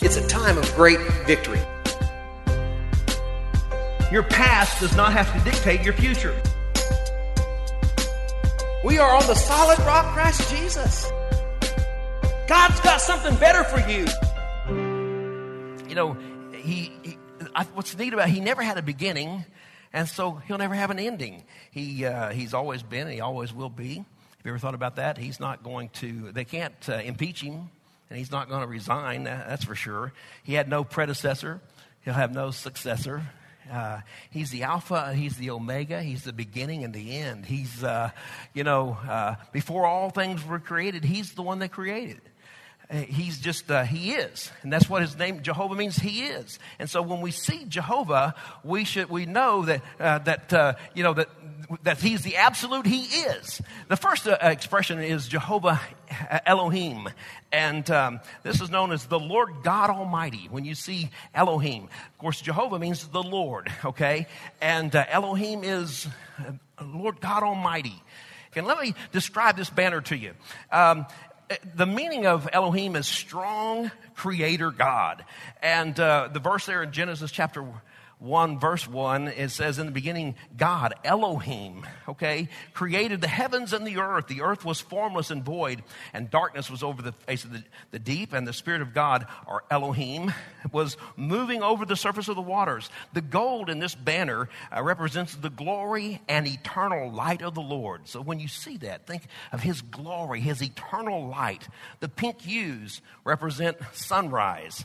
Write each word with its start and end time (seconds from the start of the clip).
It's 0.00 0.16
a 0.16 0.26
time 0.28 0.56
of 0.56 0.74
great 0.74 1.00
victory. 1.26 1.60
Your 4.12 4.22
past 4.22 4.80
does 4.80 4.96
not 4.96 5.12
have 5.12 5.32
to 5.36 5.50
dictate 5.50 5.82
your 5.82 5.92
future. 5.92 6.40
We 8.84 8.98
are 8.98 9.14
on 9.14 9.26
the 9.26 9.34
solid 9.34 9.78
rock, 9.80 10.14
Christ 10.14 10.48
Jesus. 10.54 11.10
God's 12.46 12.80
got 12.80 13.00
something 13.00 13.34
better 13.36 13.64
for 13.64 13.80
you. 13.90 14.06
You 15.88 15.94
know, 15.96 16.16
he, 16.52 16.92
he 17.02 17.18
I, 17.54 17.64
what's 17.74 17.96
neat 17.98 18.14
about 18.14 18.28
it, 18.28 18.32
he 18.32 18.40
never 18.40 18.62
had 18.62 18.78
a 18.78 18.82
beginning, 18.82 19.44
and 19.92 20.08
so 20.08 20.34
he'll 20.46 20.58
never 20.58 20.74
have 20.74 20.90
an 20.90 21.00
ending. 21.00 21.42
He 21.72 22.04
uh, 22.04 22.30
he's 22.30 22.54
always 22.54 22.84
been, 22.84 23.08
and 23.08 23.12
he 23.12 23.20
always 23.20 23.52
will 23.52 23.68
be. 23.68 23.96
Have 23.96 24.06
you 24.44 24.50
ever 24.52 24.58
thought 24.58 24.74
about 24.74 24.96
that? 24.96 25.18
He's 25.18 25.40
not 25.40 25.64
going 25.64 25.88
to. 25.94 26.30
They 26.30 26.44
can't 26.44 26.88
uh, 26.88 26.94
impeach 26.94 27.42
him, 27.42 27.70
and 28.10 28.18
he's 28.18 28.30
not 28.30 28.48
going 28.48 28.62
to 28.62 28.66
resign. 28.66 29.24
That's 29.24 29.64
for 29.64 29.74
sure. 29.74 30.12
He 30.42 30.54
had 30.54 30.68
no 30.68 30.84
predecessor. 30.84 31.60
He'll 32.02 32.14
have 32.14 32.32
no 32.32 32.50
successor. 32.50 33.22
Uh, 33.70 34.00
he's 34.30 34.50
the 34.50 34.62
Alpha, 34.62 35.12
he's 35.14 35.36
the 35.36 35.50
Omega, 35.50 36.02
he's 36.02 36.24
the 36.24 36.32
beginning 36.32 36.84
and 36.84 36.94
the 36.94 37.18
end. 37.18 37.44
He's, 37.44 37.84
uh, 37.84 38.10
you 38.54 38.64
know, 38.64 38.96
uh, 39.06 39.34
before 39.52 39.84
all 39.84 40.10
things 40.10 40.44
were 40.44 40.58
created, 40.58 41.04
he's 41.04 41.32
the 41.32 41.42
one 41.42 41.58
that 41.58 41.70
created. 41.70 42.20
Uh, 42.90 42.96
he's 42.96 43.38
just, 43.38 43.70
uh, 43.70 43.82
he 43.82 44.12
is. 44.12 44.50
And 44.62 44.72
that's 44.72 44.88
what 44.88 45.02
his 45.02 45.18
name, 45.18 45.42
Jehovah, 45.42 45.74
means 45.74 45.96
he 45.96 46.22
is. 46.22 46.58
And 46.78 46.88
so 46.88 47.02
when 47.02 47.20
we 47.20 47.30
see 47.30 47.66
Jehovah, 47.66 48.34
we 48.64 48.84
should, 48.84 49.10
we 49.10 49.26
know 49.26 49.66
that, 49.66 49.82
uh, 50.00 50.18
that, 50.20 50.78
you 50.94 51.02
know, 51.02 51.12
that, 51.12 51.28
that 51.82 51.98
he's 51.98 52.22
the 52.22 52.36
absolute 52.36 52.86
he 52.86 53.02
is. 53.02 53.60
The 53.88 53.96
first 53.96 54.26
expression 54.26 55.00
is 55.00 55.28
Jehovah 55.28 55.78
Elohim. 56.46 57.08
And 57.52 57.90
um, 57.90 58.20
this 58.42 58.60
is 58.60 58.70
known 58.70 58.92
as 58.92 59.06
the 59.06 59.18
Lord 59.18 59.62
God 59.62 59.90
Almighty. 59.90 60.48
When 60.50 60.64
you 60.64 60.74
see 60.74 61.10
Elohim, 61.34 61.84
of 61.84 62.18
course, 62.18 62.40
Jehovah 62.40 62.78
means 62.78 63.06
the 63.08 63.22
Lord, 63.22 63.72
okay? 63.84 64.26
And 64.60 64.94
uh, 64.94 65.04
Elohim 65.08 65.64
is 65.64 66.06
Lord 66.82 67.20
God 67.20 67.42
Almighty. 67.42 68.02
And 68.56 68.66
let 68.66 68.80
me 68.80 68.94
describe 69.12 69.56
this 69.56 69.70
banner 69.70 70.00
to 70.02 70.16
you. 70.16 70.32
Um, 70.72 71.06
the 71.74 71.86
meaning 71.86 72.26
of 72.26 72.48
Elohim 72.52 72.96
is 72.96 73.06
strong 73.06 73.90
creator 74.14 74.70
God. 74.70 75.24
And 75.62 75.98
uh, 75.98 76.28
the 76.32 76.40
verse 76.40 76.66
there 76.66 76.82
in 76.82 76.92
Genesis 76.92 77.30
chapter 77.30 77.64
1, 78.18 78.58
verse 78.58 78.88
1, 78.88 79.28
it 79.28 79.50
says, 79.50 79.78
In 79.78 79.86
the 79.86 79.92
beginning, 79.92 80.34
God, 80.56 80.94
Elohim, 81.04 81.86
okay, 82.08 82.48
created 82.74 83.20
the 83.20 83.28
heavens 83.28 83.72
and 83.72 83.86
the 83.86 83.98
earth. 83.98 84.26
The 84.26 84.42
earth 84.42 84.64
was 84.64 84.80
formless 84.80 85.30
and 85.30 85.44
void, 85.44 85.84
and 86.12 86.28
darkness 86.28 86.68
was 86.68 86.82
over 86.82 87.00
the 87.00 87.12
face 87.12 87.44
of 87.44 87.52
the, 87.52 87.62
the 87.92 88.00
deep, 88.00 88.32
and 88.32 88.46
the 88.46 88.52
Spirit 88.52 88.82
of 88.82 88.92
God, 88.92 89.26
or 89.46 89.62
Elohim, 89.70 90.32
was 90.72 90.96
moving 91.16 91.62
over 91.62 91.86
the 91.86 91.94
surface 91.94 92.26
of 92.26 92.34
the 92.34 92.42
waters. 92.42 92.90
The 93.12 93.20
gold 93.20 93.70
in 93.70 93.78
this 93.78 93.94
banner 93.94 94.48
uh, 94.76 94.82
represents 94.82 95.36
the 95.36 95.50
glory 95.50 96.20
and 96.28 96.46
eternal 96.46 97.12
light 97.12 97.42
of 97.42 97.54
the 97.54 97.60
Lord. 97.60 98.08
So 98.08 98.20
when 98.20 98.40
you 98.40 98.48
see 98.48 98.78
that, 98.78 99.06
think 99.06 99.22
of 99.52 99.60
His 99.60 99.80
glory, 99.80 100.40
His 100.40 100.60
eternal 100.60 101.28
light. 101.28 101.68
The 102.00 102.08
pink 102.08 102.40
hues 102.40 103.00
represent 103.24 103.76
sunrise. 103.92 104.84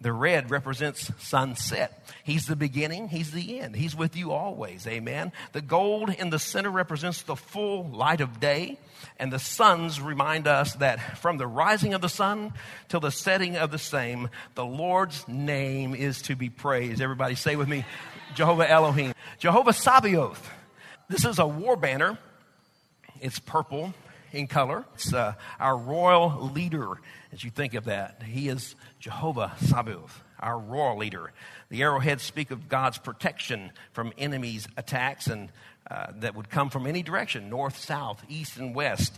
The 0.00 0.12
red 0.12 0.50
represents 0.50 1.10
sunset. 1.18 2.08
He's 2.22 2.46
the 2.46 2.56
beginning, 2.56 3.08
He's 3.08 3.32
the 3.32 3.60
end. 3.60 3.74
He's 3.74 3.96
with 3.96 4.16
you 4.16 4.32
always. 4.32 4.86
Amen. 4.86 5.32
The 5.52 5.60
gold 5.60 6.10
in 6.10 6.30
the 6.30 6.38
center 6.38 6.70
represents 6.70 7.22
the 7.22 7.34
full 7.36 7.88
light 7.88 8.20
of 8.20 8.38
day. 8.38 8.78
And 9.18 9.32
the 9.32 9.38
suns 9.38 10.00
remind 10.00 10.46
us 10.46 10.74
that 10.74 11.18
from 11.18 11.38
the 11.38 11.46
rising 11.46 11.94
of 11.94 12.00
the 12.00 12.08
sun 12.08 12.52
till 12.88 13.00
the 13.00 13.10
setting 13.10 13.56
of 13.56 13.70
the 13.70 13.78
same, 13.78 14.28
the 14.54 14.64
Lord's 14.64 15.26
name 15.26 15.94
is 15.94 16.22
to 16.22 16.36
be 16.36 16.48
praised. 16.48 17.00
Everybody 17.00 17.34
say 17.34 17.56
with 17.56 17.68
me, 17.68 17.84
Jehovah 18.34 18.70
Elohim. 18.70 19.14
Jehovah 19.38 19.72
Sabaoth. 19.72 20.48
This 21.08 21.24
is 21.24 21.38
a 21.38 21.46
war 21.46 21.76
banner. 21.76 22.18
It's 23.20 23.38
purple 23.38 23.94
in 24.32 24.46
color. 24.46 24.84
It's 24.94 25.12
uh, 25.12 25.34
our 25.58 25.76
royal 25.76 26.50
leader, 26.54 26.98
as 27.32 27.42
you 27.42 27.50
think 27.50 27.74
of 27.74 27.84
that. 27.84 28.22
He 28.22 28.48
is 28.48 28.74
Jehovah 29.00 29.52
Sabaoth, 29.60 30.22
our 30.40 30.58
royal 30.58 30.98
leader. 30.98 31.32
The 31.70 31.82
arrowheads 31.82 32.22
speak 32.22 32.50
of 32.50 32.68
God's 32.68 32.98
protection 32.98 33.72
from 33.92 34.12
enemies' 34.18 34.68
attacks 34.76 35.26
and 35.26 35.50
uh, 35.90 36.12
that 36.16 36.34
would 36.34 36.50
come 36.50 36.68
from 36.70 36.86
any 36.86 37.02
direction 37.02 37.48
north, 37.48 37.78
south, 37.78 38.22
east, 38.28 38.58
and 38.58 38.74
west. 38.74 39.14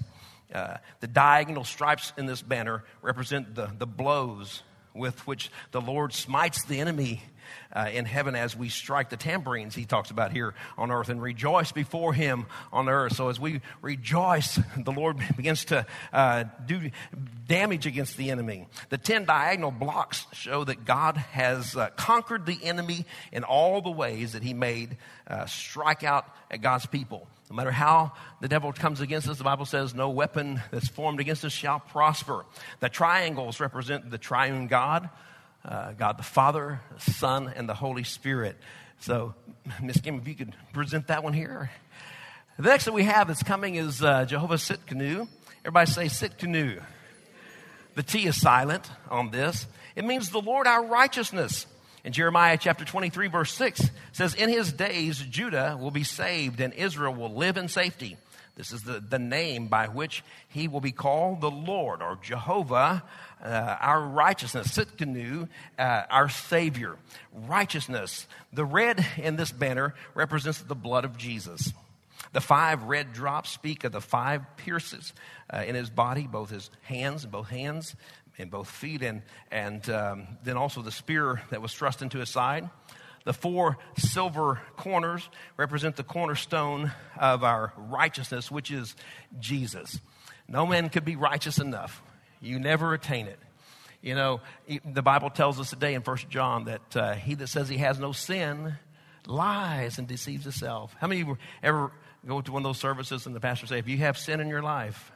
Uh, 0.54 0.76
the 1.00 1.06
diagonal 1.06 1.64
stripes 1.64 2.12
in 2.16 2.26
this 2.26 2.42
banner 2.42 2.84
represent 3.02 3.54
the, 3.54 3.70
the 3.78 3.86
blows 3.86 4.62
with 4.94 5.26
which 5.26 5.50
the 5.70 5.80
Lord 5.80 6.12
smites 6.12 6.64
the 6.64 6.80
enemy 6.80 7.22
uh, 7.72 7.88
in 7.92 8.04
heaven 8.04 8.34
as 8.34 8.56
we 8.56 8.68
strike 8.68 9.10
the 9.10 9.16
tambourines 9.16 9.74
he 9.74 9.84
talks 9.84 10.10
about 10.10 10.32
here 10.32 10.54
on 10.76 10.90
earth 10.90 11.08
and 11.08 11.22
rejoice 11.22 11.72
before 11.72 12.12
him 12.12 12.46
on 12.72 12.88
earth. 12.88 13.14
So 13.14 13.28
as 13.28 13.38
we 13.38 13.60
rejoice, 13.82 14.58
the 14.76 14.92
Lord 14.92 15.18
begins 15.36 15.64
to 15.66 15.86
uh, 16.12 16.44
do 16.66 16.90
damage 17.46 17.86
against 17.86 18.16
the 18.16 18.30
enemy. 18.30 18.66
The 18.90 18.98
10 18.98 19.24
diagonal 19.24 19.70
blocks 19.70 20.26
show 20.32 20.64
that 20.64 20.84
God 20.84 21.16
has 21.16 21.76
uh, 21.76 21.90
conquered 21.96 22.46
the 22.46 22.58
enemy 22.62 23.06
in 23.32 23.44
all 23.44 23.80
the 23.80 23.90
ways 23.90 24.32
that 24.32 24.42
he 24.42 24.54
made 24.54 24.96
uh, 25.26 25.46
strike 25.46 26.04
out 26.04 26.26
at 26.50 26.60
God's 26.60 26.86
people. 26.86 27.26
No 27.50 27.56
matter 27.56 27.72
how 27.72 28.12
the 28.40 28.46
devil 28.46 28.72
comes 28.72 29.00
against 29.00 29.28
us, 29.28 29.38
the 29.38 29.44
Bible 29.44 29.64
says, 29.64 29.92
no 29.92 30.10
weapon 30.10 30.62
that's 30.70 30.86
formed 30.86 31.18
against 31.18 31.44
us 31.44 31.52
shall 31.52 31.80
prosper. 31.80 32.44
The 32.78 32.88
triangles 32.88 33.58
represent 33.58 34.08
the 34.08 34.18
triune 34.18 34.68
God 34.68 35.10
uh, 35.64 35.92
God 35.92 36.18
the 36.18 36.22
Father, 36.22 36.80
the 36.94 37.10
Son, 37.12 37.52
and 37.54 37.68
the 37.68 37.74
Holy 37.74 38.04
Spirit. 38.04 38.56
So, 39.00 39.34
Miss 39.82 40.00
Kim, 40.00 40.18
if 40.18 40.28
you 40.28 40.34
could 40.34 40.54
present 40.72 41.08
that 41.08 41.22
one 41.22 41.32
here. 41.32 41.70
The 42.58 42.68
next 42.68 42.84
that 42.84 42.92
we 42.92 43.04
have 43.04 43.28
that's 43.28 43.42
coming 43.42 43.76
is 43.76 44.02
uh, 44.02 44.26
Jehovah 44.26 44.56
Tsidkenu. 44.56 45.26
Everybody 45.60 45.90
say 45.90 46.06
Tsidkenu. 46.06 46.82
The 47.94 48.02
T 48.02 48.26
is 48.26 48.40
silent 48.40 48.90
on 49.10 49.30
this. 49.30 49.66
It 49.96 50.04
means 50.04 50.30
the 50.30 50.40
Lord 50.40 50.66
our 50.66 50.84
righteousness. 50.84 51.66
In 52.04 52.12
Jeremiah 52.12 52.56
chapter 52.58 52.84
23, 52.84 53.28
verse 53.28 53.52
6 53.52 53.90
says, 54.12 54.34
In 54.34 54.48
his 54.48 54.72
days 54.72 55.18
Judah 55.18 55.76
will 55.78 55.90
be 55.90 56.04
saved 56.04 56.60
and 56.60 56.72
Israel 56.72 57.14
will 57.14 57.34
live 57.34 57.56
in 57.56 57.68
safety. 57.68 58.16
This 58.56 58.72
is 58.72 58.82
the, 58.82 59.00
the 59.00 59.18
name 59.18 59.68
by 59.68 59.86
which 59.86 60.22
he 60.48 60.68
will 60.68 60.80
be 60.80 60.92
called 60.92 61.40
the 61.40 61.50
Lord 61.50 62.02
or 62.02 62.18
Jehovah, 62.22 63.02
uh, 63.44 63.76
our 63.80 64.00
righteousness. 64.00 64.68
Tsidkenu, 64.68 65.48
uh, 65.78 66.02
our 66.10 66.28
Savior. 66.28 66.96
Righteousness. 67.32 68.26
The 68.52 68.64
red 68.64 69.04
in 69.16 69.36
this 69.36 69.52
banner 69.52 69.94
represents 70.14 70.60
the 70.60 70.74
blood 70.74 71.04
of 71.04 71.16
Jesus. 71.16 71.72
The 72.32 72.40
five 72.40 72.84
red 72.84 73.12
drops 73.12 73.50
speak 73.50 73.84
of 73.84 73.92
the 73.92 74.00
five 74.00 74.42
pierces 74.56 75.12
uh, 75.52 75.64
in 75.66 75.74
his 75.74 75.90
body, 75.90 76.26
both 76.26 76.50
his 76.50 76.70
hands, 76.82 77.26
both 77.26 77.48
hands, 77.48 77.96
and 78.38 78.50
both 78.50 78.70
feet, 78.70 79.02
and, 79.02 79.22
and 79.50 79.88
um, 79.90 80.26
then 80.44 80.56
also 80.56 80.82
the 80.82 80.92
spear 80.92 81.42
that 81.50 81.60
was 81.60 81.74
thrust 81.74 82.02
into 82.02 82.18
his 82.18 82.30
side. 82.30 82.68
The 83.24 83.32
four 83.32 83.78
silver 83.98 84.60
corners 84.76 85.28
represent 85.56 85.96
the 85.96 86.04
cornerstone 86.04 86.92
of 87.18 87.44
our 87.44 87.72
righteousness, 87.76 88.50
which 88.50 88.70
is 88.70 88.94
Jesus. 89.38 90.00
No 90.48 90.66
man 90.66 90.88
could 90.88 91.04
be 91.04 91.16
righteous 91.16 91.58
enough. 91.58 92.02
You 92.40 92.58
never 92.58 92.94
attain 92.94 93.26
it. 93.26 93.38
You 94.02 94.14
know, 94.14 94.40
the 94.84 95.02
Bible 95.02 95.28
tells 95.28 95.60
us 95.60 95.70
today 95.70 95.94
in 95.94 96.02
First 96.02 96.28
John 96.30 96.64
that 96.64 96.96
uh, 96.96 97.12
he 97.12 97.34
that 97.34 97.48
says 97.48 97.68
he 97.68 97.76
has 97.78 97.98
no 97.98 98.12
sin 98.12 98.76
lies 99.26 99.98
and 99.98 100.08
deceives 100.08 100.44
himself. 100.44 100.94
How 100.98 101.06
many 101.06 101.20
of 101.20 101.28
you 101.28 101.38
ever 101.62 101.92
go 102.26 102.40
to 102.40 102.52
one 102.52 102.62
of 102.62 102.68
those 102.68 102.78
services 102.78 103.26
and 103.26 103.36
the 103.36 103.40
pastor 103.40 103.66
say, 103.66 103.78
if 103.78 103.88
you 103.88 103.98
have 103.98 104.16
sin 104.16 104.40
in 104.40 104.48
your 104.48 104.62
life, 104.62 105.12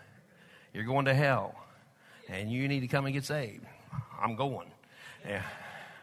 you're 0.75 0.85
going 0.85 1.07
to 1.07 1.15
hell 1.15 1.55
and 2.29 2.51
you 2.53 2.69
need 2.69 2.81
to 2.81 2.89
come 2.89 3.07
and 3.07 3.15
get 3.15 3.25
saved? 3.25 3.65
I'm 4.21 4.37
going. 4.37 4.69
Yeah, 5.27 5.43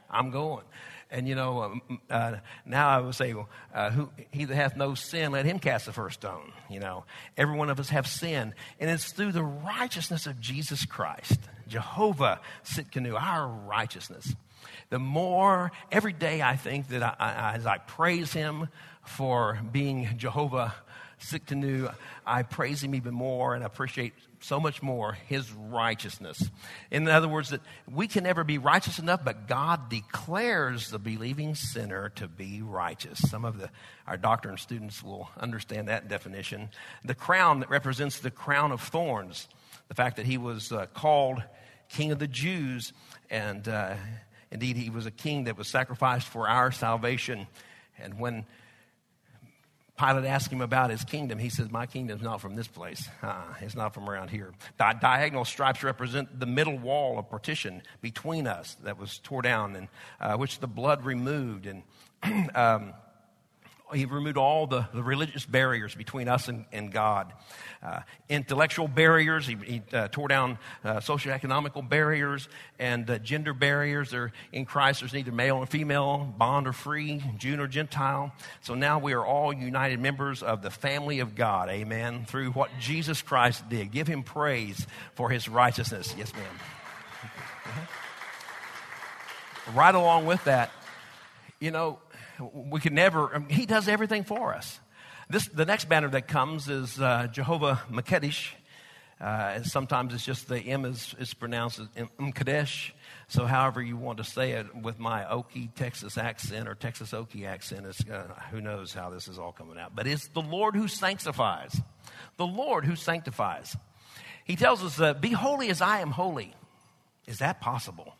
I'm 0.10 0.31
going. 0.31 0.66
And 1.12 1.28
you 1.28 1.36
know, 1.36 1.63
um, 1.63 1.81
uh, 2.10 2.38
now 2.66 2.88
I 2.88 3.00
would 3.02 3.16
say, 3.16 3.36
uh, 3.74 3.92
who, 3.92 4.10
he 4.31 4.46
that 4.46 4.56
hath 4.56 4.78
no 4.78 4.96
sin, 4.96 5.34
let 5.34 5.46
him 5.46 5.60
cast 5.60 5.86
the 5.86 5.92
first 5.92 6.22
stone. 6.22 6.54
You 6.69 6.80
know, 6.80 7.04
every 7.38 7.58
one 7.58 7.69
of 7.69 7.80
us 7.81 7.90
have 7.90 8.08
sin, 8.08 8.54
and 8.80 8.90
it's 8.90 9.12
through 9.12 9.34
the 9.34 9.44
righteousness 9.44 10.25
of 10.25 10.40
Jesus 10.40 10.86
Christ, 10.86 11.40
Jehovah 11.68 12.40
Tsidkenu, 12.63 13.22
our 13.22 13.46
righteousness. 13.46 14.36
The 14.90 15.00
more 15.00 15.72
every 15.92 16.13
day 16.13 16.42
I 16.42 16.56
think 16.56 16.88
that 16.90 17.04
I, 17.04 17.16
I, 17.19 17.54
as 17.56 17.66
I 17.66 17.78
praise 17.80 18.31
Him 18.31 18.69
for 19.04 19.60
being 19.72 20.10
Jehovah 20.18 20.74
Tsidkenu, 21.21 21.94
I 22.25 22.44
praise 22.44 22.83
Him 22.83 22.95
even 22.95 23.13
more 23.13 23.56
and 23.56 23.63
appreciate 23.63 24.13
so 24.44 24.59
much 24.59 24.81
more 24.81 25.13
his 25.27 25.51
righteousness. 25.51 26.50
In 26.89 27.07
other 27.07 27.27
words, 27.27 27.50
that 27.50 27.62
we 27.89 28.07
can 28.07 28.23
never 28.23 28.44
be 28.44 28.57
righteous 28.57 29.00
enough, 29.00 29.23
but 29.23 29.47
God 29.47 29.89
declares 29.89 30.89
the 30.89 31.00
believing 31.00 31.56
sinner 31.56 32.09
to 32.15 32.27
be 32.27 32.62
righteous. 32.62 33.19
Some 33.29 33.45
of 33.45 33.59
the, 33.59 33.69
our 34.07 34.18
doctrine 34.18 34.57
students 34.57 35.03
will 35.03 35.29
understand 35.39 35.88
that 35.88 36.09
definition. 36.09 36.69
The 37.06 37.15
crown 37.15 37.59
that 37.59 37.69
represents 37.69 38.19
the 38.19 38.31
crown 38.31 38.71
of 38.71 38.81
thorns, 38.81 39.47
the 39.88 39.95
fact 39.95 40.18
that 40.18 40.25
he 40.25 40.38
was 40.38 40.71
uh, 40.71 40.88
called 40.88 41.44
king 41.89 42.12
of 42.12 42.19
the 42.19 42.27
Jews. 42.27 42.94
And 43.29 43.68
uh, 43.68 43.95
indeed, 44.51 44.75
he 44.77 44.89
was 44.89 45.06
a 45.06 45.12
king 45.12 45.45
that 45.45 45.57
was 45.57 45.68
sacrificed 45.68 46.27
for 46.27 46.47
our 46.47 46.71
salvation. 46.71 47.47
And 48.00 48.19
when 48.19 48.45
Pilate 50.01 50.25
asked 50.25 50.51
him 50.51 50.62
about 50.62 50.89
his 50.89 51.03
kingdom. 51.03 51.38
He 51.38 51.50
says, 51.50 51.69
My 51.69 51.86
kingdom's 51.86 52.24
not 52.24 52.42
from 52.42 52.56
this 52.56 52.68
place. 52.68 53.07
Uh-uh, 53.21 53.53
it's 53.62 53.75
not 53.75 53.94
from 53.94 54.09
around 54.09 54.30
here. 54.30 54.51
The 54.80 54.95
diagonal 55.00 55.45
stripes 55.45 55.83
represent 55.83 56.39
the 56.39 56.48
middle 56.48 56.80
wall 56.80 57.19
of 57.19 57.30
partition 57.30 57.83
between 58.01 58.48
us 58.48 58.77
that 58.83 58.98
was 58.98 59.19
tore 59.19 59.44
down 59.44 59.75
and 59.75 59.88
uh, 60.19 60.38
which 60.38 60.57
the 60.57 60.68
blood 60.68 61.06
removed. 61.06 61.68
And 61.68 61.83
um, 62.56 62.94
he 63.94 64.06
removed 64.06 64.38
all 64.38 64.68
the, 64.68 64.88
the 64.94 65.04
religious 65.04 65.46
barriers 65.46 65.96
between 65.96 66.28
us 66.28 66.48
and, 66.48 66.66
and 66.72 66.92
God. 66.92 67.32
Uh, 67.84 68.02
intellectual 68.30 68.88
barriers, 68.88 69.48
he, 69.48 69.56
he 69.56 69.82
uh, 69.94 70.08
tore 70.08 70.28
down 70.28 70.58
uh, 70.84 70.98
socioeconomical 70.98 71.88
barriers 71.88 72.48
and 72.80 73.10
uh, 73.10 73.18
gender 73.20 73.54
barriers. 73.54 74.12
There, 74.12 74.32
in 74.52 74.66
Christ, 74.66 75.00
there's 75.00 75.14
neither 75.14 75.32
male 75.32 75.58
or 75.58 75.66
female, 75.66 76.34
bond 76.38 76.68
or 76.68 76.74
free, 76.74 77.24
Jew 77.38 77.60
or 77.60 77.68
Gentile. 77.68 78.32
So 78.62 78.76
now 78.76 79.00
we 79.00 79.14
are 79.14 79.26
all 79.26 79.52
united 79.52 80.00
members 80.00 80.44
of 80.44 80.62
the 80.62 80.72
family 80.72 81.20
of 81.20 81.36
God, 81.36 81.70
amen, 81.70 82.26
through 82.26 82.52
what 82.52 82.70
Jesus 82.80 83.22
Christ 83.22 83.68
did. 83.68 83.92
Give 83.92 84.08
him 84.08 84.24
praise 84.24 84.86
for 85.16 85.30
his 85.30 85.50
righteousness. 85.50 86.14
Yes, 86.18 86.32
ma'am. 86.34 86.44
right 89.76 89.96
along 89.96 90.26
with 90.26 90.44
that, 90.46 90.72
you 91.60 91.72
know, 91.72 92.00
we 92.54 92.80
could 92.80 92.94
never, 92.94 93.34
I 93.34 93.40
mean, 93.40 93.50
he 93.50 93.66
does 93.66 93.88
everything 93.88 94.24
for 94.24 94.54
us. 94.54 94.80
This, 95.30 95.48
the 95.48 95.66
next 95.66 95.88
banner 95.88 96.10
that 96.10 96.28
comes 96.28 96.68
is 96.68 97.00
uh, 97.00 97.28
Jehovah 97.32 97.82
Makedesh. 97.90 98.52
Uh, 99.22 99.62
sometimes 99.62 100.14
it's 100.14 100.26
just 100.26 100.48
the 100.48 100.60
M 100.60 100.84
is, 100.84 101.16
is 101.20 101.34
pronounced 101.34 101.80
as. 101.80 102.92
So, 103.28 103.46
however 103.46 103.82
you 103.82 103.96
want 103.96 104.18
to 104.18 104.24
say 104.24 104.54
it 104.54 104.76
with 104.76 105.00
my 105.00 105.24
Okie 105.24 105.74
Texas 105.76 106.18
accent 106.18 106.68
or 106.68 106.74
Texas 106.74 107.12
Okie 107.12 107.46
accent, 107.46 107.86
it's, 107.86 108.02
uh, 108.10 108.28
who 108.50 108.60
knows 108.60 108.94
how 108.94 109.10
this 109.12 109.28
is 109.28 109.38
all 109.38 109.52
coming 109.52 109.78
out. 109.78 109.96
But 109.96 110.08
it's 110.08 110.28
the 110.30 110.42
Lord 110.42 110.76
who 110.76 110.88
sanctifies. 110.88 111.80
The 112.38 112.48
Lord 112.48 112.84
who 112.84 112.96
sanctifies. 112.96 113.78
He 114.44 114.56
tells 114.56 114.84
us, 114.84 115.00
uh, 115.00 115.14
Be 115.14 115.30
holy 115.30 115.70
as 115.70 115.82
I 115.82 116.00
am 116.00 116.12
holy. 116.12 116.56
Is 117.28 117.38
that 117.38 117.62
possible? 117.62 118.16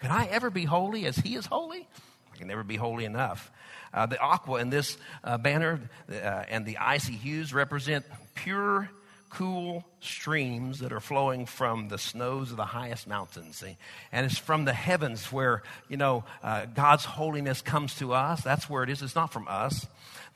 Can 0.00 0.12
I 0.12 0.26
ever 0.26 0.48
be 0.48 0.64
holy 0.64 1.06
as 1.06 1.16
He 1.16 1.34
is 1.34 1.46
holy? 1.46 1.88
Can 2.38 2.48
never 2.48 2.64
be 2.64 2.76
holy 2.76 3.04
enough. 3.04 3.50
Uh, 3.92 4.06
the 4.06 4.18
aqua 4.20 4.60
in 4.60 4.70
this 4.70 4.96
uh, 5.24 5.38
banner 5.38 5.80
uh, 6.10 6.14
and 6.48 6.64
the 6.66 6.78
icy 6.78 7.12
hues 7.12 7.52
represent 7.52 8.04
pure, 8.34 8.90
cool 9.30 9.84
streams 10.00 10.78
that 10.80 10.92
are 10.92 11.00
flowing 11.00 11.46
from 11.46 11.88
the 11.88 11.98
snows 11.98 12.50
of 12.50 12.56
the 12.56 12.64
highest 12.64 13.06
mountains. 13.06 13.62
And 14.12 14.26
it's 14.26 14.38
from 14.38 14.64
the 14.64 14.72
heavens 14.72 15.32
where, 15.32 15.62
you 15.88 15.96
know, 15.96 16.24
uh, 16.42 16.66
God's 16.66 17.04
holiness 17.04 17.62
comes 17.62 17.94
to 17.96 18.12
us. 18.12 18.42
That's 18.42 18.68
where 18.70 18.82
it 18.82 18.90
is. 18.90 19.02
It's 19.02 19.14
not 19.14 19.32
from 19.32 19.46
us 19.48 19.86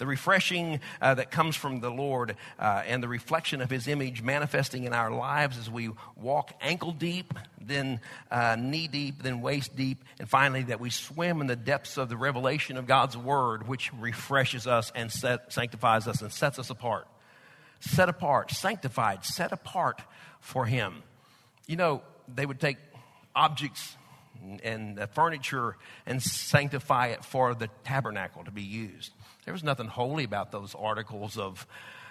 the 0.02 0.06
refreshing 0.06 0.81
uh, 1.00 1.14
that 1.14 1.31
comes 1.31 1.54
from 1.54 1.78
the 1.78 1.88
Lord 1.88 2.34
uh, 2.58 2.82
and 2.84 3.00
the 3.00 3.06
reflection 3.06 3.60
of 3.60 3.70
His 3.70 3.87
image 3.87 4.20
manifesting 4.20 4.82
in 4.82 4.93
our 4.93 5.12
lives 5.12 5.56
as 5.58 5.70
we 5.70 5.90
walk 6.16 6.52
ankle 6.60 6.90
deep, 6.90 7.32
then 7.60 8.00
uh, 8.28 8.56
knee 8.58 8.88
deep, 8.88 9.22
then 9.22 9.40
waist 9.40 9.76
deep, 9.76 10.02
and 10.19 10.28
finally 10.28 10.64
that 10.64 10.81
we 10.81 10.90
swim 10.90 11.40
in 11.40 11.46
the 11.46 11.54
depths 11.54 11.99
of 11.99 12.08
the 12.08 12.16
revelation 12.16 12.78
of 12.78 12.88
God's 12.88 13.16
Word, 13.16 13.69
which 13.69 13.93
refreshes 13.94 14.66
us 14.66 14.90
and 14.96 15.12
set, 15.12 15.52
sanctifies 15.52 16.08
us 16.08 16.20
and 16.20 16.32
sets 16.32 16.58
us 16.58 16.69
apart. 16.69 17.06
Set 17.78 18.08
apart, 18.08 18.50
sanctified, 18.50 19.25
set 19.25 19.52
apart 19.52 20.02
for 20.40 20.66
Him. 20.66 21.05
You 21.69 21.76
know, 21.76 22.02
they 22.26 22.44
would 22.44 22.58
take 22.58 22.78
objects 23.37 23.96
and, 24.43 24.98
and 24.98 25.10
furniture 25.10 25.76
and 26.06 26.20
sanctify 26.20 27.08
it 27.08 27.25
for 27.25 27.55
the 27.55 27.69
tabernacle 27.84 28.43
to 28.43 28.50
be 28.50 28.62
used. 28.62 29.12
There 29.44 29.52
was 29.52 29.64
nothing 29.64 29.88
holy 29.88 30.24
about 30.24 30.52
those 30.52 30.74
articles 30.74 31.36
of, 31.36 31.66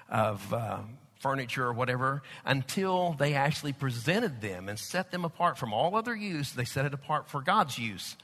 of 0.10 0.54
uh, 0.54 0.80
furniture 1.20 1.66
or 1.66 1.74
whatever 1.74 2.24
until 2.44 3.14
they 3.14 3.36
actually 3.36 3.74
presented 3.74 4.42
them 4.42 4.68
and 4.68 4.78
set 4.78 5.12
them 5.12 5.24
apart 5.24 5.58
from 5.58 5.74
all 5.74 5.96
other 5.96 6.16
use. 6.16 6.52
They 6.52 6.66
set 6.66 6.86
it 6.86 6.94
apart 6.94 7.30
for 7.30 7.42
God's 7.42 7.78
use. 7.78 8.18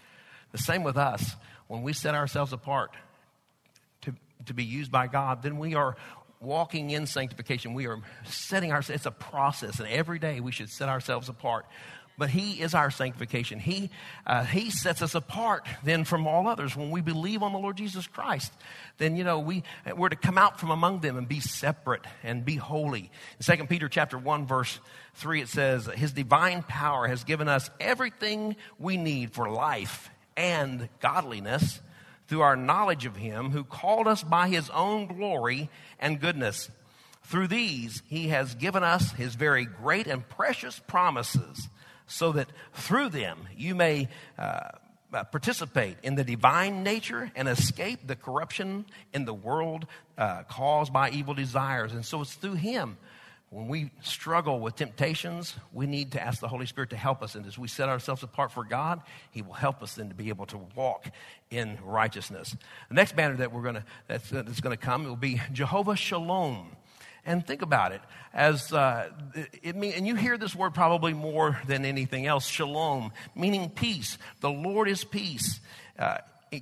The 0.51 0.57
same 0.57 0.83
with 0.83 0.97
us. 0.97 1.35
When 1.67 1.83
we 1.83 1.93
set 1.93 2.15
ourselves 2.15 2.53
apart 2.53 2.91
to, 4.01 4.13
to 4.45 4.53
be 4.53 4.63
used 4.63 4.91
by 4.91 5.07
God, 5.07 5.43
then 5.43 5.57
we 5.57 5.75
are 5.75 5.95
walking 6.39 6.91
in 6.91 7.05
sanctification. 7.05 7.73
We 7.73 7.87
are 7.87 7.99
setting 8.25 8.71
ourselves, 8.71 9.01
it's 9.01 9.05
a 9.05 9.11
process, 9.11 9.79
and 9.79 9.87
every 9.87 10.19
day 10.19 10.39
we 10.39 10.51
should 10.51 10.69
set 10.69 10.87
ourselves 10.87 11.29
apart 11.29 11.65
but 12.17 12.29
He 12.31 12.61
is 12.61 12.73
our 12.73 12.89
sanctification. 12.89 13.59
He, 13.59 13.91
uh, 14.25 14.43
he 14.43 14.71
sets 14.71 15.01
us 15.01 15.13
apart 15.13 15.65
then 15.83 16.03
from 16.03 16.25
all 16.25 16.47
others. 16.47 16.75
When 16.75 16.89
we 16.89 17.01
believe 17.01 17.43
on 17.43 17.53
the 17.53 17.59
Lord 17.59 17.77
Jesus 17.77 18.07
Christ, 18.07 18.51
then, 18.97 19.15
you 19.15 19.23
know, 19.23 19.39
we, 19.39 19.63
we're 19.95 20.09
to 20.09 20.15
come 20.15 20.37
out 20.37 20.59
from 20.59 20.71
among 20.71 21.01
them 21.01 21.17
and 21.17 21.27
be 21.27 21.39
separate 21.39 22.05
and 22.23 22.43
be 22.43 22.55
holy. 22.55 23.11
In 23.39 23.57
2 23.57 23.65
Peter 23.65 23.87
chapter 23.87 24.17
1, 24.17 24.47
verse 24.47 24.79
3, 25.15 25.41
it 25.41 25.49
says, 25.49 25.85
His 25.85 26.11
divine 26.11 26.63
power 26.63 27.07
has 27.07 27.23
given 27.23 27.47
us 27.47 27.69
everything 27.79 28.55
we 28.79 28.97
need 28.97 29.33
for 29.33 29.49
life 29.49 30.09
and 30.35 30.89
godliness 30.99 31.81
through 32.27 32.41
our 32.41 32.55
knowledge 32.55 33.05
of 33.05 33.15
Him 33.15 33.51
who 33.51 33.63
called 33.63 34.07
us 34.07 34.23
by 34.23 34.49
His 34.49 34.69
own 34.71 35.05
glory 35.05 35.69
and 35.99 36.19
goodness. 36.19 36.71
Through 37.23 37.47
these, 37.47 38.01
He 38.07 38.29
has 38.29 38.55
given 38.55 38.83
us 38.83 39.11
His 39.11 39.35
very 39.35 39.65
great 39.65 40.07
and 40.07 40.27
precious 40.27 40.79
promises 40.79 41.69
so 42.07 42.31
that 42.31 42.47
through 42.73 43.09
them 43.09 43.47
you 43.55 43.75
may 43.75 44.07
uh, 44.37 44.69
participate 45.11 45.97
in 46.03 46.15
the 46.15 46.23
divine 46.23 46.83
nature 46.83 47.31
and 47.35 47.47
escape 47.47 48.07
the 48.07 48.15
corruption 48.15 48.85
in 49.13 49.25
the 49.25 49.33
world 49.33 49.85
uh, 50.17 50.43
caused 50.43 50.91
by 50.91 51.09
evil 51.09 51.33
desires. 51.33 51.93
And 51.93 52.05
so 52.05 52.21
it's 52.21 52.33
through 52.33 52.55
Him. 52.55 52.97
When 53.49 53.69
we 53.69 53.91
struggle 54.01 54.59
with 54.59 54.75
temptations, 54.75 55.55
we 55.71 55.87
need 55.87 56.11
to 56.11 56.21
ask 56.21 56.41
the 56.41 56.49
Holy 56.49 56.65
Spirit 56.65 56.89
to 56.89 56.97
help 56.97 57.23
us. 57.23 57.35
And 57.35 57.45
as 57.45 57.57
we 57.57 57.69
set 57.69 57.87
ourselves 57.87 58.21
apart 58.21 58.51
for 58.51 58.65
God, 58.65 59.01
He 59.31 59.41
will 59.41 59.53
help 59.53 59.81
us 59.81 59.95
then 59.95 60.09
to 60.09 60.15
be 60.15 60.27
able 60.27 60.47
to 60.47 60.59
walk 60.75 61.09
in 61.49 61.77
righteousness. 61.81 62.57
The 62.89 62.95
next 62.95 63.15
banner 63.15 63.37
that 63.37 63.53
we're 63.53 63.61
going 63.61 63.75
to 63.75 63.85
that's, 64.07 64.29
that's 64.29 64.59
going 64.59 64.75
to 64.75 64.83
come 64.83 65.05
will 65.05 65.15
be 65.15 65.41
Jehovah 65.53 65.95
Shalom. 65.95 66.75
And 67.27 67.45
think 67.45 67.61
about 67.61 67.91
it 67.91 68.01
as 68.33 68.71
uh, 68.71 69.09
it 69.61 69.75
mean, 69.75 69.91
and 69.93 70.07
you 70.07 70.15
hear 70.15 70.37
this 70.37 70.55
word 70.55 70.73
probably 70.73 71.13
more 71.13 71.59
than 71.67 71.83
anything 71.83 72.25
else, 72.25 72.47
shalom, 72.47 73.11
meaning 73.35 73.69
peace. 73.69 74.17
The 74.39 74.49
Lord 74.49 74.87
is 74.87 75.03
peace. 75.03 75.59
Uh, 75.99 76.19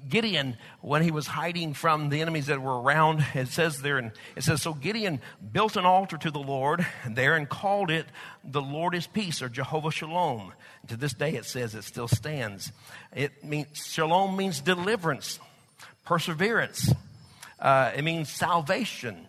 Gideon, 0.09 0.57
when 0.81 1.03
he 1.03 1.11
was 1.11 1.27
hiding 1.27 1.75
from 1.75 2.09
the 2.09 2.21
enemies 2.21 2.47
that 2.47 2.59
were 2.59 2.81
around, 2.81 3.23
it 3.35 3.49
says 3.49 3.83
there, 3.83 3.99
and 3.99 4.11
it 4.35 4.43
says, 4.43 4.63
so 4.63 4.73
Gideon 4.73 5.21
built 5.51 5.75
an 5.75 5.85
altar 5.85 6.17
to 6.17 6.31
the 6.31 6.39
Lord 6.39 6.83
there 7.07 7.35
and 7.35 7.47
called 7.47 7.91
it 7.91 8.07
the 8.43 8.61
Lord 8.61 8.95
is 8.95 9.05
peace 9.05 9.43
or 9.43 9.49
Jehovah 9.49 9.91
Shalom. 9.91 10.51
And 10.81 10.89
to 10.89 10.97
this 10.97 11.13
day, 11.13 11.35
it 11.35 11.45
says 11.45 11.75
it 11.75 11.83
still 11.83 12.07
stands. 12.07 12.71
It 13.15 13.43
means 13.43 13.67
shalom 13.85 14.35
means 14.35 14.61
deliverance, 14.61 15.39
perseverance. 16.05 16.91
Uh, 17.59 17.91
it 17.95 18.03
means 18.03 18.29
salvation 18.29 19.27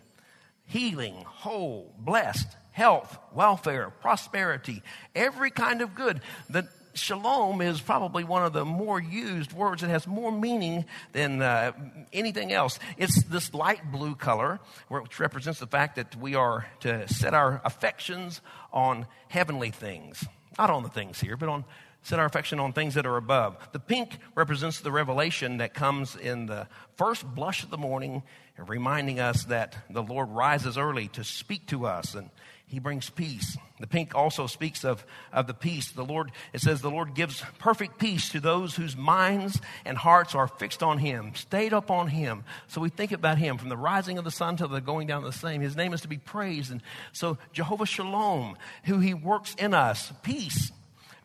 healing, 0.67 1.15
whole, 1.25 1.93
blessed, 1.97 2.47
health, 2.71 3.17
welfare, 3.33 3.89
prosperity, 3.89 4.83
every 5.15 5.49
kind 5.49 5.81
of 5.81 5.95
good. 5.95 6.21
The 6.49 6.67
shalom 6.93 7.61
is 7.61 7.79
probably 7.79 8.23
one 8.23 8.43
of 8.43 8.53
the 8.53 8.65
more 8.65 8.99
used 8.99 9.53
words. 9.53 9.83
It 9.83 9.89
has 9.89 10.05
more 10.07 10.31
meaning 10.31 10.85
than 11.13 11.41
uh, 11.41 11.71
anything 12.11 12.51
else. 12.51 12.79
It's 12.97 13.23
this 13.23 13.53
light 13.53 13.91
blue 13.91 14.15
color, 14.15 14.59
which 14.89 15.19
represents 15.19 15.59
the 15.59 15.67
fact 15.67 15.95
that 15.95 16.15
we 16.15 16.35
are 16.35 16.67
to 16.81 17.07
set 17.07 17.33
our 17.33 17.61
affections 17.63 18.41
on 18.71 19.07
heavenly 19.29 19.71
things. 19.71 20.23
Not 20.57 20.69
on 20.69 20.83
the 20.83 20.89
things 20.89 21.19
here, 21.19 21.37
but 21.37 21.49
on 21.49 21.65
set 22.03 22.19
our 22.19 22.25
affection 22.25 22.57
on 22.59 22.71
things 22.71 22.93
that 22.93 23.05
are 23.05 23.17
above. 23.17 23.57
The 23.73 23.79
pink 23.79 24.17
represents 24.33 24.79
the 24.79 24.91
revelation 24.91 25.57
that 25.57 25.73
comes 25.73 26.15
in 26.15 26.45
the 26.45 26.67
first 26.95 27.25
blush 27.25 27.63
of 27.63 27.69
the 27.69 27.77
morning, 27.77 28.23
reminding 28.65 29.19
us 29.19 29.45
that 29.45 29.75
the 29.89 30.03
Lord 30.03 30.29
rises 30.29 30.77
early 30.77 31.09
to 31.09 31.23
speak 31.23 31.67
to 31.67 31.85
us 31.85 32.15
and 32.15 32.29
he 32.69 32.79
brings 32.79 33.09
peace. 33.09 33.57
The 33.79 33.87
pink 33.87 34.13
also 34.13 34.45
speaks 34.45 34.83
of, 34.83 35.05
of 35.31 35.47
the 35.47 35.53
peace. 35.53 35.91
The 35.91 36.03
Lord, 36.03 36.33
it 36.51 36.59
says, 36.59 36.81
the 36.81 36.91
Lord 36.91 37.13
gives 37.13 37.41
perfect 37.59 37.97
peace 37.97 38.29
to 38.29 38.41
those 38.41 38.75
whose 38.75 38.97
minds 38.97 39.61
and 39.85 39.97
hearts 39.97 40.35
are 40.35 40.49
fixed 40.49 40.83
on 40.83 40.97
Him, 40.97 41.33
stayed 41.33 41.71
up 41.71 41.89
on 41.89 42.09
Him. 42.09 42.43
So 42.67 42.81
we 42.81 42.89
think 42.89 43.13
about 43.13 43.37
Him 43.37 43.57
from 43.57 43.69
the 43.69 43.77
rising 43.77 44.17
of 44.17 44.25
the 44.25 44.31
sun 44.31 44.57
till 44.57 44.67
the 44.67 44.81
going 44.81 45.07
down 45.07 45.23
of 45.23 45.31
the 45.31 45.39
same. 45.39 45.61
His 45.61 45.77
name 45.77 45.93
is 45.93 46.01
to 46.01 46.09
be 46.09 46.17
praised. 46.17 46.69
And 46.69 46.81
so 47.13 47.37
Jehovah 47.53 47.85
Shalom, 47.85 48.57
who 48.83 48.99
He 48.99 49.13
works 49.13 49.55
in 49.55 49.73
us, 49.73 50.11
peace 50.21 50.71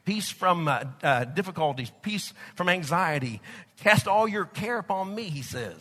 peace 0.05 0.31
from 0.31 0.67
uh, 0.67 0.83
uh, 1.05 1.25
difficulties, 1.25 1.93
peace 2.03 2.35
from 2.57 2.69
anxiety. 2.69 3.41
Cast 3.79 4.09
all 4.09 4.27
your 4.27 4.47
care 4.47 4.79
upon 4.79 5.15
me, 5.15 5.25
he 5.25 5.43
says, 5.43 5.81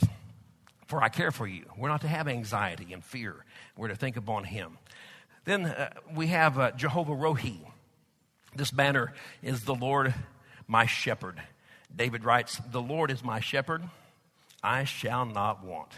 for 0.91 1.01
I 1.01 1.07
care 1.07 1.31
for 1.31 1.47
you. 1.47 1.63
We're 1.77 1.87
not 1.87 2.01
to 2.01 2.09
have 2.09 2.27
anxiety 2.27 2.91
and 2.91 3.01
fear, 3.01 3.45
we're 3.77 3.87
to 3.87 3.95
think 3.95 4.17
upon 4.17 4.43
him. 4.43 4.77
Then 5.45 5.65
uh, 5.65 5.91
we 6.13 6.27
have 6.27 6.59
uh, 6.59 6.71
Jehovah 6.71 7.13
Rohi. 7.13 7.59
This 8.53 8.71
banner 8.71 9.13
is 9.41 9.61
the 9.61 9.73
Lord 9.73 10.13
my 10.67 10.85
shepherd. 10.85 11.41
David 11.95 12.25
writes, 12.25 12.59
The 12.69 12.81
Lord 12.81 13.09
is 13.09 13.23
my 13.23 13.39
shepherd, 13.39 13.83
I 14.61 14.83
shall 14.83 15.25
not 15.25 15.63
want. 15.63 15.93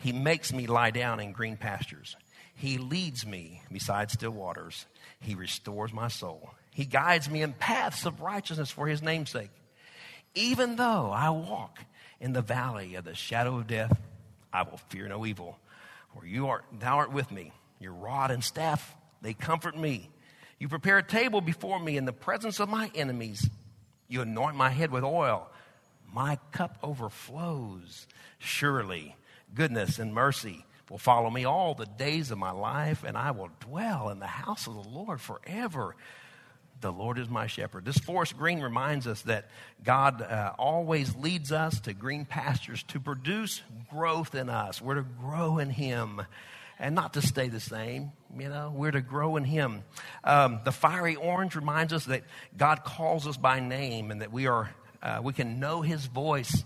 He 0.00 0.10
makes 0.10 0.52
me 0.52 0.66
lie 0.66 0.90
down 0.90 1.20
in 1.20 1.30
green 1.30 1.56
pastures. 1.56 2.16
He 2.56 2.76
leads 2.76 3.24
me 3.24 3.62
beside 3.70 4.10
still 4.10 4.32
waters. 4.32 4.86
He 5.20 5.36
restores 5.36 5.92
my 5.92 6.08
soul. 6.08 6.50
He 6.72 6.86
guides 6.86 7.30
me 7.30 7.42
in 7.42 7.52
paths 7.52 8.04
of 8.04 8.20
righteousness 8.20 8.72
for 8.72 8.88
his 8.88 9.00
namesake. 9.00 9.50
Even 10.34 10.74
though 10.74 11.12
I 11.12 11.30
walk 11.30 11.78
in 12.18 12.32
the 12.32 12.42
valley 12.42 12.96
of 12.96 13.04
the 13.04 13.14
shadow 13.14 13.58
of 13.58 13.68
death, 13.68 13.96
I 14.54 14.62
will 14.62 14.78
fear 14.88 15.08
no 15.08 15.26
evil. 15.26 15.58
For 16.14 16.24
you 16.24 16.46
art, 16.46 16.64
thou 16.78 16.98
art 16.98 17.12
with 17.12 17.32
me. 17.32 17.52
Your 17.80 17.92
rod 17.92 18.30
and 18.30 18.42
staff, 18.42 18.94
they 19.20 19.34
comfort 19.34 19.76
me. 19.76 20.08
You 20.60 20.68
prepare 20.68 20.98
a 20.98 21.02
table 21.02 21.40
before 21.40 21.80
me 21.80 21.96
in 21.96 22.04
the 22.04 22.12
presence 22.12 22.60
of 22.60 22.68
my 22.68 22.90
enemies. 22.94 23.50
You 24.08 24.22
anoint 24.22 24.56
my 24.56 24.70
head 24.70 24.92
with 24.92 25.02
oil. 25.02 25.50
My 26.12 26.38
cup 26.52 26.78
overflows. 26.84 28.06
Surely 28.38 29.16
goodness 29.52 29.98
and 29.98 30.14
mercy 30.14 30.64
will 30.88 30.98
follow 30.98 31.30
me 31.30 31.44
all 31.44 31.74
the 31.74 31.86
days 31.86 32.30
of 32.30 32.38
my 32.38 32.52
life, 32.52 33.02
and 33.04 33.16
I 33.16 33.32
will 33.32 33.50
dwell 33.60 34.10
in 34.10 34.20
the 34.20 34.26
house 34.26 34.68
of 34.68 34.74
the 34.74 34.88
Lord 34.88 35.20
forever. 35.20 35.96
The 36.80 36.92
Lord 36.92 37.18
is 37.18 37.28
my 37.28 37.46
shepherd. 37.46 37.84
This 37.84 37.98
forest 37.98 38.36
green 38.36 38.60
reminds 38.60 39.06
us 39.06 39.22
that 39.22 39.48
God 39.82 40.20
uh, 40.20 40.52
always 40.58 41.14
leads 41.16 41.50
us 41.52 41.80
to 41.80 41.94
green 41.94 42.24
pastures 42.24 42.82
to 42.88 43.00
produce 43.00 43.62
growth 43.90 44.34
in 44.34 44.50
us. 44.50 44.82
We're 44.82 44.96
to 44.96 45.02
grow 45.02 45.58
in 45.58 45.70
Him 45.70 46.22
and 46.78 46.94
not 46.94 47.14
to 47.14 47.22
stay 47.22 47.48
the 47.48 47.60
same. 47.60 48.12
You 48.36 48.48
know, 48.48 48.72
we're 48.74 48.90
to 48.90 49.00
grow 49.00 49.36
in 49.36 49.44
Him. 49.44 49.84
Um, 50.24 50.60
the 50.64 50.72
fiery 50.72 51.16
orange 51.16 51.54
reminds 51.56 51.92
us 51.92 52.04
that 52.06 52.24
God 52.56 52.84
calls 52.84 53.26
us 53.26 53.36
by 53.36 53.60
name 53.60 54.10
and 54.10 54.20
that 54.20 54.32
we 54.32 54.46
are 54.46 54.74
uh, 55.02 55.20
we 55.22 55.32
can 55.32 55.60
know 55.60 55.82
His 55.82 56.06
voice. 56.06 56.64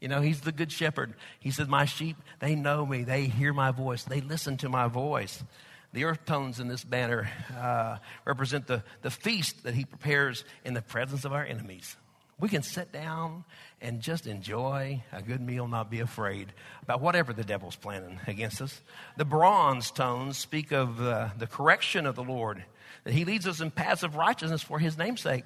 You 0.00 0.08
know, 0.08 0.20
He's 0.20 0.40
the 0.40 0.52
good 0.52 0.72
shepherd. 0.72 1.14
He 1.38 1.50
says, 1.50 1.68
"My 1.68 1.84
sheep, 1.84 2.16
they 2.40 2.54
know 2.54 2.84
me. 2.84 3.04
They 3.04 3.26
hear 3.26 3.52
my 3.52 3.70
voice. 3.70 4.04
They 4.04 4.20
listen 4.20 4.56
to 4.58 4.68
my 4.68 4.88
voice." 4.88 5.42
The 5.94 6.04
earth 6.04 6.24
tones 6.24 6.58
in 6.58 6.66
this 6.66 6.82
banner 6.82 7.30
uh, 7.56 7.98
represent 8.24 8.66
the, 8.66 8.82
the 9.02 9.12
feast 9.12 9.62
that 9.62 9.74
He 9.74 9.84
prepares 9.84 10.44
in 10.64 10.74
the 10.74 10.82
presence 10.82 11.24
of 11.24 11.32
our 11.32 11.44
enemies. 11.44 11.96
We 12.40 12.48
can 12.48 12.64
sit 12.64 12.90
down 12.90 13.44
and 13.80 14.00
just 14.00 14.26
enjoy 14.26 15.04
a 15.12 15.22
good 15.22 15.40
meal, 15.40 15.68
not 15.68 15.92
be 15.92 16.00
afraid 16.00 16.52
about 16.82 17.00
whatever 17.00 17.32
the 17.32 17.44
devil's 17.44 17.76
planning 17.76 18.18
against 18.26 18.60
us. 18.60 18.82
The 19.16 19.24
bronze 19.24 19.92
tones 19.92 20.36
speak 20.36 20.72
of 20.72 21.00
uh, 21.00 21.28
the 21.38 21.46
correction 21.46 22.06
of 22.06 22.16
the 22.16 22.24
Lord, 22.24 22.64
that 23.04 23.14
he 23.14 23.24
leads 23.24 23.46
us 23.46 23.60
in 23.60 23.70
paths 23.70 24.02
of 24.02 24.16
righteousness 24.16 24.64
for 24.64 24.80
his 24.80 24.98
namesake, 24.98 25.44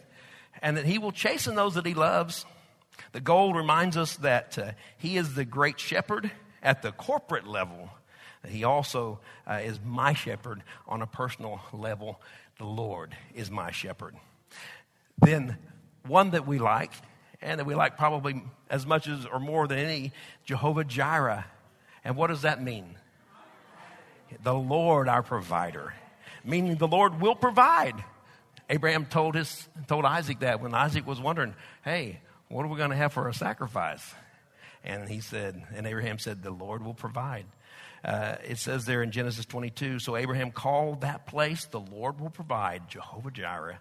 and 0.62 0.78
that 0.78 0.86
he 0.86 0.96
will 0.96 1.12
chasten 1.12 1.56
those 1.56 1.74
that 1.74 1.84
he 1.84 1.92
loves. 1.92 2.46
The 3.12 3.20
gold 3.20 3.54
reminds 3.54 3.98
us 3.98 4.16
that 4.16 4.58
uh, 4.58 4.72
he 4.96 5.18
is 5.18 5.34
the 5.34 5.44
great 5.44 5.78
shepherd 5.78 6.30
at 6.62 6.80
the 6.80 6.92
corporate 6.92 7.46
level. 7.46 7.90
He 8.46 8.64
also 8.64 9.20
uh, 9.46 9.60
is 9.64 9.80
my 9.84 10.12
shepherd 10.12 10.62
on 10.86 11.02
a 11.02 11.06
personal 11.06 11.60
level. 11.72 12.20
The 12.58 12.64
Lord 12.64 13.16
is 13.34 13.50
my 13.50 13.70
shepherd. 13.70 14.14
Then 15.18 15.58
one 16.06 16.30
that 16.30 16.46
we 16.46 16.58
like, 16.58 16.92
and 17.40 17.58
that 17.58 17.64
we 17.64 17.74
like 17.74 17.96
probably 17.96 18.42
as 18.70 18.86
much 18.86 19.06
as 19.06 19.26
or 19.26 19.40
more 19.40 19.66
than 19.66 19.78
any, 19.78 20.12
Jehovah 20.44 20.84
Jireh. 20.84 21.44
And 22.04 22.16
what 22.16 22.28
does 22.28 22.42
that 22.42 22.62
mean? 22.62 22.96
The 24.42 24.54
Lord 24.54 25.08
our 25.08 25.22
provider, 25.22 25.94
meaning 26.44 26.76
the 26.76 26.88
Lord 26.88 27.20
will 27.20 27.34
provide. 27.34 28.04
Abraham 28.70 29.06
told 29.06 29.34
his 29.34 29.68
told 29.86 30.04
Isaac 30.04 30.40
that 30.40 30.60
when 30.60 30.74
Isaac 30.74 31.06
was 31.06 31.20
wondering, 31.20 31.54
"Hey, 31.82 32.20
what 32.48 32.64
are 32.64 32.68
we 32.68 32.76
going 32.76 32.90
to 32.90 32.96
have 32.96 33.12
for 33.12 33.28
a 33.28 33.34
sacrifice?" 33.34 34.14
And 34.84 35.08
he 35.08 35.20
said, 35.20 35.66
and 35.74 35.86
Abraham 35.86 36.18
said, 36.18 36.42
"The 36.42 36.50
Lord 36.50 36.84
will 36.84 36.94
provide." 36.94 37.46
Uh, 38.08 38.36
it 38.48 38.56
says 38.56 38.86
there 38.86 39.02
in 39.02 39.10
Genesis 39.10 39.44
22. 39.44 39.98
So 39.98 40.16
Abraham 40.16 40.50
called 40.50 41.02
that 41.02 41.26
place, 41.26 41.66
"The 41.66 41.80
Lord 41.80 42.20
will 42.20 42.30
provide," 42.30 42.88
Jehovah 42.88 43.30
Jireh. 43.30 43.80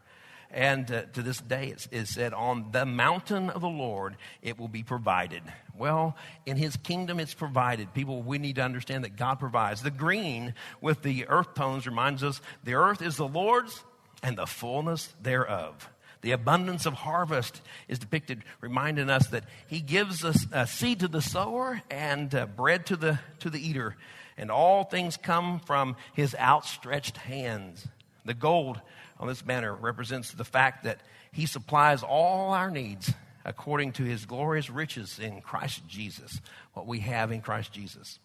And 0.52 0.92
uh, 0.92 1.04
to 1.14 1.22
this 1.22 1.40
day, 1.40 1.68
it's, 1.68 1.88
it's 1.92 2.14
said, 2.14 2.34
On 2.34 2.72
the 2.72 2.86
mountain 2.86 3.50
of 3.50 3.62
the 3.62 3.70
Lord, 3.70 4.18
it 4.42 4.60
will 4.60 4.68
be 4.68 4.84
provided. 4.84 5.44
Well, 5.78 6.16
in 6.46 6.58
his 6.58 6.76
kingdom, 6.76 7.20
it's 7.20 7.34
provided. 7.34 7.94
People, 7.94 8.22
we 8.22 8.38
need 8.38 8.56
to 8.56 8.64
understand 8.64 9.06
that 9.06 9.16
God 9.16 9.36
provides. 9.36 9.82
The 9.82 9.92
green 9.92 10.54
with 10.82 11.04
the 11.04 11.28
earth 11.28 11.54
tones 11.54 11.86
reminds 11.86 12.24
us 12.24 12.42
the 12.64 12.76
earth 12.76 13.02
is 13.02 13.16
the 13.16 13.28
Lord's 13.28 13.84
and 14.24 14.38
the 14.38 14.48
fullness 14.48 15.14
thereof. 15.22 15.90
The 16.22 16.32
abundance 16.32 16.86
of 16.86 16.94
harvest 16.94 17.62
is 17.88 18.00
depicted, 18.00 18.44
reminding 18.62 19.10
us 19.10 19.28
that 19.28 19.46
He 19.68 19.82
gives 19.82 20.24
us 20.26 20.46
a 20.52 20.66
seed 20.68 21.00
to 21.02 21.08
the 21.08 21.22
sower 21.22 21.82
and 21.90 22.34
uh, 22.34 22.46
bread 22.48 22.86
to 22.88 22.96
the, 22.96 23.20
to 23.40 23.50
the 23.50 23.66
eater. 23.66 23.96
And 24.38 24.52
all 24.52 24.84
things 24.84 25.18
come 25.18 25.60
from 25.60 25.96
His 26.14 26.36
outstretched 26.36 27.18
hands. 27.18 27.88
The 28.26 28.34
gold 28.34 28.82
on 29.20 29.28
this 29.28 29.42
banner 29.42 29.74
represents 29.74 30.32
the 30.32 30.44
fact 30.44 30.84
that 30.84 31.02
He 31.32 31.46
supplies 31.46 32.04
all 32.04 32.54
our 32.54 32.72
needs 32.72 33.14
according 33.46 33.94
to 33.94 34.04
His 34.04 34.26
glorious 34.26 34.70
riches 34.70 35.20
in 35.20 35.42
Christ 35.42 35.88
Jesus, 35.88 36.42
what 36.74 36.88
we 36.88 37.00
have 37.00 37.32
in 37.32 37.42
Christ 37.42 37.72
Jesus. 37.72 38.20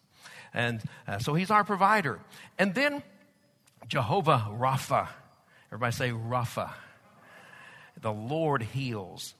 And 0.53 0.81
uh, 1.07 1.19
so 1.19 1.33
He's 1.33 1.51
our 1.51 1.63
provider. 1.63 2.19
And 2.59 2.75
then 2.75 3.03
Jehovah 3.87 4.47
Rapha. 4.51 5.07
Everybody 5.69 5.91
say 5.93 6.09
Rapha. 6.09 6.71
The 8.03 8.13
Lord 8.13 8.61
heals. 8.61 9.33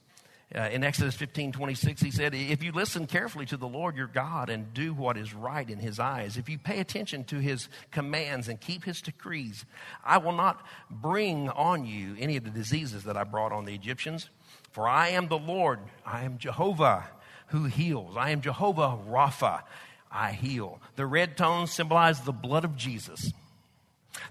Uh, 0.54 0.68
in 0.70 0.84
Exodus 0.84 1.14
15 1.14 1.52
26, 1.52 2.02
he 2.02 2.10
said, 2.10 2.34
If 2.34 2.62
you 2.62 2.72
listen 2.72 3.06
carefully 3.06 3.46
to 3.46 3.56
the 3.56 3.66
Lord 3.66 3.96
your 3.96 4.06
God 4.06 4.50
and 4.50 4.74
do 4.74 4.92
what 4.92 5.16
is 5.16 5.32
right 5.32 5.68
in 5.68 5.78
his 5.78 5.98
eyes, 5.98 6.36
if 6.36 6.48
you 6.48 6.58
pay 6.58 6.80
attention 6.80 7.24
to 7.24 7.38
his 7.38 7.68
commands 7.90 8.48
and 8.48 8.60
keep 8.60 8.84
his 8.84 9.00
decrees, 9.00 9.64
I 10.04 10.18
will 10.18 10.32
not 10.32 10.64
bring 10.90 11.48
on 11.48 11.86
you 11.86 12.16
any 12.18 12.36
of 12.36 12.44
the 12.44 12.50
diseases 12.50 13.04
that 13.04 13.16
I 13.16 13.24
brought 13.24 13.52
on 13.52 13.64
the 13.64 13.74
Egyptians. 13.74 14.28
For 14.72 14.88
I 14.88 15.10
am 15.10 15.28
the 15.28 15.38
Lord, 15.38 15.78
I 16.04 16.24
am 16.24 16.38
Jehovah 16.38 17.08
who 17.48 17.64
heals. 17.64 18.16
I 18.16 18.30
am 18.30 18.40
Jehovah 18.40 18.98
Rapha, 19.08 19.62
I 20.10 20.32
heal. 20.32 20.80
The 20.96 21.06
red 21.06 21.36
tones 21.36 21.72
symbolize 21.72 22.20
the 22.20 22.32
blood 22.32 22.64
of 22.64 22.76
Jesus. 22.76 23.32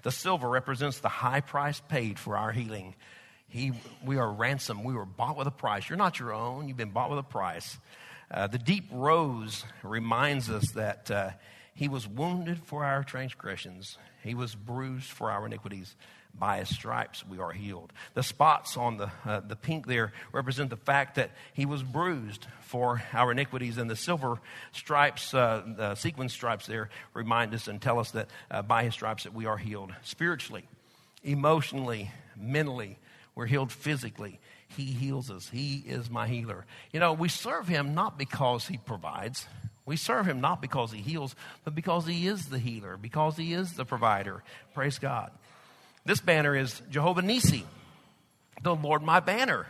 The 0.02 0.12
silver 0.12 0.48
represents 0.48 1.00
the 1.00 1.08
high 1.08 1.40
price 1.40 1.80
paid 1.88 2.18
for 2.18 2.36
our 2.36 2.52
healing. 2.52 2.94
He, 3.54 3.70
we 4.04 4.16
are 4.16 4.28
ransomed. 4.28 4.84
We 4.84 4.94
were 4.94 5.04
bought 5.04 5.36
with 5.36 5.46
a 5.46 5.52
price. 5.52 5.88
You're 5.88 5.96
not 5.96 6.18
your 6.18 6.32
own. 6.32 6.66
You've 6.66 6.76
been 6.76 6.90
bought 6.90 7.08
with 7.08 7.20
a 7.20 7.22
price. 7.22 7.78
Uh, 8.28 8.48
the 8.48 8.58
deep 8.58 8.86
rose 8.90 9.64
reminds 9.84 10.50
us 10.50 10.72
that 10.72 11.08
uh, 11.08 11.30
he 11.72 11.86
was 11.86 12.04
wounded 12.08 12.58
for 12.64 12.84
our 12.84 13.04
transgressions. 13.04 13.96
He 14.24 14.34
was 14.34 14.56
bruised 14.56 15.06
for 15.06 15.30
our 15.30 15.46
iniquities. 15.46 15.94
By 16.36 16.58
his 16.58 16.68
stripes 16.68 17.24
we 17.24 17.38
are 17.38 17.52
healed. 17.52 17.92
The 18.14 18.24
spots 18.24 18.76
on 18.76 18.96
the, 18.96 19.12
uh, 19.24 19.38
the 19.38 19.54
pink 19.54 19.86
there 19.86 20.12
represent 20.32 20.68
the 20.70 20.76
fact 20.76 21.14
that 21.14 21.30
he 21.52 21.64
was 21.64 21.84
bruised 21.84 22.48
for 22.62 23.04
our 23.12 23.30
iniquities, 23.30 23.78
and 23.78 23.88
the 23.88 23.94
silver 23.94 24.40
stripes, 24.72 25.32
uh, 25.32 25.62
the 25.64 25.94
sequin 25.94 26.28
stripes 26.28 26.66
there, 26.66 26.90
remind 27.12 27.54
us 27.54 27.68
and 27.68 27.80
tell 27.80 28.00
us 28.00 28.10
that 28.10 28.30
uh, 28.50 28.62
by 28.62 28.82
his 28.82 28.94
stripes 28.94 29.22
that 29.22 29.32
we 29.32 29.46
are 29.46 29.58
healed 29.58 29.94
spiritually, 30.02 30.64
emotionally, 31.22 32.10
mentally, 32.36 32.98
we're 33.34 33.46
healed 33.46 33.72
physically. 33.72 34.38
He 34.76 34.84
heals 34.84 35.30
us. 35.30 35.48
He 35.48 35.84
is 35.86 36.10
my 36.10 36.28
healer. 36.28 36.66
You 36.92 37.00
know, 37.00 37.12
we 37.12 37.28
serve 37.28 37.68
him 37.68 37.94
not 37.94 38.18
because 38.18 38.66
he 38.66 38.78
provides. 38.78 39.46
We 39.86 39.96
serve 39.96 40.26
him 40.26 40.40
not 40.40 40.62
because 40.62 40.92
he 40.92 41.00
heals, 41.00 41.34
but 41.64 41.74
because 41.74 42.06
he 42.06 42.26
is 42.26 42.46
the 42.46 42.58
healer, 42.58 42.96
because 42.96 43.36
he 43.36 43.52
is 43.52 43.74
the 43.74 43.84
provider. 43.84 44.42
Praise 44.72 44.98
God. 44.98 45.30
This 46.06 46.20
banner 46.20 46.56
is 46.56 46.80
Jehovah 46.90 47.22
Nisi, 47.22 47.64
the 48.62 48.74
Lord 48.74 49.02
my 49.02 49.20
banner. 49.20 49.66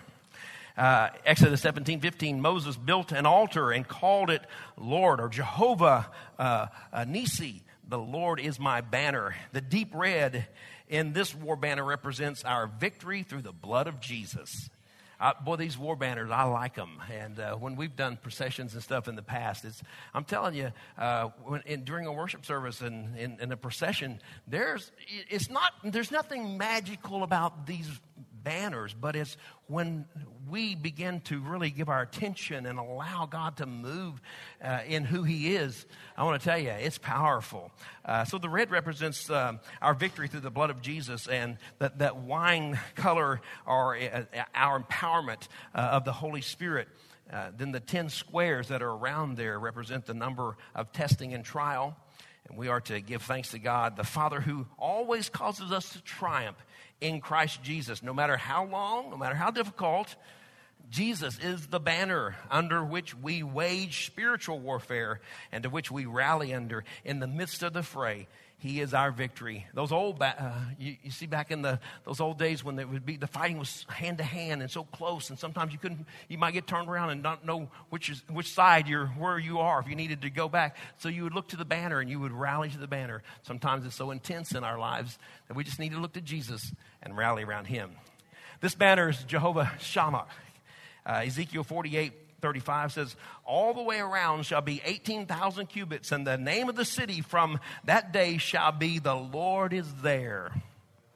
Uh, 0.77 1.11
Exodus 1.25 1.61
17, 1.61 2.01
15, 2.01 2.41
Moses 2.41 2.77
built 2.77 3.13
an 3.13 3.27
altar 3.27 3.71
and 3.71 3.87
called 3.87 4.31
it 4.31 4.43
Lord 4.77 5.21
or 5.21 5.29
Jehovah 5.29 6.11
uh, 6.39 6.67
uh, 6.93 7.05
Nisi. 7.05 7.63
The 7.87 7.99
Lord 7.99 8.41
is 8.41 8.59
my 8.59 8.81
banner. 8.81 9.37
The 9.53 9.61
deep 9.61 9.95
red 9.95 10.49
in 10.95 11.13
this 11.13 11.35
war 11.35 11.57
banner 11.57 11.83
represents 11.83 12.45
our 12.45 12.69
victory 12.69 13.25
through 13.25 13.43
the 13.43 13.53
blood 13.53 13.89
of 13.89 14.01
Jesus. 14.01 14.71
Uh, 15.19 15.33
boy, 15.45 15.57
these 15.57 15.77
war 15.77 15.97
banners, 15.97 16.31
I 16.31 16.45
like 16.45 16.75
them. 16.75 17.01
And 17.13 17.41
uh, 17.41 17.57
when 17.57 17.75
we've 17.75 17.97
done 17.97 18.17
processions 18.17 18.75
and 18.75 18.83
stuff 18.83 19.09
in 19.09 19.17
the 19.17 19.23
past, 19.23 19.65
it's, 19.65 19.83
I'm 20.13 20.25
telling 20.25 20.55
you, 20.55 20.71
uh, 20.97 21.31
when, 21.45 21.63
in, 21.67 21.85
during 21.85 22.07
a 22.07 22.13
worship 22.13 22.47
service 22.47 22.81
and 22.81 23.17
in, 23.17 23.51
a 23.51 23.57
procession, 23.57 24.21
there's, 24.47 24.93
it's 25.29 25.51
not, 25.51 25.73
there's 25.83 26.13
nothing 26.13 26.59
magical 26.59 27.25
about 27.25 27.67
these 27.67 27.89
banners, 28.45 28.95
but 28.95 29.17
it's 29.17 29.37
when 29.67 30.05
we 30.49 30.75
begin 30.75 31.21
to 31.23 31.41
really 31.41 31.71
give 31.71 31.89
our 31.89 32.03
attention 32.03 32.67
and 32.67 32.79
allow 32.79 33.27
God 33.27 33.57
to 33.57 33.67
move 33.67 34.21
uh, 34.63 34.81
in 34.87 35.05
who 35.05 35.23
He 35.23 35.57
is. 35.57 35.87
I 36.17 36.25
want 36.25 36.41
to 36.41 36.45
tell 36.47 36.59
you, 36.59 36.71
it's 36.71 36.99
powerful. 36.99 37.73
Uh, 38.05 38.25
so 38.25 38.39
the 38.39 38.49
red 38.49 38.71
represents 38.71 39.29
um, 39.31 39.61
our 39.81 39.95
victory 39.95 40.29
through 40.29 40.41
the 40.41 40.51
blood 40.51 40.71
of 40.71 40.83
Jesus, 40.83 41.27
and 41.27 41.57
that, 41.79 41.99
that 41.99 42.19
wine 42.19 42.79
color 42.95 43.41
are 43.67 43.97
uh, 43.97 44.25
our 44.55 44.81
empowerment 44.81 45.49
uh, 45.75 45.79
of 45.79 46.05
the 46.05 46.13
Holy 46.13 46.43
Spirit. 46.43 46.89
Uh, 47.33 47.51
then 47.57 47.73
the 47.73 47.81
10 47.81 48.11
squares 48.11 48.69
that 48.69 48.83
are 48.83 48.91
around 48.91 49.37
there 49.37 49.59
represent 49.59 50.05
the 50.05 50.15
number 50.15 50.57
of 50.75 50.93
testing 50.93 51.33
and 51.33 51.45
trial. 51.45 51.97
And 52.49 52.59
we 52.59 52.69
are 52.69 52.81
to 52.83 53.01
give 53.01 53.23
thanks 53.23 53.53
to 53.53 53.59
God, 53.59 53.97
the 53.97 54.05
Father 54.05 54.41
who 54.41 54.67
always 54.79 55.31
causes 55.31 55.73
us 55.73 55.89
to 55.95 56.03
triumph 56.03 56.59
in 57.01 57.21
Christ 57.21 57.63
Jesus. 57.63 58.03
No 58.03 58.15
matter 58.15 58.37
how 58.37 58.65
long, 58.65 59.11
no 59.11 59.17
matter 59.17 59.35
how 59.35 59.51
difficult, 59.51 60.15
Jesus 60.91 61.39
is 61.39 61.67
the 61.67 61.81
banner 61.81 62.37
under 62.51 62.85
which 62.85 63.15
we 63.17 63.43
wage 63.43 64.07
spiritual 64.07 64.59
warfare 64.59 65.21
and 65.51 65.63
to 65.65 65.71
which 65.71 65.91
we 65.91 66.07
rally 66.07 66.53
under 66.53 66.85
in 67.05 67.21
the 67.21 67.27
midst 67.27 67.63
of 67.63 67.73
the 67.73 67.83
fray. 67.83 68.29
He 68.65 68.81
is 68.81 68.95
our 68.95 69.11
victory. 69.11 69.67
Those 69.75 69.93
old, 69.93 70.23
uh, 70.23 70.33
you, 70.79 70.97
you, 71.03 71.11
see 71.11 71.27
back 71.27 71.51
in 71.51 71.61
the 71.61 71.79
those 72.07 72.19
old 72.19 72.39
days 72.39 72.65
when 72.65 72.79
it 72.79 72.89
would 72.89 73.05
be 73.05 73.19
the 73.19 73.27
fighting 73.27 73.59
was 73.59 73.85
hand 73.91 74.17
to 74.17 74.25
hand 74.25 74.63
and 74.63 74.71
so 74.71 74.85
close, 74.85 75.29
and 75.29 75.39
sometimes 75.39 75.75
you 75.75 75.79
couldn't, 75.79 76.07
you 76.31 76.39
might 76.39 76.53
get 76.53 76.67
turned 76.67 76.89
around 76.89 77.11
and 77.11 77.23
not 77.23 77.45
know 77.45 77.69
which 77.91 78.09
is 78.09 78.23
which 78.31 78.51
side 78.51 78.89
you're 78.89 79.09
where 79.09 79.39
you 79.39 79.59
are 79.59 79.81
if 79.81 79.87
you 79.87 79.95
needed 79.95 80.23
to 80.23 80.31
go 80.31 80.49
back. 80.49 80.79
So 80.97 81.11
you 81.11 81.25
would 81.25 81.35
look 81.35 81.49
to 81.49 81.59
the 81.59 81.67
banner 81.67 82.01
and 82.01 82.09
you 82.09 82.19
would 82.21 82.33
rally 82.33 82.71
to 82.71 82.79
the 82.79 82.87
banner. 82.87 83.23
Sometimes 83.43 83.85
it's 83.85 83.97
so 83.97 84.11
intense 84.11 84.53
in 84.53 84.65
our 84.65 84.79
lives 84.79 85.19
that 85.49 85.59
we 85.59 85.63
just 85.63 85.79
need 85.79 85.93
to 85.93 85.99
look 85.99 86.15
to 86.15 86.23
Jesus 86.23 86.73
and 87.03 87.15
rally 87.15 87.45
around 87.45 87.67
Him. 87.67 87.91
This 88.63 88.75
banner 88.75 89.11
is 89.11 89.23
Jehovah 89.25 89.73
Shammah. 89.79 90.25
Uh, 91.05 91.23
Ezekiel 91.27 91.65
48 91.65 92.15
35 92.45 92.93
says, 92.93 93.17
All 93.47 93.73
the 93.73 93.83
way 93.83 94.01
around 94.01 94.45
shall 94.45 94.61
be 94.61 94.83
18,000 94.85 95.67
cubits, 95.67 96.13
and 96.13 96.27
the 96.27 96.37
name 96.37 96.69
of 96.69 96.77
the 96.77 96.85
city 96.85 97.23
from 97.23 97.59
that 97.85 98.13
day 98.13 98.37
shall 98.37 98.71
be 98.71 98.99
The 98.99 99.15
Lord 99.15 99.73
is 99.73 99.91
there. 100.03 100.53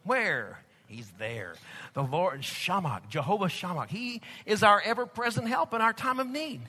Where? 0.05 0.59
He's 0.87 1.11
there. 1.19 1.53
The 1.93 2.03
Lord, 2.03 2.43
Shammah, 2.43 3.03
Jehovah 3.11 3.51
Shammah. 3.51 3.89
He 3.91 4.23
is 4.47 4.63
our 4.63 4.81
ever 4.83 5.05
present 5.05 5.49
help 5.49 5.75
in 5.75 5.83
our 5.83 5.93
time 5.93 6.19
of 6.19 6.27
need. 6.27 6.63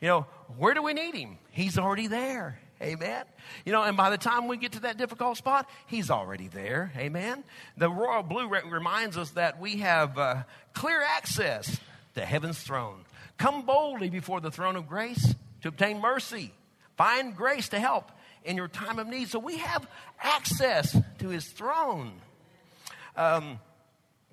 You 0.00 0.08
know, 0.08 0.26
where 0.58 0.74
do 0.74 0.82
we 0.82 0.92
need 0.92 1.14
him? 1.14 1.38
He's 1.52 1.78
already 1.78 2.08
there. 2.08 2.58
Amen. 2.82 3.24
You 3.64 3.70
know, 3.70 3.84
and 3.84 3.96
by 3.96 4.10
the 4.10 4.18
time 4.18 4.48
we 4.48 4.56
get 4.56 4.72
to 4.72 4.80
that 4.80 4.98
difficult 4.98 5.36
spot, 5.36 5.70
he's 5.86 6.10
already 6.10 6.48
there. 6.48 6.90
Amen. 6.96 7.44
The 7.76 7.88
royal 7.88 8.24
blue 8.24 8.48
reminds 8.48 9.16
us 9.16 9.30
that 9.30 9.60
we 9.60 9.76
have 9.76 10.18
uh, 10.18 10.42
clear 10.74 11.00
access 11.02 11.78
to 12.16 12.24
heaven's 12.24 12.58
throne. 12.58 13.05
Come 13.38 13.66
boldly 13.66 14.10
before 14.10 14.40
the 14.40 14.50
throne 14.50 14.76
of 14.76 14.88
grace 14.88 15.34
to 15.62 15.68
obtain 15.68 16.00
mercy. 16.00 16.52
Find 16.96 17.36
grace 17.36 17.68
to 17.70 17.78
help 17.78 18.10
in 18.44 18.56
your 18.56 18.68
time 18.68 18.98
of 18.98 19.06
need. 19.06 19.28
So 19.28 19.38
we 19.38 19.58
have 19.58 19.86
access 20.22 20.96
to 21.18 21.28
his 21.28 21.46
throne. 21.46 22.12
Um, 23.16 23.60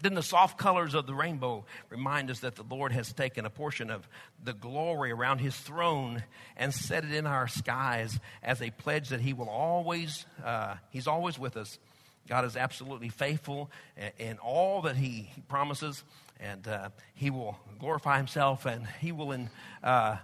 then 0.02 0.14
the 0.14 0.24
soft 0.24 0.58
colors 0.58 0.94
of 0.94 1.08
the 1.08 1.14
rainbow 1.14 1.66
remind 1.90 2.30
us 2.30 2.42
that 2.42 2.56
the 2.56 2.64
Lord 2.64 2.92
has 2.92 3.14
taken 3.14 3.46
a 3.46 3.50
portion 3.50 3.90
of 3.90 4.08
the 4.44 4.54
glory 4.54 5.12
around 5.12 5.40
his 5.40 5.56
throne 5.56 6.24
and 6.58 6.74
set 6.74 7.06
it 7.06 7.14
in 7.14 7.26
our 7.26 7.48
skies 7.48 8.20
as 8.42 8.62
a 8.62 8.70
pledge 8.72 9.10
that 9.10 9.22
he 9.22 9.34
will 9.34 9.50
always, 9.50 10.26
uh, 10.44 10.76
he's 10.90 11.08
always 11.08 11.40
with 11.40 11.56
us. 11.56 11.80
God 12.28 12.46
is 12.46 12.56
absolutely 12.56 13.10
faithful 13.10 13.70
in 14.18 14.38
all 14.38 14.82
that 14.84 14.96
he, 14.96 15.30
he 15.36 15.42
promises 15.42 16.04
and 16.44 16.68
uh, 16.68 16.90
he 17.14 17.30
will 17.30 17.58
glorify 17.80 18.18
himself 18.18 18.66
and 18.66 18.86
he 19.00 19.12
will 19.12 19.32
in, 19.32 19.50
uh, 19.82 20.18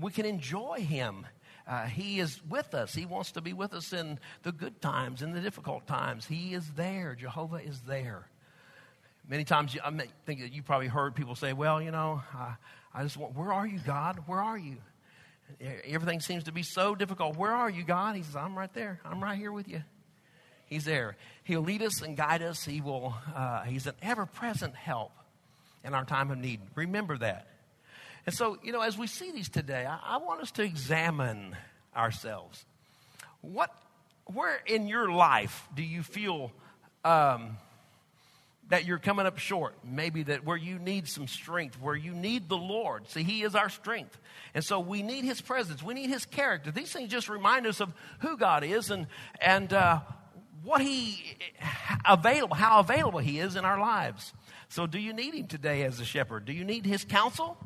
we 0.00 0.10
can 0.10 0.26
enjoy 0.26 0.80
him. 0.80 1.26
Uh, 1.66 1.84
he 1.84 2.18
is 2.18 2.40
with 2.48 2.74
us. 2.74 2.94
He 2.94 3.06
wants 3.06 3.32
to 3.32 3.40
be 3.40 3.52
with 3.52 3.72
us 3.74 3.92
in 3.92 4.18
the 4.42 4.52
good 4.52 4.80
times 4.80 5.22
in 5.22 5.32
the 5.32 5.40
difficult 5.40 5.86
times. 5.86 6.26
He 6.26 6.54
is 6.54 6.68
there. 6.72 7.14
Jehovah 7.14 7.56
is 7.56 7.80
there. 7.82 8.28
Many 9.28 9.44
times 9.44 9.76
i 9.84 9.90
think 10.24 10.40
that 10.40 10.54
you 10.54 10.62
probably 10.62 10.86
heard 10.86 11.14
people 11.14 11.34
say 11.34 11.52
well 11.52 11.82
you 11.82 11.90
know 11.90 12.22
i 12.94 13.02
just 13.02 13.18
want 13.18 13.36
where 13.36 13.52
are 13.52 13.66
you 13.66 13.78
god? 13.78 14.22
Where 14.26 14.40
are 14.40 14.56
you? 14.56 14.78
Everything 15.84 16.20
seems 16.20 16.44
to 16.44 16.52
be 16.52 16.62
so 16.62 16.94
difficult. 16.94 17.36
Where 17.36 17.52
are 17.52 17.68
you 17.68 17.84
god? 17.84 18.16
He 18.16 18.22
says 18.22 18.36
i'm 18.36 18.56
right 18.56 18.72
there. 18.72 19.00
I'm 19.04 19.22
right 19.22 19.36
here 19.36 19.52
with 19.52 19.68
you. 19.68 19.82
He's 20.64 20.86
there. 20.86 21.16
He'll 21.44 21.60
lead 21.60 21.82
us 21.82 22.00
and 22.00 22.16
guide 22.16 22.40
us. 22.40 22.64
He 22.64 22.80
will 22.80 23.14
uh, 23.34 23.64
he's 23.64 23.86
an 23.86 23.94
ever-present 24.00 24.74
help 24.74 25.12
in 25.84 25.94
our 25.94 26.04
time 26.04 26.30
of 26.30 26.38
need. 26.38 26.60
Remember 26.74 27.16
that. 27.18 27.46
And 28.26 28.34
so, 28.34 28.58
you 28.62 28.72
know, 28.72 28.82
as 28.82 28.98
we 28.98 29.06
see 29.06 29.32
these 29.32 29.48
today, 29.48 29.86
I, 29.86 29.98
I 30.04 30.16
want 30.18 30.42
us 30.42 30.50
to 30.52 30.62
examine 30.62 31.56
ourselves. 31.96 32.64
What, 33.40 33.70
where 34.26 34.60
in 34.66 34.86
your 34.86 35.10
life 35.10 35.66
do 35.74 35.82
you 35.82 36.02
feel 36.02 36.52
um, 37.04 37.56
that 38.68 38.84
you're 38.84 38.98
coming 38.98 39.24
up 39.24 39.38
short? 39.38 39.76
Maybe 39.82 40.24
that 40.24 40.44
where 40.44 40.56
you 40.56 40.78
need 40.78 41.08
some 41.08 41.26
strength, 41.26 41.80
where 41.80 41.94
you 41.94 42.12
need 42.12 42.48
the 42.48 42.56
Lord. 42.58 43.08
See, 43.08 43.22
He 43.22 43.42
is 43.42 43.54
our 43.54 43.70
strength. 43.70 44.18
And 44.54 44.62
so 44.62 44.78
we 44.80 45.02
need 45.02 45.24
His 45.24 45.40
presence, 45.40 45.82
we 45.82 45.94
need 45.94 46.10
His 46.10 46.26
character. 46.26 46.70
These 46.70 46.92
things 46.92 47.10
just 47.10 47.28
remind 47.28 47.66
us 47.66 47.80
of 47.80 47.94
who 48.18 48.36
God 48.36 48.62
is 48.62 48.90
and, 48.90 49.06
and 49.40 49.72
uh, 49.72 50.00
what 50.64 50.82
He 50.82 51.38
available, 52.04 52.56
how 52.56 52.80
available 52.80 53.20
He 53.20 53.38
is 53.38 53.56
in 53.56 53.64
our 53.64 53.80
lives. 53.80 54.34
So, 54.68 54.86
do 54.86 54.98
you 54.98 55.12
need 55.12 55.34
him 55.34 55.46
today 55.46 55.82
as 55.82 55.98
a 56.00 56.04
shepherd? 56.04 56.44
Do 56.44 56.52
you 56.52 56.64
need 56.64 56.84
his 56.84 57.04
counsel? 57.04 57.56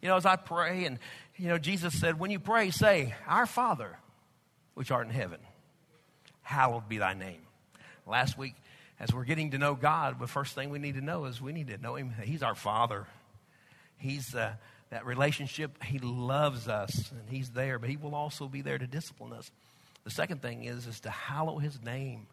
You 0.00 0.08
know, 0.08 0.16
as 0.16 0.26
I 0.26 0.36
pray, 0.36 0.84
and, 0.84 0.98
you 1.36 1.48
know, 1.48 1.58
Jesus 1.58 1.98
said, 1.98 2.18
when 2.18 2.30
you 2.30 2.38
pray, 2.38 2.70
say, 2.70 3.14
Our 3.26 3.46
Father, 3.46 3.98
which 4.74 4.90
art 4.90 5.06
in 5.06 5.12
heaven, 5.12 5.40
hallowed 6.42 6.88
be 6.88 6.98
thy 6.98 7.14
name. 7.14 7.40
Last 8.06 8.38
week, 8.38 8.54
as 9.00 9.12
we're 9.12 9.24
getting 9.24 9.50
to 9.50 9.58
know 9.58 9.74
God, 9.74 10.20
the 10.20 10.26
first 10.26 10.54
thing 10.54 10.70
we 10.70 10.78
need 10.78 10.94
to 10.94 11.00
know 11.00 11.24
is 11.24 11.40
we 11.40 11.52
need 11.52 11.68
to 11.68 11.78
know 11.78 11.96
him. 11.96 12.12
He's 12.22 12.42
our 12.42 12.54
Father. 12.54 13.06
He's 13.98 14.34
uh, 14.34 14.52
that 14.90 15.04
relationship. 15.04 15.82
He 15.82 15.98
loves 15.98 16.68
us, 16.68 17.10
and 17.10 17.28
he's 17.28 17.50
there, 17.50 17.78
but 17.78 17.90
he 17.90 17.96
will 17.96 18.14
also 18.14 18.46
be 18.46 18.62
there 18.62 18.78
to 18.78 18.86
discipline 18.86 19.32
us. 19.32 19.50
The 20.04 20.10
second 20.10 20.40
thing 20.40 20.64
is, 20.64 20.86
is 20.86 21.00
to 21.00 21.10
hallow 21.10 21.58
his 21.58 21.82
name. 21.82 22.28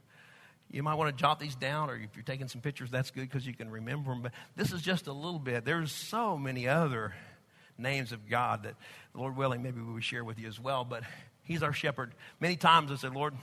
You 0.73 0.81
might 0.81 0.95
want 0.95 1.15
to 1.15 1.21
jot 1.21 1.39
these 1.39 1.55
down, 1.55 1.91
or 1.91 1.95
if 1.95 2.15
you're 2.15 2.23
taking 2.23 2.47
some 2.47 2.59
pictures, 2.59 2.89
that's 2.89 3.11
good 3.11 3.29
because 3.29 3.45
you 3.45 3.53
can 3.53 3.69
remember 3.69 4.09
them. 4.09 4.23
But 4.23 4.31
this 4.55 4.73
is 4.73 4.81
just 4.81 5.05
a 5.05 5.13
little 5.13 5.39
bit. 5.39 5.65
There's 5.65 5.91
so 5.91 6.35
many 6.35 6.67
other 6.67 7.13
names 7.77 8.11
of 8.11 8.27
God 8.27 8.63
that, 8.63 8.73
Lord 9.13 9.37
willing, 9.37 9.61
maybe 9.61 9.79
we 9.81 9.93
will 9.93 9.99
share 9.99 10.23
with 10.23 10.39
you 10.39 10.47
as 10.47 10.59
well. 10.59 10.83
But 10.83 11.03
He's 11.43 11.61
our 11.61 11.73
shepherd. 11.73 12.15
Many 12.39 12.55
times 12.55 12.91
I 12.91 12.95
said, 12.95 13.13
Lord, 13.13 13.35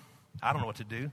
I 0.42 0.52
don't 0.52 0.60
know 0.60 0.66
what 0.66 0.76
to 0.76 0.84
do. 0.84 1.12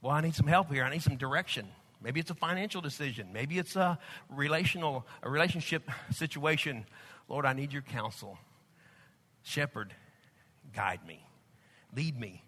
Well, 0.00 0.12
I 0.12 0.22
need 0.22 0.34
some 0.34 0.46
help 0.46 0.72
here. 0.72 0.82
I 0.82 0.90
need 0.90 1.02
some 1.02 1.16
direction. 1.16 1.68
Maybe 2.02 2.20
it's 2.20 2.30
a 2.30 2.34
financial 2.34 2.80
decision. 2.80 3.28
Maybe 3.30 3.58
it's 3.58 3.76
a 3.76 3.98
relational, 4.30 5.06
a 5.22 5.28
relationship 5.28 5.90
situation. 6.10 6.86
Lord, 7.28 7.44
I 7.44 7.52
need 7.52 7.70
your 7.70 7.82
counsel. 7.82 8.38
Shepherd, 9.42 9.92
guide 10.72 11.06
me, 11.06 11.22
lead 11.94 12.18
me 12.18 12.43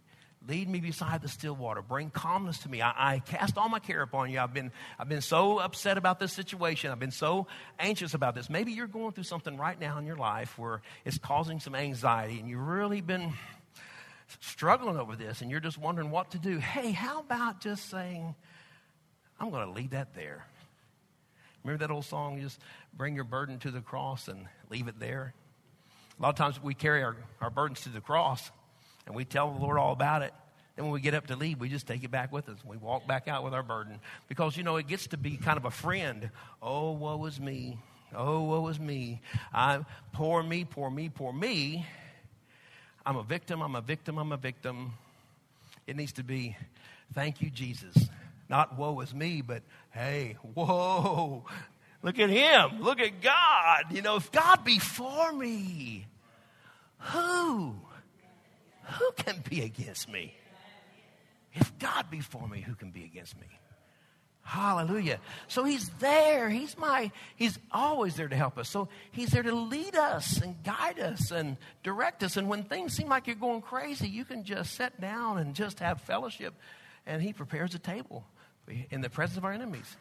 Lead 0.49 0.69
me 0.69 0.79
beside 0.79 1.23
the 1.23 1.29
still 1.29 1.55
water. 1.55 1.83
Bring 1.83 2.11
calmness 2.11 2.59
to 2.59 2.69
me. 2.69 2.81
I, 2.81 3.15
I, 3.15 3.19
cast 3.19 3.59
all 3.59 3.69
my 3.69 3.81
care 3.81 4.03
upon 4.03 4.31
you. 4.31 4.39
I've 4.39 4.55
been, 4.55 4.71
I've 4.99 5.09
been 5.09 5.21
so 5.21 5.59
upset 5.59 5.99
about 5.99 6.21
this 6.21 6.33
situation. 6.33 6.93
I've 6.93 7.01
been 7.01 7.11
so 7.11 7.49
anxious 7.81 8.15
about 8.15 8.37
this. 8.37 8.49
Maybe 8.49 8.73
you're 8.73 8.87
going 8.87 9.13
through 9.13 9.25
something 9.25 9.57
right 9.57 9.79
now 9.81 9.99
in 9.99 10.07
your 10.07 10.17
life 10.17 10.57
where 10.57 10.83
it's 11.05 11.19
causing 11.19 11.59
some 11.59 11.75
anxiety 11.75 12.39
and 12.39 12.49
you've 12.49 12.61
really 12.61 13.01
been 13.01 13.33
struggling 14.41 14.97
over 14.97 15.17
this 15.17 15.41
and 15.41 15.51
you're 15.51 15.61
just 15.61 15.79
wondering 15.79 16.11
what 16.11 16.31
to 16.31 16.39
do. 16.39 16.59
Hey, 16.59 16.93
how 16.93 17.21
about 17.21 17.61
just 17.61 17.91
saying, 17.91 18.35
I'm 19.41 19.51
going 19.51 19.67
to 19.67 19.73
leave 19.73 19.91
that 19.91 20.15
there? 20.15 20.45
Remember 21.65 21.85
that 21.85 21.93
old 21.93 22.05
song, 22.05 22.41
just 22.41 22.61
bring 22.97 23.17
your 23.17 23.25
burden 23.25 23.59
to 23.61 23.73
the 23.73 23.81
cross 23.81 24.29
and 24.29 24.47
leave 24.71 24.87
it 24.87 25.01
there? 25.01 25.35
A 26.19 26.23
lot 26.23 26.29
of 26.29 26.37
times 26.37 26.63
we 26.63 26.75
carry 26.75 27.03
our, 27.03 27.17
our 27.41 27.51
burdens 27.51 27.81
to 27.83 27.89
the 27.89 28.01
cross 28.01 28.51
and 29.07 29.15
we 29.15 29.25
tell 29.25 29.53
the 29.53 29.61
Lord 29.61 29.79
all 29.79 29.93
about 29.93 30.23
it. 30.23 30.33
Then 30.75 30.85
when 30.85 30.93
we 30.93 31.01
get 31.01 31.15
up 31.15 31.29
to 31.29 31.37
leave, 31.37 31.59
we 31.59 31.69
just 31.69 31.87
take 31.87 32.05
it 32.05 32.11
back 32.11 32.33
with 32.33 32.49
us. 32.49 32.59
We 32.65 32.77
walk 32.77 33.07
back 33.07 33.29
out 33.29 33.43
with 33.45 33.55
our 33.55 33.63
burden 33.63 33.99
because, 34.29 34.57
you 34.57 34.63
know, 34.63 34.77
it 34.77 34.87
gets 34.87 35.07
to 35.09 35.17
be 35.17 35.37
kind 35.39 35.57
of 35.57 35.65
a 35.65 35.71
friend. 35.71 36.31
Oh, 36.61 36.93
woe 36.93 37.25
is 37.25 37.41
me. 37.41 37.79
Oh, 38.15 38.43
woe 38.43 38.69
is 38.69 38.79
me. 38.79 39.23
I, 39.55 39.85
poor 40.13 40.43
me, 40.43 40.65
poor 40.65 40.91
me, 40.91 41.09
poor 41.09 41.33
me. 41.33 41.87
I'm 43.07 43.17
a 43.17 43.23
victim, 43.23 43.63
I'm 43.63 43.75
a 43.75 43.81
victim, 43.81 44.19
I'm 44.19 44.33
a 44.33 44.37
victim. 44.37 44.93
It 45.87 45.97
needs 45.97 46.13
to 46.15 46.25
be, 46.25 46.57
thank 47.15 47.41
you, 47.41 47.49
Jesus. 47.51 47.95
Not 48.49 48.77
woe 48.77 49.01
is 49.01 49.15
me, 49.15 49.43
but 49.43 49.63
hey, 49.93 50.37
whoa, 50.55 51.45
look 52.03 52.19
at 52.19 52.29
him. 52.29 52.83
Look 52.83 53.01
at 53.01 53.23
God. 53.23 53.85
You 53.91 54.03
know, 54.03 54.17
if 54.17 54.31
God 54.31 54.65
be 54.65 54.79
for 54.79 55.33
me, 55.33 56.07
who? 56.99 57.77
Who 58.87 59.13
can 59.17 59.43
be 59.49 59.63
against 59.63 60.09
me? 60.09 60.35
If 61.55 61.79
God 61.79 62.11
be 62.11 62.21
for 62.21 62.47
me, 62.47 62.61
who 62.61 62.75
can 62.75 62.91
be 62.91 63.05
against 63.05 63.39
me? 63.41 63.47
Hallelujah. 64.43 65.19
So 65.49 65.65
he's 65.65 65.89
there. 65.99 66.49
He's 66.49 66.79
my, 66.79 67.11
he's 67.35 67.59
always 67.73 68.15
there 68.15 68.29
to 68.29 68.37
help 68.37 68.59
us. 68.59 68.69
So 68.69 68.89
he's 69.11 69.31
there 69.31 69.43
to 69.43 69.53
lead 69.53 69.97
us 69.97 70.41
and 70.41 70.63
guide 70.63 71.01
us 71.01 71.33
and 71.33 71.57
direct 71.83 72.23
us. 72.23 72.37
And 72.37 72.49
when 72.49 72.63
things 72.63 72.95
seem 72.95 73.09
like 73.09 73.27
you're 73.27 73.35
going 73.35 73.61
crazy, 73.61 74.09
you 74.09 74.25
can 74.25 74.45
just 74.45 74.75
sit 74.75 75.01
down 75.01 75.39
and 75.39 75.53
just 75.53 75.81
have 75.81 76.01
fellowship. 76.03 76.55
And 77.07 77.21
he 77.21 77.33
prepares 77.33 77.75
a 77.75 77.81
table 77.81 78.25
in 78.91 79.01
the 79.01 79.11
presence 79.11 79.37
of 79.37 79.45
our 79.45 79.53
enemies. 79.53 79.97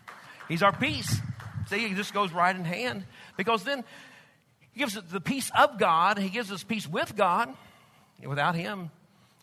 He's 0.48 0.62
our 0.62 0.74
peace. 0.74 1.20
See, 1.68 1.88
he 1.88 1.96
just 1.96 2.14
goes 2.14 2.32
right 2.32 2.56
in 2.56 2.66
hand. 2.66 3.04
Because 3.38 3.64
then 3.64 3.84
he 4.60 4.80
gives 4.80 4.96
us 4.96 5.06
the 5.10 5.22
peace 5.22 5.50
of 5.58 5.80
God. 5.80 6.20
He 6.20 6.30
gives 6.30 6.52
us 6.52 6.64
peace 6.64 6.88
with 6.88 7.16
God. 7.16 7.52
Without 8.24 8.56
him, 8.56 8.92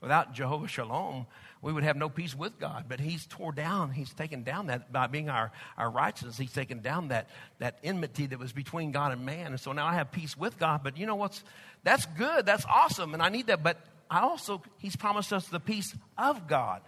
without 0.00 0.32
Jehovah 0.34 0.68
Shalom, 0.68 1.26
we 1.62 1.72
would 1.72 1.84
have 1.84 1.96
no 1.96 2.08
peace 2.08 2.34
with 2.34 2.58
God. 2.58 2.86
But 2.88 2.98
He's 2.98 3.24
tore 3.26 3.52
down, 3.52 3.92
He's 3.92 4.12
taken 4.12 4.42
down 4.42 4.66
that 4.66 4.92
by 4.92 5.06
being 5.06 5.30
our, 5.30 5.52
our 5.78 5.88
righteousness, 5.88 6.36
He's 6.36 6.52
taken 6.52 6.80
down 6.80 7.08
that, 7.08 7.28
that 7.60 7.78
enmity 7.84 8.26
that 8.26 8.38
was 8.38 8.52
between 8.52 8.90
God 8.90 9.12
and 9.12 9.24
man. 9.24 9.46
And 9.46 9.60
so 9.60 9.72
now 9.72 9.86
I 9.86 9.94
have 9.94 10.10
peace 10.10 10.36
with 10.36 10.58
God. 10.58 10.82
But 10.82 10.98
you 10.98 11.06
know 11.06 11.14
what's 11.14 11.44
that's 11.84 12.06
good, 12.06 12.46
that's 12.46 12.64
awesome, 12.66 13.14
and 13.14 13.22
I 13.22 13.28
need 13.28 13.46
that. 13.46 13.62
But 13.62 13.78
I 14.10 14.20
also, 14.20 14.62
He's 14.78 14.96
promised 14.96 15.32
us 15.32 15.46
the 15.46 15.60
peace 15.60 15.94
of 16.18 16.48
God. 16.48 16.82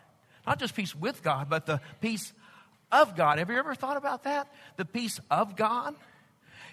Not 0.46 0.58
just 0.58 0.74
peace 0.74 0.94
with 0.94 1.22
God, 1.22 1.48
but 1.48 1.66
the 1.66 1.80
peace 2.00 2.32
of 2.90 3.16
God. 3.16 3.38
Have 3.38 3.48
you 3.48 3.56
ever 3.56 3.74
thought 3.74 3.96
about 3.96 4.24
that? 4.24 4.52
The 4.76 4.84
peace 4.84 5.20
of 5.30 5.56
God? 5.56 5.94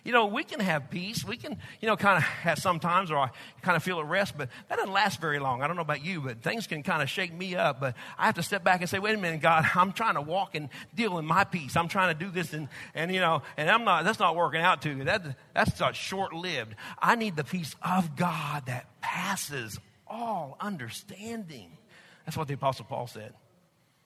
You 0.03 0.11
know, 0.11 0.25
we 0.25 0.43
can 0.43 0.59
have 0.59 0.89
peace. 0.89 1.23
We 1.23 1.37
can, 1.37 1.57
you 1.79 1.87
know, 1.87 1.95
kind 1.95 2.17
of 2.17 2.23
have 2.23 2.57
sometimes, 2.57 3.11
or 3.11 3.17
I 3.17 3.29
kind 3.61 3.75
of 3.75 3.83
feel 3.83 3.99
at 3.99 4.07
rest, 4.07 4.35
but 4.37 4.49
that 4.67 4.77
doesn't 4.77 4.91
last 4.91 5.21
very 5.21 5.37
long. 5.37 5.61
I 5.61 5.67
don't 5.67 5.75
know 5.75 5.83
about 5.83 6.03
you, 6.03 6.21
but 6.21 6.41
things 6.41 6.65
can 6.65 6.81
kind 6.81 7.03
of 7.03 7.09
shake 7.09 7.33
me 7.33 7.55
up. 7.55 7.79
But 7.79 7.95
I 8.17 8.25
have 8.25 8.35
to 8.35 8.43
step 8.43 8.63
back 8.63 8.81
and 8.81 8.89
say, 8.89 8.99
wait 8.99 9.15
a 9.15 9.17
minute, 9.17 9.41
God, 9.41 9.65
I'm 9.75 9.91
trying 9.91 10.15
to 10.15 10.21
walk 10.21 10.55
and 10.55 10.69
deal 10.95 11.19
in 11.19 11.25
my 11.25 11.43
peace. 11.43 11.75
I'm 11.75 11.87
trying 11.87 12.17
to 12.17 12.25
do 12.25 12.31
this, 12.31 12.53
and, 12.53 12.67
and 12.95 13.13
you 13.13 13.19
know, 13.19 13.43
and 13.57 13.69
I'm 13.69 13.83
not, 13.83 14.03
that's 14.03 14.19
not 14.19 14.35
working 14.35 14.61
out 14.61 14.81
too. 14.81 15.03
That, 15.03 15.37
that's 15.53 15.97
short 15.97 16.33
lived. 16.33 16.75
I 16.99 17.15
need 17.15 17.35
the 17.35 17.43
peace 17.43 17.75
of 17.83 18.15
God 18.15 18.65
that 18.65 18.87
passes 19.01 19.79
all 20.07 20.57
understanding. 20.59 21.77
That's 22.25 22.37
what 22.37 22.47
the 22.47 22.53
Apostle 22.55 22.85
Paul 22.85 23.07
said. 23.07 23.33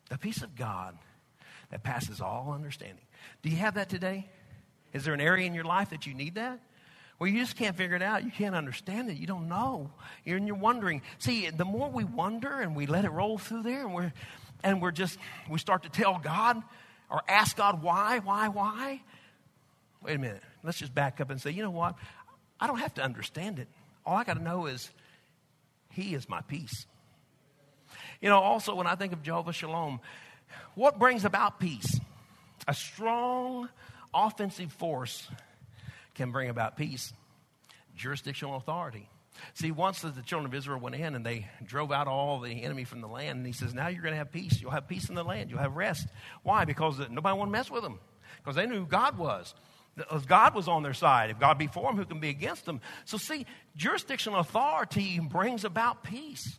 The 0.10 0.18
peace 0.18 0.42
of 0.42 0.56
God 0.56 0.98
that 1.72 1.84
passes 1.84 2.22
all 2.22 2.52
understanding. 2.54 3.04
Do 3.42 3.50
you 3.50 3.58
have 3.58 3.76
that 3.76 3.90
today? 3.90 4.30
Is 4.96 5.04
there 5.04 5.14
an 5.14 5.20
area 5.20 5.46
in 5.46 5.54
your 5.54 5.66
life 5.66 5.90
that 5.90 6.08
you 6.08 6.14
need 6.14 6.36
that? 6.36 6.58
Well, 7.20 7.30
you 7.30 7.40
just 7.40 7.58
can't 7.58 7.76
figure 7.76 7.98
it 7.98 8.02
out. 8.02 8.24
You 8.24 8.32
can't 8.32 8.56
understand 8.56 9.10
it. 9.10 9.18
You 9.18 9.28
don't 9.28 9.50
know. 9.50 9.92
You're, 10.24 10.38
and 10.38 10.48
you're 10.48 10.56
wondering. 10.56 11.02
See, 11.20 11.50
the 11.50 11.66
more 11.66 11.90
we 11.90 12.06
wonder 12.06 12.62
and 12.62 12.78
we 12.78 12.86
let 12.86 13.04
it 13.04 13.10
roll 13.10 13.38
through 13.38 13.64
there 13.64 13.82
and 13.82 13.94
we're, 13.94 14.14
and 14.64 14.82
we're 14.82 14.92
just, 14.92 15.20
we 15.50 15.60
start 15.60 15.84
to 15.84 15.90
tell 15.90 16.18
God 16.18 16.64
or 17.10 17.22
ask 17.28 17.58
God 17.58 17.84
why, 17.84 18.20
why, 18.20 18.48
why. 18.48 19.02
Wait 20.02 20.16
a 20.16 20.18
minute. 20.18 20.42
Let's 20.64 20.80
just 20.80 20.96
back 20.96 21.20
up 21.20 21.30
and 21.30 21.42
say, 21.42 21.52
you 21.52 21.62
know 21.62 21.72
what? 21.72 21.96
I 22.58 22.68
don't 22.68 22.80
have 22.80 22.94
to 22.94 23.04
understand 23.04 23.60
it. 23.60 23.68
All 24.06 24.16
I 24.16 24.24
got 24.24 24.38
to 24.38 24.44
know 24.44 24.66
is 24.66 24.90
He 25.92 26.16
is 26.16 26.30
my 26.30 26.40
peace. 26.40 26.86
You 28.22 28.30
know, 28.30 28.40
also 28.40 28.74
when 28.76 28.88
I 28.88 28.96
think 28.96 29.12
of 29.12 29.24
Jehovah 29.24 29.52
Shalom, 29.52 30.00
what 30.74 31.00
brings 31.00 31.26
about 31.26 31.60
peace? 31.60 32.00
A 32.66 32.74
strong, 32.74 33.68
offensive 34.16 34.72
force 34.72 35.28
can 36.16 36.32
bring 36.32 36.50
about 36.50 36.78
peace. 36.78 37.14
Jurisdictional 37.96 38.56
authority. 38.56 39.10
See, 39.54 39.72
once 39.72 40.02
the 40.02 40.12
children 40.26 40.46
of 40.46 40.54
Israel 40.54 40.80
went 40.80 40.96
in 40.96 41.16
and 41.16 41.26
they 41.26 41.48
drove 41.66 41.92
out 41.92 42.08
all 42.08 42.40
the 42.40 42.64
enemy 42.64 42.86
from 42.86 43.02
the 43.02 43.08
land, 43.08 43.38
and 43.38 43.46
he 43.46 43.54
says, 43.54 43.74
Now 43.74 43.88
you're 43.88 44.02
going 44.02 44.14
to 44.14 44.18
have 44.18 44.32
peace. 44.32 44.62
You'll 44.62 44.72
have 44.72 44.88
peace 44.88 45.10
in 45.10 45.16
the 45.16 45.24
land. 45.24 45.50
You'll 45.50 45.60
have 45.60 45.76
rest. 45.76 46.08
Why? 46.44 46.66
Because 46.66 47.00
nobody 47.10 47.38
wanted 47.38 47.52
to 47.52 47.58
mess 47.58 47.70
with 47.70 47.84
them. 47.84 48.00
Because 48.38 48.56
they 48.56 48.66
knew 48.66 48.80
who 48.80 48.86
God 48.86 49.18
was. 49.18 49.54
God 50.28 50.56
was 50.56 50.68
on 50.68 50.84
their 50.84 50.94
side. 50.94 51.30
If 51.30 51.40
God 51.40 51.58
be 51.58 51.68
for 51.68 51.84
them, 51.84 51.96
who 51.96 52.06
can 52.06 52.20
be 52.20 52.30
against 52.30 52.66
them? 52.66 52.82
So, 53.06 53.18
see, 53.18 53.46
jurisdictional 53.78 54.40
authority 54.40 55.20
brings 55.20 55.64
about 55.64 56.04
peace. 56.04 56.58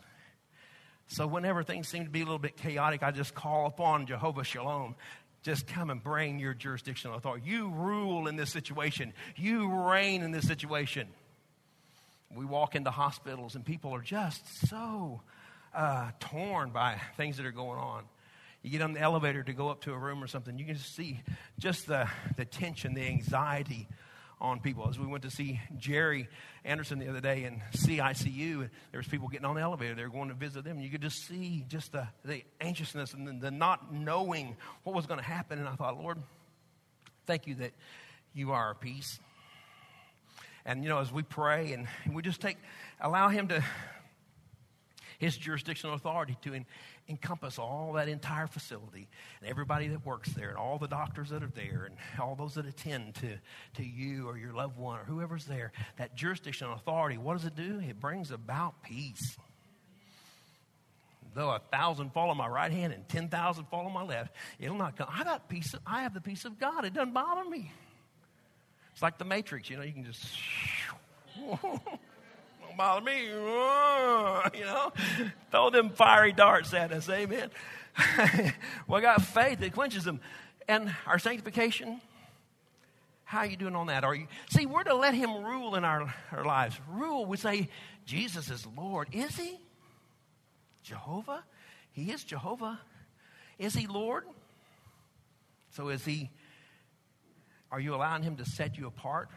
So, 1.08 1.26
whenever 1.26 1.62
things 1.62 1.86
seem 1.88 2.04
to 2.04 2.10
be 2.10 2.22
a 2.22 2.24
little 2.24 2.38
bit 2.38 2.56
chaotic, 2.56 3.02
I 3.02 3.10
just 3.10 3.34
call 3.34 3.66
upon 3.66 4.06
Jehovah 4.06 4.42
Shalom 4.42 4.96
just 5.46 5.68
come 5.68 5.90
and 5.90 6.02
bring 6.02 6.40
your 6.40 6.54
jurisdictional 6.54 7.16
authority. 7.16 7.46
You 7.46 7.68
rule 7.68 8.26
in 8.26 8.34
this 8.34 8.50
situation, 8.50 9.12
you 9.36 9.72
reign 9.72 10.22
in 10.22 10.32
this 10.32 10.44
situation. 10.44 11.06
We 12.34 12.44
walk 12.44 12.74
into 12.74 12.90
hospitals 12.90 13.54
and 13.54 13.64
people 13.64 13.94
are 13.94 14.00
just 14.00 14.66
so 14.66 15.20
uh, 15.72 16.10
torn 16.18 16.70
by 16.70 17.00
things 17.16 17.36
that 17.36 17.46
are 17.46 17.52
going 17.52 17.78
on. 17.78 18.02
You 18.64 18.70
get 18.70 18.82
on 18.82 18.92
the 18.92 19.00
elevator 19.00 19.44
to 19.44 19.52
go 19.52 19.68
up 19.68 19.82
to 19.82 19.92
a 19.92 19.96
room 19.96 20.20
or 20.20 20.26
something, 20.26 20.58
you 20.58 20.64
can 20.64 20.78
see 20.78 21.20
just 21.60 21.86
the, 21.86 22.08
the 22.36 22.44
tension, 22.44 22.94
the 22.94 23.06
anxiety 23.06 23.86
on 24.40 24.60
people. 24.60 24.88
As 24.88 24.98
we 24.98 25.06
went 25.06 25.22
to 25.24 25.30
see 25.30 25.60
Jerry 25.78 26.28
Anderson 26.64 26.98
the 26.98 27.08
other 27.08 27.20
day 27.20 27.44
in 27.44 27.62
CICU, 27.74 28.68
there 28.90 28.98
was 28.98 29.06
people 29.06 29.28
getting 29.28 29.46
on 29.46 29.54
the 29.54 29.62
elevator. 29.62 29.94
They 29.94 30.02
were 30.02 30.10
going 30.10 30.28
to 30.28 30.34
visit 30.34 30.64
them. 30.64 30.78
You 30.78 30.90
could 30.90 31.02
just 31.02 31.26
see 31.26 31.64
just 31.68 31.92
the, 31.92 32.06
the 32.24 32.42
anxiousness 32.60 33.14
and 33.14 33.26
the, 33.26 33.32
the 33.46 33.50
not 33.50 33.94
knowing 33.94 34.56
what 34.84 34.94
was 34.94 35.06
going 35.06 35.20
to 35.20 35.26
happen. 35.26 35.58
And 35.58 35.68
I 35.68 35.74
thought, 35.74 35.98
Lord, 35.98 36.18
thank 37.26 37.46
you 37.46 37.54
that 37.56 37.72
you 38.34 38.52
are 38.52 38.66
our 38.66 38.74
peace. 38.74 39.18
And, 40.66 40.82
you 40.82 40.88
know, 40.88 40.98
as 40.98 41.12
we 41.12 41.22
pray 41.22 41.72
and 41.72 41.86
we 42.12 42.22
just 42.22 42.40
take, 42.40 42.58
allow 43.00 43.28
him 43.28 43.48
to, 43.48 43.64
his 45.18 45.36
jurisdictional 45.36 45.94
authority 45.94 46.36
to 46.42 46.64
encompass 47.08 47.58
all 47.58 47.92
that 47.94 48.08
entire 48.08 48.46
facility 48.46 49.08
and 49.40 49.48
everybody 49.48 49.88
that 49.88 50.04
works 50.04 50.30
there 50.30 50.50
and 50.50 50.58
all 50.58 50.78
the 50.78 50.88
doctors 50.88 51.30
that 51.30 51.42
are 51.42 51.52
there 51.54 51.86
and 51.86 51.96
all 52.20 52.34
those 52.34 52.54
that 52.54 52.66
attend 52.66 53.14
to, 53.16 53.28
to 53.74 53.84
you 53.84 54.28
or 54.28 54.36
your 54.38 54.52
loved 54.52 54.76
one 54.76 54.98
or 54.98 55.04
whoever's 55.04 55.44
there. 55.44 55.72
That 55.98 56.14
jurisdictional 56.14 56.74
authority, 56.74 57.18
what 57.18 57.34
does 57.34 57.46
it 57.46 57.56
do? 57.56 57.80
It 57.80 58.00
brings 58.00 58.30
about 58.30 58.82
peace. 58.82 59.36
Though 61.34 61.50
a 61.50 61.60
thousand 61.70 62.14
fall 62.14 62.30
on 62.30 62.38
my 62.38 62.48
right 62.48 62.72
hand 62.72 62.94
and 62.94 63.06
ten 63.10 63.28
thousand 63.28 63.66
fall 63.66 63.84
on 63.84 63.92
my 63.92 64.02
left, 64.02 64.34
it'll 64.58 64.78
not 64.78 64.96
come. 64.96 65.08
I 65.12 65.22
got 65.22 65.50
peace. 65.50 65.74
I 65.86 66.02
have 66.02 66.14
the 66.14 66.20
peace 66.22 66.46
of 66.46 66.58
God. 66.58 66.86
It 66.86 66.94
doesn't 66.94 67.12
bother 67.12 67.44
me. 67.44 67.70
It's 68.94 69.02
like 69.02 69.18
the 69.18 69.26
Matrix, 69.26 69.68
you 69.68 69.76
know. 69.76 69.82
You 69.82 69.92
can 69.92 70.04
just 70.04 70.24
bother 72.76 73.04
me. 73.04 73.28
You 74.56 74.64
know, 74.64 74.92
throw 75.50 75.70
them 75.70 75.90
fiery 75.90 76.32
darts 76.32 76.72
at 76.72 76.92
us. 76.92 77.08
Amen. 77.08 77.50
well, 78.86 78.98
I 78.98 79.00
got 79.00 79.22
faith 79.22 79.60
that 79.60 79.72
quenches 79.72 80.04
them. 80.04 80.20
And 80.68 80.94
our 81.06 81.18
sanctification, 81.18 82.00
how 83.24 83.38
are 83.38 83.46
you 83.46 83.56
doing 83.56 83.74
on 83.74 83.88
that? 83.88 84.04
Are 84.04 84.14
you 84.14 84.26
see? 84.50 84.66
We're 84.66 84.84
to 84.84 84.94
let 84.94 85.14
Him 85.14 85.44
rule 85.44 85.74
in 85.74 85.84
our, 85.84 86.14
our 86.32 86.44
lives. 86.44 86.78
Rule. 86.88 87.26
We 87.26 87.36
say 87.36 87.68
Jesus 88.04 88.50
is 88.50 88.66
Lord. 88.76 89.08
Is 89.12 89.36
He? 89.36 89.58
Jehovah. 90.82 91.42
He 91.92 92.10
is 92.12 92.22
Jehovah. 92.22 92.80
Is 93.58 93.74
He 93.74 93.86
Lord? 93.86 94.24
So 95.70 95.88
is 95.88 96.04
He? 96.04 96.30
Are 97.72 97.80
you 97.80 97.94
allowing 97.94 98.22
Him 98.22 98.36
to 98.36 98.44
set 98.44 98.78
you 98.78 98.86
apart 98.86 99.28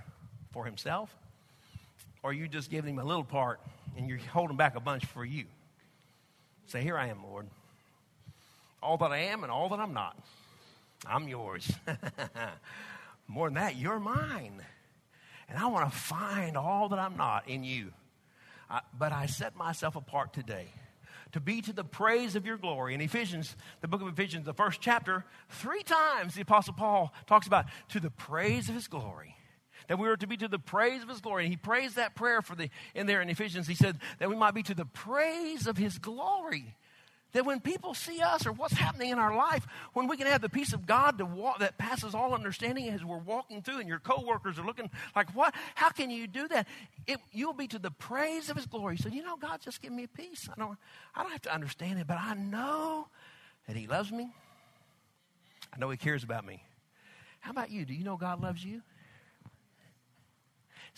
for 0.52 0.66
Himself? 0.66 1.16
Or 2.24 2.34
you 2.34 2.48
just 2.48 2.70
giving 2.70 2.96
him 2.96 3.00
a 3.00 3.06
little 3.06 3.24
part 3.24 3.60
and 3.98 4.08
you're 4.10 4.20
holding 4.20 4.58
back 4.58 4.76
a 4.76 4.80
bunch 4.80 5.06
for 5.06 5.24
you. 5.24 5.46
Say, 6.68 6.82
Here 6.84 6.98
I 6.98 7.08
am, 7.08 7.24
Lord. 7.24 7.48
All 8.82 8.98
that 8.98 9.12
I 9.12 9.18
am 9.18 9.44
and 9.44 9.52
all 9.52 9.70
that 9.70 9.80
I'm 9.80 9.94
not, 9.94 10.18
I'm 11.06 11.28
yours. 11.28 11.70
More 13.28 13.48
than 13.48 13.56
that, 13.56 13.76
you're 13.76 14.00
mine. 14.00 14.62
And 15.50 15.58
I 15.58 15.68
want 15.68 15.92
to 15.92 15.98
find 15.98 16.56
all 16.56 16.90
that 16.90 17.00
I'm 17.00 17.18
not 17.18 17.50
in 17.50 17.64
you. 17.64 17.92
I, 18.70 18.82
but 18.98 19.12
I 19.12 19.26
set 19.26 19.56
myself 19.56 19.96
apart 19.96 20.34
today 20.34 20.68
to 21.32 21.40
be 21.40 21.62
to 21.62 21.74
the 21.74 21.84
praise 21.84 22.36
of 22.36 22.46
your 22.46 22.58
glory. 22.58 22.94
In 22.94 23.02
Ephesians, 23.02 23.56
the 23.82 23.88
book 23.88 24.02
of 24.02 24.08
Ephesians, 24.08 24.46
the 24.46 24.54
first 24.54 24.80
chapter, 24.82 25.26
three 25.50 25.84
times 25.84 26.36
the 26.36 26.42
Apostle 26.42 26.74
Paul 26.74 27.14
talks 27.28 27.48
about 27.48 27.66
to 27.90 28.00
the 28.00 28.10
praise 28.10 28.70
of 28.70 28.76
his 28.76 28.88
glory 28.88 29.36
that 29.90 29.98
we 29.98 30.08
were 30.08 30.16
to 30.16 30.28
be 30.28 30.38
to 30.38 30.48
the 30.48 30.60
praise 30.60 31.02
of 31.02 31.10
his 31.10 31.20
glory. 31.20 31.44
And 31.44 31.52
he 31.52 31.58
praised 31.58 31.96
that 31.96 32.16
prayer 32.16 32.42
for 32.42 32.56
the 32.56 32.70
in 32.94 33.08
there 33.08 33.22
in 33.22 33.30
Ephesians. 33.30 33.68
He 33.68 33.74
said 33.74 33.98
that 34.20 34.30
we 34.30 34.36
might 34.36 34.54
be 34.54 34.64
to 34.64 34.76
the 34.76 34.86
praise 34.86 35.68
of 35.68 35.78
his 35.78 35.98
glory. 35.98 36.76
That 37.34 37.46
when 37.46 37.60
people 37.60 37.94
see 37.96 38.22
us 38.22 38.46
or 38.46 38.52
what's 38.52 38.74
happening 38.74 39.10
in 39.10 39.20
our 39.20 39.36
life, 39.36 39.66
when 39.94 40.08
we 40.08 40.16
can 40.16 40.28
have 40.28 40.42
the 40.42 40.50
peace 40.50 40.74
of 40.74 40.86
God 40.86 41.18
to 41.18 41.26
walk, 41.26 41.60
that 41.60 41.78
passes 41.78 42.16
all 42.16 42.34
understanding 42.34 42.88
as 42.90 43.04
we're 43.04 43.18
walking 43.18 43.62
through, 43.62 43.80
and 43.80 43.88
your 43.88 44.00
coworkers 44.00 44.58
are 44.58 44.66
looking 44.66 44.90
like, 45.16 45.36
"What? 45.36 45.54
How 45.76 45.90
can 45.90 46.10
you 46.10 46.26
do 46.26 46.48
that?" 46.48 46.68
It, 47.06 47.20
you'll 47.32 47.54
be 47.54 47.68
to 47.68 47.78
the 47.78 47.92
praise 47.92 48.50
of 48.50 48.58
His 48.58 48.66
glory. 48.66 48.98
So 48.98 49.10
you 49.10 49.24
know, 49.24 49.38
God, 49.38 49.62
just 49.62 49.82
give 49.82 49.92
me 49.92 50.08
peace. 50.08 50.50
I 50.56 50.60
don't, 50.60 50.78
I 51.16 51.22
don't 51.22 51.32
have 51.32 51.42
to 51.44 51.54
understand 51.54 52.00
it, 52.00 52.08
but 52.08 52.18
I 52.18 52.34
know 52.34 53.08
that 53.68 53.76
He 53.76 53.86
loves 53.86 54.12
me. 54.12 54.32
I 55.72 55.78
know 55.78 55.90
He 55.92 55.98
cares 55.98 56.24
about 56.24 56.46
me. 56.48 56.64
How 57.42 57.52
about 57.52 57.70
you? 57.70 57.86
Do 57.86 57.94
you 57.94 58.04
know 58.04 58.18
God 58.18 58.42
loves 58.42 58.64
you? 58.64 58.82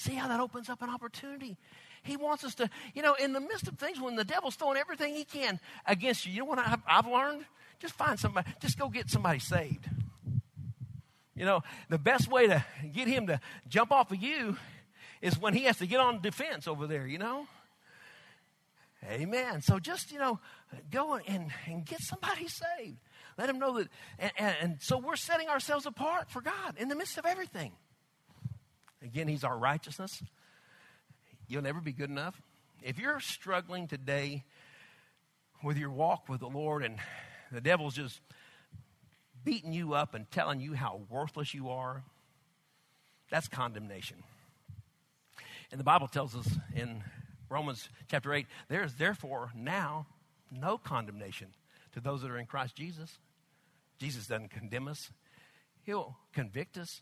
See 0.02 0.16
how 0.16 0.28
that 0.30 0.40
opens 0.40 0.68
up 0.68 0.82
an 0.82 0.90
opportunity. 0.90 1.58
He 2.02 2.18
wants 2.18 2.44
us 2.44 2.56
to, 2.56 2.72
you 2.96 3.04
know, 3.04 3.14
in 3.14 3.34
the 3.34 3.40
midst 3.40 3.68
of 3.68 3.78
things 3.78 4.02
when 4.02 4.16
the 4.16 4.24
devil's 4.24 4.56
throwing 4.56 4.78
everything 4.78 5.14
he 5.14 5.24
can 5.24 5.60
against 5.86 6.26
you, 6.26 6.34
you 6.34 6.40
know 6.40 6.46
what 6.46 6.58
I've, 6.58 6.82
I've 6.88 7.06
learned? 7.06 7.46
Just 7.80 7.94
find 7.94 8.20
somebody, 8.20 8.52
just 8.60 8.80
go 8.80 8.90
get 8.90 9.12
somebody 9.12 9.38
saved. 9.38 9.88
You 11.36 11.46
know, 11.46 11.62
the 11.90 12.00
best 12.00 12.32
way 12.32 12.48
to 12.48 12.66
get 12.92 13.08
him 13.08 13.28
to 13.28 13.40
jump 13.68 13.92
off 13.92 14.12
of 14.12 14.18
you 14.18 14.58
is 15.22 15.38
when 15.38 15.54
he 15.54 15.66
has 15.66 15.78
to 15.78 15.86
get 15.86 16.00
on 16.00 16.20
defense 16.20 16.68
over 16.68 16.88
there, 16.88 17.06
you 17.06 17.20
know? 17.20 17.46
Amen. 19.08 19.62
So 19.62 19.78
just, 19.78 20.12
you 20.12 20.18
know, 20.18 20.40
go 20.90 21.14
and, 21.16 21.52
and 21.68 21.86
get 21.86 22.02
somebody 22.02 22.48
saved. 22.48 22.98
Let 23.38 23.48
them 23.48 23.60
know 23.60 23.78
that. 23.78 23.88
And, 24.18 24.32
and, 24.36 24.56
and 24.62 24.78
so 24.82 24.98
we're 24.98 25.16
setting 25.16 25.48
ourselves 25.48 25.86
apart 25.86 26.32
for 26.32 26.42
God 26.42 26.76
in 26.78 26.88
the 26.88 26.96
midst 26.96 27.20
of 27.20 27.28
everything. 27.28 27.74
Again, 29.04 29.28
He's 29.28 29.44
our 29.44 29.58
righteousness. 29.58 30.22
You'll 31.48 31.64
never 31.64 31.82
be 31.82 31.92
good 31.92 32.10
enough. 32.10 32.42
If 32.82 32.98
you're 32.98 33.20
struggling 33.20 33.88
today 33.88 34.44
with 35.64 35.78
your 35.78 35.92
walk 35.92 36.30
with 36.30 36.40
the 36.40 36.48
Lord 36.48 36.84
and 36.84 36.98
the 37.52 37.62
devil's 37.62 37.96
just 37.96 38.22
beating 39.44 39.74
you 39.74 39.94
up 39.94 40.14
and 40.14 40.30
telling 40.32 40.60
you 40.60 40.74
how 40.74 41.02
worthless 41.10 41.54
you 41.54 41.70
are, 41.70 42.04
that's 43.30 43.48
condemnation. 43.48 44.18
And 45.72 45.80
the 45.80 45.84
Bible 45.84 46.08
tells 46.08 46.36
us 46.36 46.48
in 46.76 47.04
Romans 47.50 47.90
chapter 48.10 48.34
8, 48.34 48.46
there 48.68 48.84
is 48.84 48.96
therefore 48.96 49.52
now 49.56 50.06
no 50.52 50.78
condemnation 50.78 51.48
to 51.94 52.00
those 52.00 52.22
that 52.22 52.32
are 52.32 52.38
in 52.38 52.46
Christ 52.46 52.76
Jesus. 52.76 53.18
Jesus 54.00 54.28
doesn't 54.28 54.52
condemn 54.52 54.88
us, 54.88 55.12
He'll 55.84 56.18
convict 56.34 56.78
us. 56.78 57.02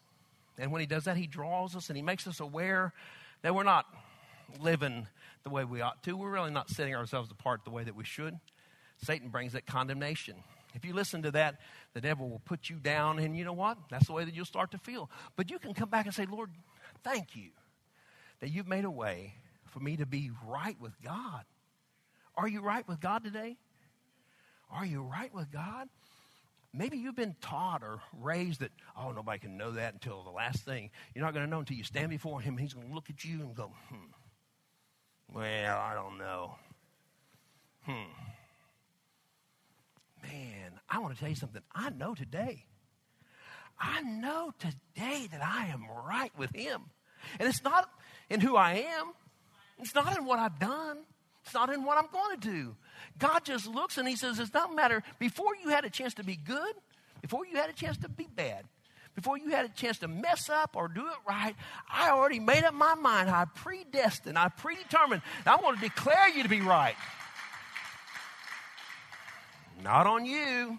And 0.59 0.71
when 0.71 0.81
He 0.81 0.87
does 0.87 1.05
that, 1.05 1.17
He 1.17 1.27
draws 1.27 1.75
us 1.75 1.89
and 1.89 1.97
He 1.97 2.03
makes 2.03 2.27
us 2.27 2.39
aware 2.39 2.93
that 3.41 3.55
we're 3.55 3.63
not 3.63 3.85
living 4.59 5.07
the 5.43 5.49
way 5.49 5.63
we 5.63 5.81
ought 5.81 6.03
to. 6.03 6.17
We're 6.17 6.31
really 6.31 6.51
not 6.51 6.69
setting 6.69 6.95
ourselves 6.95 7.31
apart 7.31 7.61
the 7.63 7.71
way 7.71 7.83
that 7.83 7.95
we 7.95 8.03
should. 8.03 8.39
Satan 9.03 9.29
brings 9.29 9.53
that 9.53 9.65
condemnation. 9.65 10.35
If 10.75 10.85
you 10.85 10.93
listen 10.93 11.23
to 11.23 11.31
that, 11.31 11.55
the 11.93 12.01
devil 12.01 12.29
will 12.29 12.41
put 12.45 12.69
you 12.69 12.75
down, 12.75 13.19
and 13.19 13.35
you 13.35 13.43
know 13.43 13.53
what? 13.53 13.77
That's 13.89 14.07
the 14.07 14.13
way 14.13 14.25
that 14.25 14.35
you'll 14.35 14.45
start 14.45 14.71
to 14.71 14.77
feel. 14.77 15.09
But 15.35 15.49
you 15.49 15.57
can 15.57 15.73
come 15.73 15.89
back 15.89 16.05
and 16.05 16.13
say, 16.13 16.25
Lord, 16.25 16.51
thank 17.03 17.35
you 17.35 17.49
that 18.39 18.49
you've 18.49 18.67
made 18.67 18.85
a 18.85 18.91
way 18.91 19.33
for 19.65 19.79
me 19.79 19.97
to 19.97 20.05
be 20.05 20.31
right 20.45 20.79
with 20.79 20.93
God. 21.01 21.43
Are 22.35 22.47
you 22.47 22.61
right 22.61 22.87
with 22.87 22.99
God 22.99 23.23
today? 23.23 23.57
Are 24.71 24.85
you 24.85 25.01
right 25.01 25.33
with 25.33 25.51
God? 25.51 25.89
Maybe 26.73 26.97
you've 26.97 27.15
been 27.15 27.35
taught 27.41 27.81
or 27.81 27.99
raised 28.13 28.59
that, 28.59 28.71
oh, 28.95 29.11
nobody 29.11 29.39
can 29.39 29.57
know 29.57 29.71
that 29.71 29.93
until 29.93 30.23
the 30.23 30.29
last 30.29 30.63
thing. 30.63 30.91
You're 31.15 31.25
not 31.25 31.33
going 31.33 31.45
to 31.45 31.49
know 31.49 31.59
until 31.59 31.77
you 31.77 31.83
stand 31.83 32.09
before 32.09 32.41
Him. 32.41 32.57
He's 32.57 32.73
going 32.73 32.87
to 32.87 32.93
look 32.93 33.09
at 33.09 33.23
you 33.23 33.41
and 33.41 33.55
go, 33.55 33.71
hmm, 33.89 34.11
well, 35.33 35.77
I 35.77 35.93
don't 35.95 36.17
know. 36.17 36.55
Hmm. 37.83 38.11
Man, 40.21 40.79
I 40.89 40.99
want 40.99 41.13
to 41.15 41.19
tell 41.19 41.29
you 41.29 41.35
something. 41.35 41.61
I 41.73 41.89
know 41.89 42.13
today. 42.13 42.65
I 43.79 44.01
know 44.01 44.53
today 44.59 45.27
that 45.31 45.41
I 45.43 45.67
am 45.67 45.85
right 46.05 46.31
with 46.37 46.53
Him. 46.53 46.81
And 47.39 47.47
it's 47.47 47.63
not 47.63 47.89
in 48.29 48.41
who 48.41 48.55
I 48.55 48.73
am, 48.73 49.13
it's 49.79 49.95
not 49.95 50.15
in 50.17 50.25
what 50.25 50.39
I've 50.39 50.59
done, 50.59 50.99
it's 51.43 51.53
not 51.53 51.71
in 51.73 51.83
what 51.83 51.97
I'm 51.97 52.11
going 52.11 52.39
to 52.39 52.49
do. 52.49 52.75
God 53.17 53.45
just 53.45 53.67
looks 53.67 53.97
and 53.97 54.07
He 54.07 54.15
says, 54.15 54.39
It's 54.39 54.49
doesn't 54.49 54.75
matter. 54.75 55.03
Before 55.19 55.55
you 55.61 55.69
had 55.69 55.85
a 55.85 55.89
chance 55.89 56.13
to 56.15 56.23
be 56.23 56.35
good, 56.35 56.73
before 57.21 57.45
you 57.45 57.57
had 57.57 57.69
a 57.69 57.73
chance 57.73 57.97
to 57.97 58.09
be 58.09 58.27
bad, 58.33 58.65
before 59.15 59.37
you 59.37 59.49
had 59.49 59.65
a 59.65 59.69
chance 59.69 59.99
to 59.99 60.07
mess 60.07 60.49
up 60.49 60.75
or 60.75 60.87
do 60.87 61.01
it 61.01 61.17
right, 61.27 61.55
I 61.91 62.11
already 62.11 62.39
made 62.39 62.63
up 62.63 62.73
my 62.73 62.95
mind. 62.95 63.29
I 63.29 63.45
predestined, 63.45 64.37
I 64.37 64.49
predetermined. 64.49 65.21
I 65.45 65.57
want 65.57 65.77
to 65.77 65.83
declare 65.83 66.29
you 66.29 66.43
to 66.43 66.49
be 66.49 66.61
right. 66.61 66.95
Not 69.83 70.07
on 70.07 70.25
you, 70.25 70.77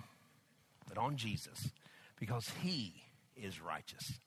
but 0.89 0.99
on 0.99 1.17
Jesus, 1.17 1.71
because 2.19 2.51
He 2.63 2.95
is 3.37 3.61
righteous. 3.61 4.19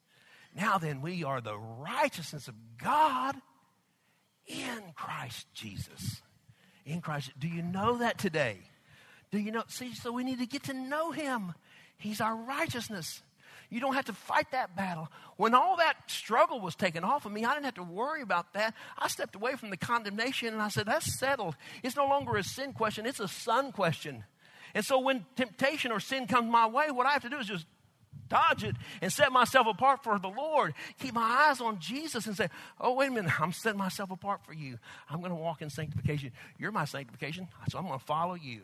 Now 0.56 0.78
then, 0.78 1.02
we 1.02 1.24
are 1.24 1.42
the 1.42 1.58
righteousness 1.58 2.48
of 2.48 2.56
God 2.78 3.36
in 4.46 4.82
Christ 4.96 5.48
Jesus. 5.54 6.22
In 6.86 7.02
Christ. 7.02 7.32
Do 7.40 7.48
you 7.48 7.62
know 7.62 7.98
that 7.98 8.18
today? 8.18 8.58
Do 9.32 9.40
you 9.40 9.52
know? 9.52 9.64
See, 9.68 9.94
so 9.96 10.12
we 10.12 10.24
need 10.24 10.40
to 10.40 10.46
get 10.46 10.64
to 10.64 10.74
know 10.74 11.12
Him. 11.12 11.54
He's 11.98 12.22
our 12.22 12.36
righteousness. 12.36 13.22
You 13.70 13.80
don't 13.80 13.96
have 13.96 14.06
to 14.06 14.14
fight 14.14 14.52
that 14.52 14.76
battle. 14.76 15.10
When 15.38 15.56
all 15.56 15.78
that 15.78 15.96
struggle 16.06 16.60
was 16.60 16.76
taken 16.76 17.04
off 17.04 17.26
of 17.26 17.32
me, 17.32 17.44
I 17.44 17.54
didn't 17.54 17.66
have 17.66 17.74
to 17.76 17.84
worry 17.84 18.22
about 18.22 18.54
that. 18.54 18.76
I 19.00 19.08
stepped 19.08 19.36
away 19.36 19.56
from 19.56 19.72
the 19.72 19.78
condemnation 19.78 20.50
and 20.54 20.62
I 20.62 20.68
said, 20.68 20.86
that's 20.86 21.18
settled. 21.18 21.56
It's 21.82 21.96
no 21.96 22.06
longer 22.06 22.38
a 22.38 22.44
sin 22.44 22.74
question, 22.74 23.08
it's 23.08 23.20
a 23.20 23.28
son 23.28 23.72
question. 23.72 24.26
And 24.76 24.86
so 24.86 25.00
when 25.00 25.26
temptation 25.36 25.92
or 25.92 26.00
sin 26.00 26.28
comes 26.28 26.52
my 26.52 26.68
way, 26.68 26.92
what 26.92 27.08
I 27.08 27.14
have 27.14 27.24
to 27.24 27.30
do 27.30 27.38
is 27.38 27.48
just 27.48 27.66
dodge 28.30 28.64
it 28.64 28.76
and 29.02 29.12
set 29.12 29.32
myself 29.32 29.68
apart 29.68 30.04
for 30.04 30.18
the 30.18 30.28
Lord. 30.28 30.74
Keep 31.00 31.14
my 31.14 31.48
eyes 31.50 31.62
on 31.62 31.80
Jesus 31.80 32.26
and 32.26 32.36
say, 32.36 32.50
Oh, 32.80 32.94
wait 32.94 33.10
a 33.10 33.12
minute, 33.12 33.40
I'm 33.40 33.52
setting 33.52 33.78
myself 33.78 34.12
apart 34.12 34.42
for 34.46 34.54
you. 34.54 34.78
I'm 35.10 35.20
going 35.20 35.32
to 35.32 35.36
walk 35.36 35.62
in 35.62 35.70
sanctification. 35.70 36.32
You're 36.58 36.72
my 36.72 36.86
sanctification, 36.86 37.48
so 37.70 37.78
I'm 37.78 37.86
going 37.86 38.00
to 38.00 38.06
follow 38.06 38.36
you. 38.36 38.62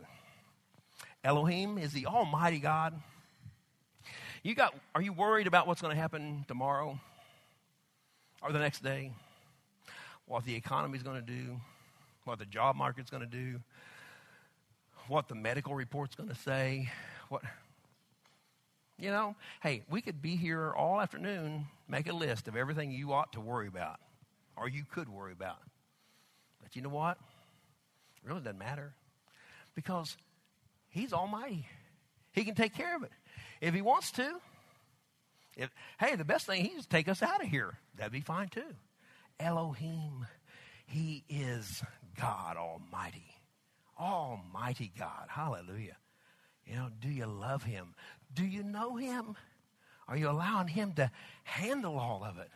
Elohim 1.23 1.77
is 1.77 1.93
the 1.93 2.05
Almighty 2.07 2.59
God. 2.59 2.99
You 4.41 4.55
got, 4.55 4.73
are 4.95 5.01
you 5.01 5.11
worried 5.11 5.47
about 5.47 5.67
what's 5.67 5.81
going 5.81 5.93
to 5.93 6.01
happen 6.01 6.45
tomorrow 6.47 6.99
or 8.41 8.51
the 8.53 8.59
next 8.59 8.81
day? 8.81 9.11
What 10.25 10.45
the 10.45 10.55
economy 10.55 10.97
is 10.97 11.03
going 11.03 11.17
to 11.17 11.25
do? 11.25 11.59
What 12.23 12.39
the 12.39 12.45
job 12.45 12.75
market's 12.75 13.09
going 13.09 13.23
to 13.23 13.29
do? 13.29 13.59
What 15.07 15.27
the 15.27 15.35
medical 15.35 15.75
report's 15.75 16.15
going 16.15 16.29
to 16.29 16.35
say? 16.35 16.89
What, 17.29 17.41
you 18.99 19.09
know, 19.11 19.35
hey, 19.61 19.83
we 19.89 20.01
could 20.01 20.21
be 20.21 20.35
here 20.35 20.73
all 20.73 20.99
afternoon, 20.99 21.67
make 21.87 22.07
a 22.07 22.13
list 22.13 22.47
of 22.47 22.55
everything 22.55 22.91
you 22.91 23.13
ought 23.13 23.33
to 23.33 23.41
worry 23.41 23.67
about 23.67 23.99
or 24.57 24.67
you 24.67 24.83
could 24.89 25.09
worry 25.09 25.31
about. 25.31 25.59
But 26.61 26.75
you 26.75 26.81
know 26.81 26.89
what? 26.89 27.17
It 28.23 28.27
really 28.27 28.41
doesn't 28.41 28.59
matter 28.59 28.93
because 29.75 30.15
He's 30.89 31.13
Almighty. 31.13 31.65
He 32.33 32.43
can 32.43 32.55
take 32.55 32.75
care 32.75 32.95
of 32.95 33.03
it 33.03 33.11
if 33.61 33.73
He 33.73 33.81
wants 33.81 34.11
to. 34.13 34.35
If, 35.55 35.69
hey, 35.99 36.15
the 36.15 36.25
best 36.25 36.45
thing 36.45 36.65
He's 36.65 36.85
take 36.85 37.07
us 37.07 37.21
out 37.21 37.41
of 37.41 37.47
here. 37.47 37.77
That'd 37.97 38.11
be 38.11 38.21
fine 38.21 38.49
too. 38.49 38.75
Elohim, 39.39 40.25
He 40.85 41.23
is 41.29 41.83
God 42.19 42.57
Almighty. 42.57 43.35
Almighty 43.99 44.91
God. 44.97 45.27
Hallelujah. 45.29 45.97
You 46.69 46.75
know, 46.75 46.89
do 47.01 47.09
you 47.09 47.25
love 47.25 47.63
Him? 47.63 47.95
Do 48.33 48.45
you 48.45 48.63
know 48.63 48.95
Him? 48.95 49.35
Are 50.07 50.15
you 50.15 50.29
allowing 50.29 50.67
Him 50.67 50.93
to 50.93 51.09
handle 51.43 51.97
all 51.97 52.23
of 52.23 52.37
it? 52.37 52.49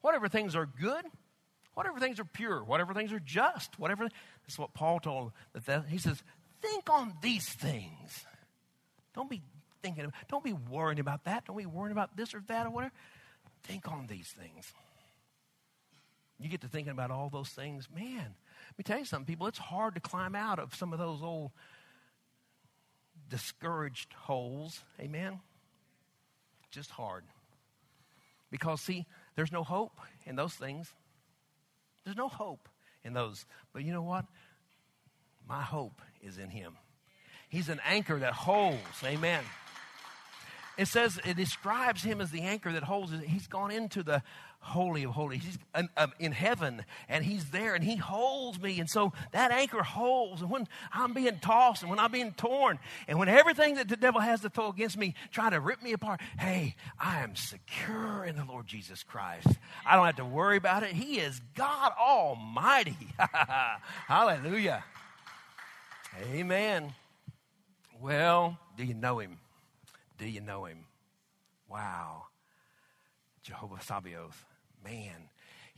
Whatever 0.00 0.28
things 0.28 0.56
are 0.56 0.66
good, 0.66 1.04
whatever 1.74 2.00
things 2.00 2.18
are 2.18 2.24
pure, 2.24 2.62
whatever 2.62 2.92
things 2.94 3.12
are 3.12 3.20
just, 3.20 3.78
whatever. 3.78 4.08
That's 4.46 4.58
what 4.58 4.74
Paul 4.74 4.98
told 5.00 5.32
that, 5.66 5.86
he 5.88 5.98
says, 5.98 6.22
think 6.60 6.90
on 6.90 7.14
these 7.22 7.48
things. 7.48 8.26
Don't 9.14 9.30
be 9.30 9.42
thinking, 9.82 10.12
don't 10.28 10.44
be 10.44 10.52
worrying 10.52 10.98
about 10.98 11.24
that. 11.24 11.44
Don't 11.46 11.56
be 11.56 11.66
worrying 11.66 11.92
about 11.92 12.16
this 12.16 12.34
or 12.34 12.42
that 12.48 12.66
or 12.66 12.70
whatever. 12.70 12.92
Think 13.62 13.90
on 13.90 14.06
these 14.08 14.28
things. 14.28 14.72
You 16.40 16.48
get 16.48 16.60
to 16.62 16.68
thinking 16.68 16.90
about 16.90 17.10
all 17.10 17.30
those 17.30 17.50
things, 17.50 17.88
man. 17.94 18.34
Let 18.68 18.78
me 18.78 18.84
tell 18.84 18.98
you 18.98 19.04
something, 19.04 19.26
people. 19.26 19.46
It's 19.46 19.58
hard 19.58 19.94
to 19.94 20.00
climb 20.00 20.34
out 20.34 20.58
of 20.58 20.74
some 20.74 20.92
of 20.92 20.98
those 20.98 21.22
old 21.22 21.52
discouraged 23.28 24.12
holes. 24.12 24.82
Amen? 25.00 25.40
Just 26.70 26.90
hard. 26.90 27.24
Because, 28.50 28.80
see, 28.80 29.06
there's 29.36 29.52
no 29.52 29.64
hope 29.64 29.98
in 30.24 30.36
those 30.36 30.54
things. 30.54 30.92
There's 32.04 32.16
no 32.16 32.28
hope 32.28 32.68
in 33.04 33.12
those. 33.12 33.46
But 33.72 33.84
you 33.84 33.92
know 33.92 34.02
what? 34.02 34.26
My 35.48 35.62
hope 35.62 36.00
is 36.22 36.38
in 36.38 36.50
Him. 36.50 36.76
He's 37.48 37.68
an 37.68 37.80
anchor 37.84 38.18
that 38.18 38.32
holds. 38.32 38.78
Amen. 39.04 39.42
It 40.76 40.88
says, 40.88 41.20
it 41.24 41.36
describes 41.36 42.02
Him 42.02 42.20
as 42.20 42.30
the 42.30 42.42
anchor 42.42 42.72
that 42.72 42.82
holds. 42.82 43.12
He's 43.26 43.46
gone 43.46 43.70
into 43.70 44.02
the 44.02 44.22
holy 44.64 45.04
of 45.04 45.10
holies. 45.10 45.44
He's 45.44 45.58
in, 45.76 45.88
um, 45.96 46.12
in, 46.18 46.32
heaven 46.32 46.84
and 47.08 47.24
he's 47.24 47.50
there 47.50 47.74
and 47.74 47.84
he 47.84 47.96
holds 47.96 48.60
me. 48.60 48.80
And 48.80 48.88
so 48.88 49.12
that 49.32 49.52
anchor 49.52 49.82
holds. 49.82 50.40
And 50.40 50.50
when 50.50 50.66
I'm 50.92 51.12
being 51.12 51.38
tossed 51.38 51.82
and 51.82 51.90
when 51.90 51.98
I'm 51.98 52.10
being 52.10 52.32
torn 52.32 52.78
and 53.06 53.18
when 53.18 53.28
everything 53.28 53.74
that 53.74 53.88
the 53.88 53.96
devil 53.96 54.20
has 54.20 54.40
to 54.40 54.48
throw 54.48 54.70
against 54.70 54.96
me 54.96 55.14
trying 55.30 55.50
to 55.50 55.60
rip 55.60 55.82
me 55.82 55.92
apart, 55.92 56.20
hey, 56.38 56.76
I 56.98 57.20
am 57.20 57.36
secure 57.36 58.24
in 58.24 58.36
the 58.36 58.44
Lord 58.44 58.66
Jesus 58.66 59.02
Christ. 59.02 59.48
I 59.86 59.96
don't 59.96 60.06
have 60.06 60.16
to 60.16 60.24
worry 60.24 60.56
about 60.56 60.82
it. 60.82 60.92
He 60.92 61.18
is 61.18 61.40
God 61.54 61.92
Almighty. 62.00 62.96
Hallelujah. 64.06 64.82
Amen. 66.32 66.94
Well, 68.00 68.58
do 68.76 68.84
you 68.84 68.94
know 68.94 69.18
him? 69.18 69.38
Do 70.16 70.26
you 70.26 70.40
know 70.40 70.64
him? 70.64 70.86
Wow. 71.68 72.24
Jehovah 73.42 73.82
Sabaoth 73.82 74.44
man. 74.84 75.28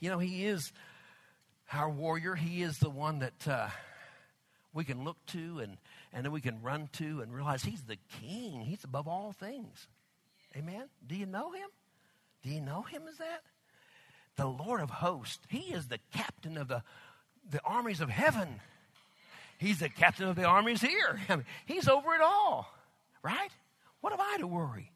You 0.00 0.10
know, 0.10 0.18
he 0.18 0.44
is 0.44 0.72
our 1.72 1.88
warrior. 1.88 2.34
He 2.34 2.62
is 2.62 2.78
the 2.78 2.90
one 2.90 3.20
that 3.20 3.48
uh, 3.48 3.68
we 4.74 4.84
can 4.84 5.04
look 5.04 5.16
to 5.26 5.60
and, 5.60 5.78
and 6.12 6.30
we 6.32 6.40
can 6.40 6.60
run 6.62 6.88
to 6.94 7.20
and 7.22 7.34
realize 7.34 7.62
he's 7.62 7.82
the 7.82 7.98
king. 8.20 8.60
He's 8.62 8.84
above 8.84 9.08
all 9.08 9.32
things. 9.32 9.88
Amen. 10.56 10.84
Do 11.06 11.16
you 11.16 11.26
know 11.26 11.52
him? 11.52 11.68
Do 12.42 12.50
you 12.50 12.60
know 12.60 12.82
him 12.82 13.02
as 13.08 13.18
that? 13.18 13.42
The 14.36 14.46
Lord 14.46 14.80
of 14.80 14.90
hosts. 14.90 15.38
He 15.48 15.72
is 15.72 15.88
the 15.88 15.98
captain 16.12 16.58
of 16.58 16.68
the, 16.68 16.82
the 17.50 17.60
armies 17.64 18.00
of 18.00 18.10
heaven. 18.10 18.60
He's 19.58 19.78
the 19.78 19.88
captain 19.88 20.28
of 20.28 20.36
the 20.36 20.44
armies 20.44 20.80
here. 20.82 21.20
I 21.28 21.36
mean, 21.36 21.46
he's 21.64 21.88
over 21.88 22.14
it 22.14 22.20
all, 22.20 22.70
right? 23.22 23.50
What 24.00 24.12
have 24.12 24.20
I 24.20 24.36
to 24.38 24.46
worry? 24.46 24.92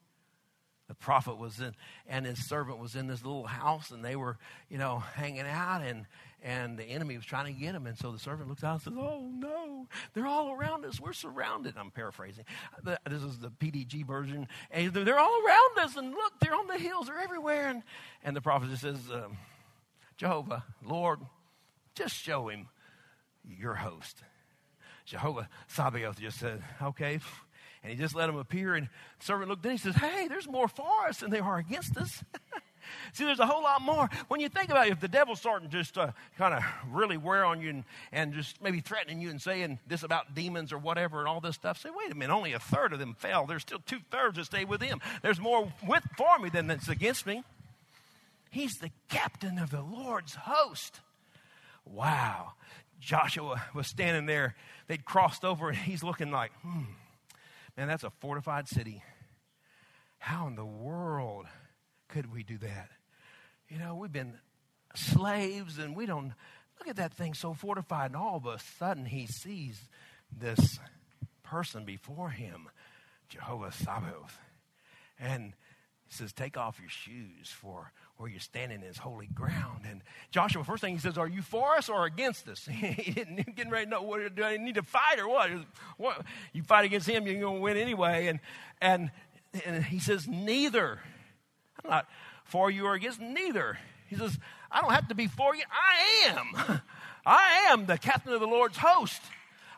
Prophet 1.01 1.39
was 1.39 1.61
in, 1.61 1.75
and 2.07 2.27
his 2.27 2.47
servant 2.47 2.79
was 2.79 2.95
in 2.95 3.07
this 3.07 3.25
little 3.25 3.47
house, 3.47 3.91
and 3.91 4.05
they 4.05 4.17
were, 4.17 4.37
you 4.69 4.77
know, 4.77 4.99
hanging 4.99 5.47
out, 5.47 5.83
and 5.83 6.07
and 6.43 6.79
the 6.79 6.85
enemy 6.85 7.17
was 7.17 7.27
trying 7.27 7.53
to 7.53 7.59
get 7.59 7.75
him. 7.75 7.87
And 7.87 7.99
so 7.99 8.13
the 8.13 8.19
servant 8.19 8.49
looks 8.49 8.63
out 8.63 8.75
and 8.75 8.83
says, 8.83 8.93
"Oh 8.99 9.31
no, 9.33 9.87
they're 10.13 10.27
all 10.27 10.53
around 10.53 10.85
us. 10.85 11.01
We're 11.01 11.15
surrounded." 11.15 11.75
I'm 11.79 11.91
paraphrasing. 11.91 12.45
This 12.85 13.23
is 13.23 13.39
the 13.39 13.51
PDG 13.51 14.07
version, 14.07 14.47
and 14.71 14.93
they're 14.93 15.19
all 15.19 15.43
around 15.47 15.79
us. 15.79 15.97
And 15.97 16.13
look, 16.13 16.39
they're 16.41 16.55
on 16.55 16.67
the 16.67 16.79
hills. 16.79 17.07
They're 17.07 17.19
everywhere. 17.19 17.69
And 17.69 17.83
and 18.23 18.37
the 18.37 18.43
prophet 18.43 18.69
just 18.69 18.83
says, 18.83 19.11
um, 19.11 19.39
"Jehovah, 20.19 20.65
Lord, 20.85 21.21
just 21.95 22.15
show 22.15 22.49
him 22.49 22.69
your 23.43 23.75
host." 23.75 24.23
Jehovah 25.07 25.49
Sabaoth 25.67 26.21
just 26.21 26.39
said, 26.39 26.63
"Okay." 26.83 27.21
And 27.83 27.91
he 27.91 27.99
just 27.99 28.15
let 28.15 28.29
him 28.29 28.37
appear. 28.37 28.75
And 28.75 28.89
the 29.19 29.25
servant 29.25 29.51
looked 29.51 29.65
in. 29.65 29.73
He 29.73 29.79
says, 29.79 29.95
Hey, 29.95 30.29
there's 30.29 30.49
more 30.49 30.69
for 30.69 31.07
us 31.09 31.19
than 31.21 31.31
there 31.31 31.45
are 31.45 31.59
against 31.59 31.97
us. 31.97 32.23
See, 33.13 33.25
there's 33.25 33.41
a 33.41 33.47
whole 33.47 33.63
lot 33.63 33.83
more. 33.83 34.09
When 34.29 34.41
you 34.41 34.49
think 34.49 34.71
about 34.71 34.87
it, 34.87 34.93
if 34.93 35.01
the 35.01 35.09
devil's 35.09 35.39
starting 35.39 35.71
just 35.71 35.95
to 35.95 36.15
kind 36.39 36.55
of 36.55 36.63
really 36.91 37.17
wear 37.17 37.45
on 37.45 37.61
you 37.61 37.71
and, 37.71 37.85
and 38.13 38.35
just 38.35 38.61
maybe 38.63 38.81
threatening 38.81 39.21
you 39.21 39.31
and 39.31 39.41
saying 39.41 39.79
this 39.87 40.03
about 40.03 40.35
demons 40.35 40.73
or 40.73 40.79
whatever 40.79 41.21
and 41.21 41.29
all 41.29 41.41
this 41.41 41.55
stuff, 41.55 41.79
say, 41.79 41.91
wait 41.95 42.13
a 42.13 42.15
minute, 42.15 42.35
only 42.35 42.53
a 42.53 42.59
third 42.59 42.93
of 42.93 42.99
them 42.99 43.15
fell. 43.15 43.47
There's 43.47 43.63
still 43.63 43.81
two 43.85 44.01
thirds 44.11 44.37
that 44.37 44.47
stay 44.47 44.65
with 44.65 44.83
him. 44.83 45.01
There's 45.23 45.41
more 45.41 45.73
with 45.87 46.05
for 46.17 46.39
me 46.39 46.49
than 46.49 46.67
that's 46.67 46.89
against 46.89 47.27
me. 47.27 47.45
He's 48.51 48.75
the 48.81 48.91
captain 49.09 49.59
of 49.59 49.71
the 49.71 49.83
Lord's 49.83 50.35
host. 50.35 51.01
Wow. 51.85 52.53
Joshua 53.01 53.63
was 53.75 53.87
standing 53.87 54.27
there. 54.27 54.55
They'd 54.89 55.05
crossed 55.05 55.45
over, 55.45 55.69
and 55.69 55.79
he's 55.79 56.03
looking 56.03 56.31
like, 56.31 56.51
hmm, 56.63 56.83
man, 57.81 57.89
that's 57.89 58.05
a 58.05 58.13
fortified 58.21 58.69
city. 58.69 59.03
How 60.19 60.47
in 60.49 60.55
the 60.55 60.67
world 60.67 61.47
could 62.09 62.31
we 62.31 62.43
do 62.43 62.59
that? 62.59 62.91
You 63.71 63.79
know, 63.79 63.95
we've 63.95 64.13
been 64.13 64.35
slaves 64.95 65.79
and 65.79 65.97
we 65.97 66.05
don't 66.05 66.35
look 66.79 66.89
at 66.89 66.97
that 66.97 67.15
thing 67.15 67.33
so 67.33 67.55
fortified, 67.55 68.11
and 68.11 68.17
all 68.17 68.37
of 68.37 68.45
a 68.45 68.59
sudden 68.79 69.07
he 69.07 69.27
sees 69.27 69.81
this 70.31 70.79
person 71.43 71.87
before 71.87 72.29
him, 72.29 72.69
Jehovah 73.31 73.73
Sabaoth. 73.73 74.39
And 75.19 75.55
he 76.07 76.15
says, 76.15 76.35
Take 76.35 76.59
off 76.59 76.81
your 76.81 76.91
shoes, 76.91 77.49
for 77.49 77.93
where 78.21 78.29
you're 78.29 78.39
standing 78.39 78.83
is 78.83 78.99
holy 78.99 79.29
ground. 79.29 79.87
And 79.89 80.03
Joshua, 80.31 80.63
first 80.63 80.83
thing 80.83 80.95
he 80.95 81.01
says, 81.01 81.17
Are 81.17 81.27
you 81.27 81.41
for 81.41 81.75
us 81.77 81.89
or 81.89 82.05
against 82.05 82.47
us? 82.49 82.67
he 82.71 83.13
didn't 83.13 83.57
getting 83.57 83.73
ready 83.73 83.87
to 83.87 83.91
know 83.91 84.03
what 84.03 84.35
do 84.35 84.45
I 84.45 84.59
need 84.59 84.75
to 84.75 84.83
fight 84.83 85.19
or 85.19 85.27
what? 85.27 85.51
what? 85.97 86.23
You 86.53 86.63
fight 86.63 86.85
against 86.85 87.09
him, 87.09 87.27
you're 87.27 87.41
to 87.41 87.51
win 87.51 87.79
anyway. 87.79 88.27
And, 88.27 88.41
and, 88.83 89.11
and 89.65 89.83
he 89.83 89.99
says, 90.01 90.29
Neither. 90.29 91.01
I'm 91.83 91.91
not 91.91 92.09
for 92.45 92.71
you 92.71 92.85
or 92.85 92.95
against 92.95 93.21
neither. 93.21 93.79
He 94.09 94.17
says, 94.17 94.39
I 94.71 94.83
don't 94.83 94.93
have 94.93 95.09
to 95.09 95.15
be 95.15 95.27
for 95.27 95.55
you. 95.55 95.63
I 95.71 96.29
am. 96.29 96.81
I 97.27 97.69
am 97.71 97.87
the 97.87 97.97
captain 97.97 98.35
of 98.35 98.41
the 98.41 98.47
Lord's 98.47 98.77
host. 98.77 99.23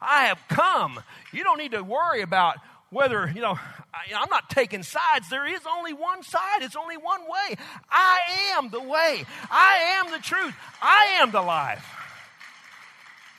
I 0.00 0.24
have 0.24 0.40
come. 0.48 1.00
You 1.32 1.44
don't 1.44 1.58
need 1.58 1.72
to 1.72 1.82
worry 1.82 2.22
about 2.22 2.56
whether, 2.92 3.30
you 3.34 3.40
know, 3.40 3.58
I, 3.92 4.22
am 4.22 4.28
not 4.30 4.50
taking 4.50 4.82
sides. 4.82 5.28
There 5.28 5.46
is 5.46 5.60
only 5.68 5.92
one 5.92 6.22
side, 6.22 6.62
it's 6.62 6.76
only 6.76 6.96
one 6.96 7.22
way. 7.22 7.56
I 7.90 8.20
am 8.56 8.70
the 8.70 8.80
way. 8.80 9.24
I 9.50 10.00
am 10.04 10.12
the 10.12 10.18
truth. 10.18 10.54
I 10.80 11.18
am 11.20 11.32
the 11.32 11.42
life. 11.42 11.84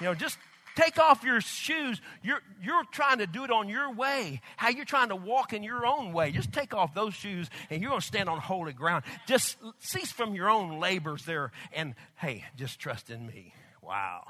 You 0.01 0.07
know, 0.07 0.15
just 0.15 0.37
Take 0.75 0.97
off 0.97 1.23
your 1.23 1.39
shoes. 1.39 2.01
You're, 2.23 2.41
you're 2.61 2.83
trying 2.91 3.19
to 3.19 3.27
do 3.27 3.43
it 3.43 3.51
on 3.51 3.69
your 3.69 3.93
way, 3.93 4.41
how 4.57 4.69
you're 4.69 4.85
trying 4.85 5.09
to 5.09 5.15
walk 5.15 5.53
in 5.53 5.63
your 5.63 5.85
own 5.85 6.13
way. 6.13 6.31
Just 6.31 6.51
take 6.51 6.73
off 6.73 6.93
those 6.93 7.13
shoes 7.13 7.49
and 7.69 7.81
you're 7.81 7.89
going 7.89 8.01
to 8.01 8.07
stand 8.07 8.27
on 8.27 8.39
holy 8.39 8.73
ground. 8.73 9.03
Just 9.27 9.57
cease 9.79 10.11
from 10.11 10.33
your 10.33 10.49
own 10.49 10.79
labors 10.79 11.25
there 11.25 11.51
and, 11.73 11.93
hey, 12.15 12.43
just 12.57 12.79
trust 12.79 13.11
in 13.11 13.25
me. 13.25 13.53
Wow. 13.81 14.23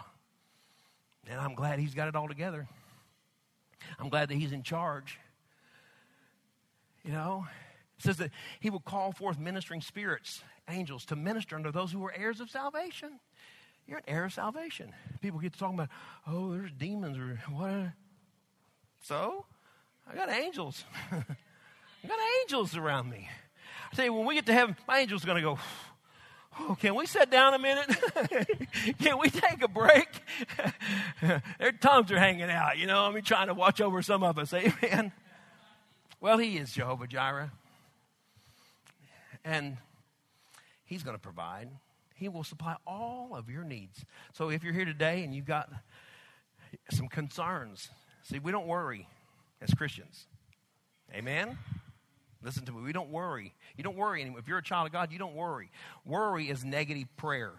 And 1.29 1.39
I'm 1.39 1.55
glad 1.55 1.79
he's 1.79 1.93
got 1.93 2.09
it 2.09 2.15
all 2.15 2.27
together. 2.27 2.67
I'm 4.03 4.09
glad 4.09 4.27
that 4.27 4.35
he's 4.35 4.51
in 4.51 4.63
charge. 4.63 5.17
You 7.05 7.13
know, 7.13 7.45
it 7.97 8.03
says 8.03 8.17
that 8.17 8.31
he 8.59 8.69
will 8.69 8.81
call 8.81 9.13
forth 9.13 9.39
ministering 9.39 9.79
spirits, 9.79 10.43
angels, 10.69 11.05
to 11.05 11.15
minister 11.15 11.55
unto 11.55 11.71
those 11.71 11.93
who 11.93 12.03
are 12.03 12.13
heirs 12.13 12.41
of 12.41 12.49
salvation. 12.49 13.21
You're 13.87 13.99
an 13.99 14.03
heir 14.07 14.25
of 14.25 14.33
salvation. 14.33 14.91
People 15.21 15.39
get 15.39 15.53
to 15.53 15.59
talking 15.59 15.75
about, 15.75 15.87
oh, 16.27 16.51
there's 16.51 16.71
demons 16.71 17.17
or 17.17 17.39
what. 17.49 17.93
So, 19.03 19.45
I 20.11 20.15
got 20.15 20.29
angels. 20.29 20.83
I 21.11 22.07
got 22.07 22.19
angels 22.41 22.75
around 22.75 23.09
me. 23.09 23.29
I 23.89 23.95
tell 23.95 24.03
you, 24.03 24.13
when 24.13 24.25
we 24.25 24.35
get 24.35 24.45
to 24.47 24.53
heaven, 24.53 24.75
my 24.85 24.99
angel's 24.99 25.23
are 25.23 25.27
going 25.27 25.37
to 25.37 25.41
go, 25.41 25.59
oh, 26.59 26.77
can 26.79 26.95
we 26.95 27.05
sit 27.05 27.29
down 27.29 27.53
a 27.53 27.59
minute? 27.59 27.89
can 28.99 29.19
we 29.19 29.29
take 29.29 29.61
a 29.61 29.67
break? 29.67 30.07
Their 31.59 31.71
tongues 31.71 32.11
are 32.11 32.19
hanging 32.19 32.49
out, 32.49 32.77
you 32.77 32.87
know. 32.87 33.05
I 33.05 33.11
mean, 33.11 33.23
trying 33.23 33.47
to 33.47 33.53
watch 33.53 33.81
over 33.81 34.01
some 34.01 34.23
of 34.23 34.37
us. 34.37 34.53
Amen. 34.53 35.11
Well, 36.19 36.37
He 36.37 36.57
is 36.57 36.71
Jehovah 36.71 37.07
Jireh. 37.07 37.51
And 39.43 39.77
He's 40.85 41.03
going 41.03 41.15
to 41.15 41.21
provide. 41.21 41.69
He 42.15 42.29
will 42.29 42.43
supply 42.43 42.75
all 42.85 43.31
of 43.33 43.49
your 43.49 43.63
needs. 43.63 44.05
So 44.33 44.49
if 44.49 44.63
you're 44.63 44.73
here 44.73 44.85
today 44.85 45.23
and 45.23 45.33
you've 45.33 45.45
got 45.45 45.69
some 46.91 47.07
concerns, 47.07 47.89
see, 48.23 48.39
we 48.39 48.51
don't 48.51 48.67
worry 48.67 49.07
as 49.61 49.73
Christians. 49.73 50.27
Amen? 51.13 51.57
Listen 52.43 52.65
to 52.65 52.71
me. 52.71 52.81
We 52.81 52.93
don't 52.93 53.09
worry. 53.09 53.53
You 53.77 53.83
don't 53.83 53.95
worry 53.95 54.21
anymore. 54.21 54.39
If 54.39 54.47
you're 54.47 54.57
a 54.57 54.63
child 54.63 54.87
of 54.87 54.93
God, 54.93 55.11
you 55.11 55.19
don't 55.19 55.35
worry. 55.35 55.71
Worry 56.05 56.49
is 56.49 56.65
negative 56.65 57.07
prayer. 57.17 57.53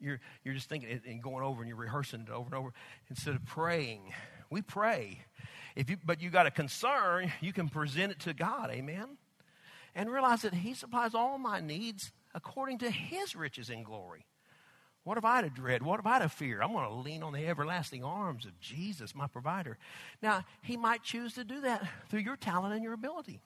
You're, 0.00 0.20
you're 0.44 0.54
just 0.54 0.68
thinking 0.68 1.00
and 1.06 1.22
going 1.22 1.44
over 1.44 1.60
and 1.60 1.68
you're 1.68 1.76
rehearsing 1.76 2.20
it 2.22 2.30
over 2.30 2.46
and 2.46 2.54
over 2.54 2.72
instead 3.08 3.34
of 3.34 3.44
praying. 3.44 4.12
We 4.50 4.62
pray. 4.62 5.20
If 5.74 5.90
you, 5.90 5.96
but 6.04 6.20
you 6.22 6.30
got 6.30 6.46
a 6.46 6.50
concern, 6.50 7.32
you 7.40 7.52
can 7.52 7.68
present 7.68 8.12
it 8.12 8.20
to 8.20 8.34
God. 8.34 8.70
Amen? 8.70 9.16
And 9.94 10.10
realize 10.10 10.42
that 10.42 10.54
He 10.54 10.74
supplies 10.74 11.14
all 11.14 11.38
my 11.38 11.60
needs 11.60 12.12
according 12.36 12.78
to 12.78 12.90
his 12.90 13.34
riches 13.34 13.70
and 13.70 13.84
glory. 13.84 14.26
What 15.06 15.16
have 15.16 15.24
I 15.24 15.42
to 15.42 15.48
dread? 15.48 15.84
What 15.84 15.98
have 15.98 16.06
I 16.08 16.18
to 16.18 16.28
fear? 16.28 16.60
I'm 16.60 16.72
going 16.72 16.88
to 16.88 16.94
lean 16.96 17.22
on 17.22 17.32
the 17.32 17.46
everlasting 17.46 18.02
arms 18.02 18.44
of 18.44 18.58
Jesus, 18.58 19.14
my 19.14 19.28
provider. 19.28 19.78
Now, 20.20 20.44
he 20.62 20.76
might 20.76 21.04
choose 21.04 21.34
to 21.34 21.44
do 21.44 21.60
that 21.60 21.86
through 22.08 22.22
your 22.22 22.34
talent 22.34 22.74
and 22.74 22.82
your 22.82 22.92
ability. 22.92 23.40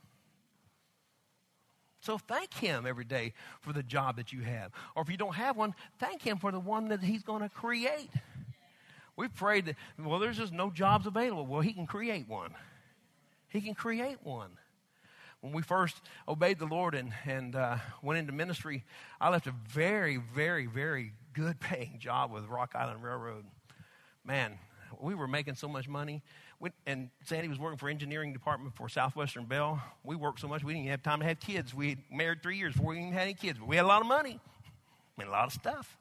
So 2.01 2.17
thank 2.17 2.55
him 2.55 2.87
every 2.87 3.05
day 3.05 3.35
for 3.61 3.75
the 3.75 3.83
job 3.83 4.17
that 4.17 4.33
you 4.33 4.41
have. 4.41 4.73
Or 4.97 5.03
if 5.03 5.11
you 5.11 5.19
don't 5.19 5.35
have 5.35 5.59
one, 5.59 5.75
thank 5.99 6.23
him 6.23 6.39
for 6.39 6.51
the 6.51 6.59
one 6.59 6.89
that 6.89 7.03
he's 7.03 7.23
going 7.23 7.43
to 7.43 7.51
create. 7.51 8.11
We've 9.15 9.35
prayed 9.35 9.67
that, 9.67 9.77
well, 9.99 10.19
there's 10.19 10.39
just 10.39 10.55
no 10.55 10.71
jobs 10.71 11.07
available. 11.07 11.45
Well, 11.45 11.61
he 11.61 11.75
can 11.75 11.87
create 11.87 12.27
one. 12.27 12.55
He 13.49 13.61
can 13.61 13.75
create 13.75 14.17
one 14.23 14.53
when 15.41 15.53
we 15.53 15.63
first 15.63 16.01
obeyed 16.29 16.59
the 16.59 16.67
Lord 16.67 16.95
and, 16.95 17.13
and 17.25 17.57
uh, 17.57 17.79
went 18.03 18.19
into 18.19 18.33
ministry, 18.33 18.85
I 19.21 19.31
left 19.31 19.47
a 19.47 19.55
very, 19.69 20.19
very, 20.19 20.67
very 20.67 21.13
good 21.33 21.61
paying 21.61 21.99
job 21.99 22.33
with 22.33 22.47
Rock 22.47 22.73
Island 22.75 23.03
Railroad. 23.03 23.45
Man, 24.25 24.59
we 25.01 25.15
were 25.15 25.29
making 25.29 25.55
so 25.55 25.69
much 25.69 25.89
money. 25.89 26.23
We, 26.59 26.71
and 26.87 27.11
Sandy 27.25 27.49
was 27.49 27.59
working 27.59 27.79
for 27.79 27.89
engineering 27.89 28.33
department 28.33 28.75
for 28.75 28.89
Southwestern 28.89 29.47
Bell. 29.47 29.83
We 30.05 30.17
worked 30.17 30.41
so 30.41 30.49
much 30.49 30.63
we 30.63 30.73
didn't 30.73 30.85
even 30.85 30.91
have 30.91 31.03
time 31.03 31.21
to 31.21 31.27
have 31.27 31.41
kids. 31.41 31.75
We 31.75 31.97
married 32.11 32.43
three 32.43 32.59
years 32.59 32.75
before 32.75 32.91
we 32.91 32.99
even 32.99 33.13
had 33.13 33.23
any 33.23 33.35
kids, 33.35 33.59
but 33.59 33.67
we 33.67 33.77
had 33.77 33.85
a 33.85 33.89
lot 33.89 34.03
of 34.03 34.09
money. 34.09 34.41
Mean, 35.17 35.29
a 35.29 35.31
lot 35.31 35.47
of 35.47 35.53
stuff. 35.53 35.99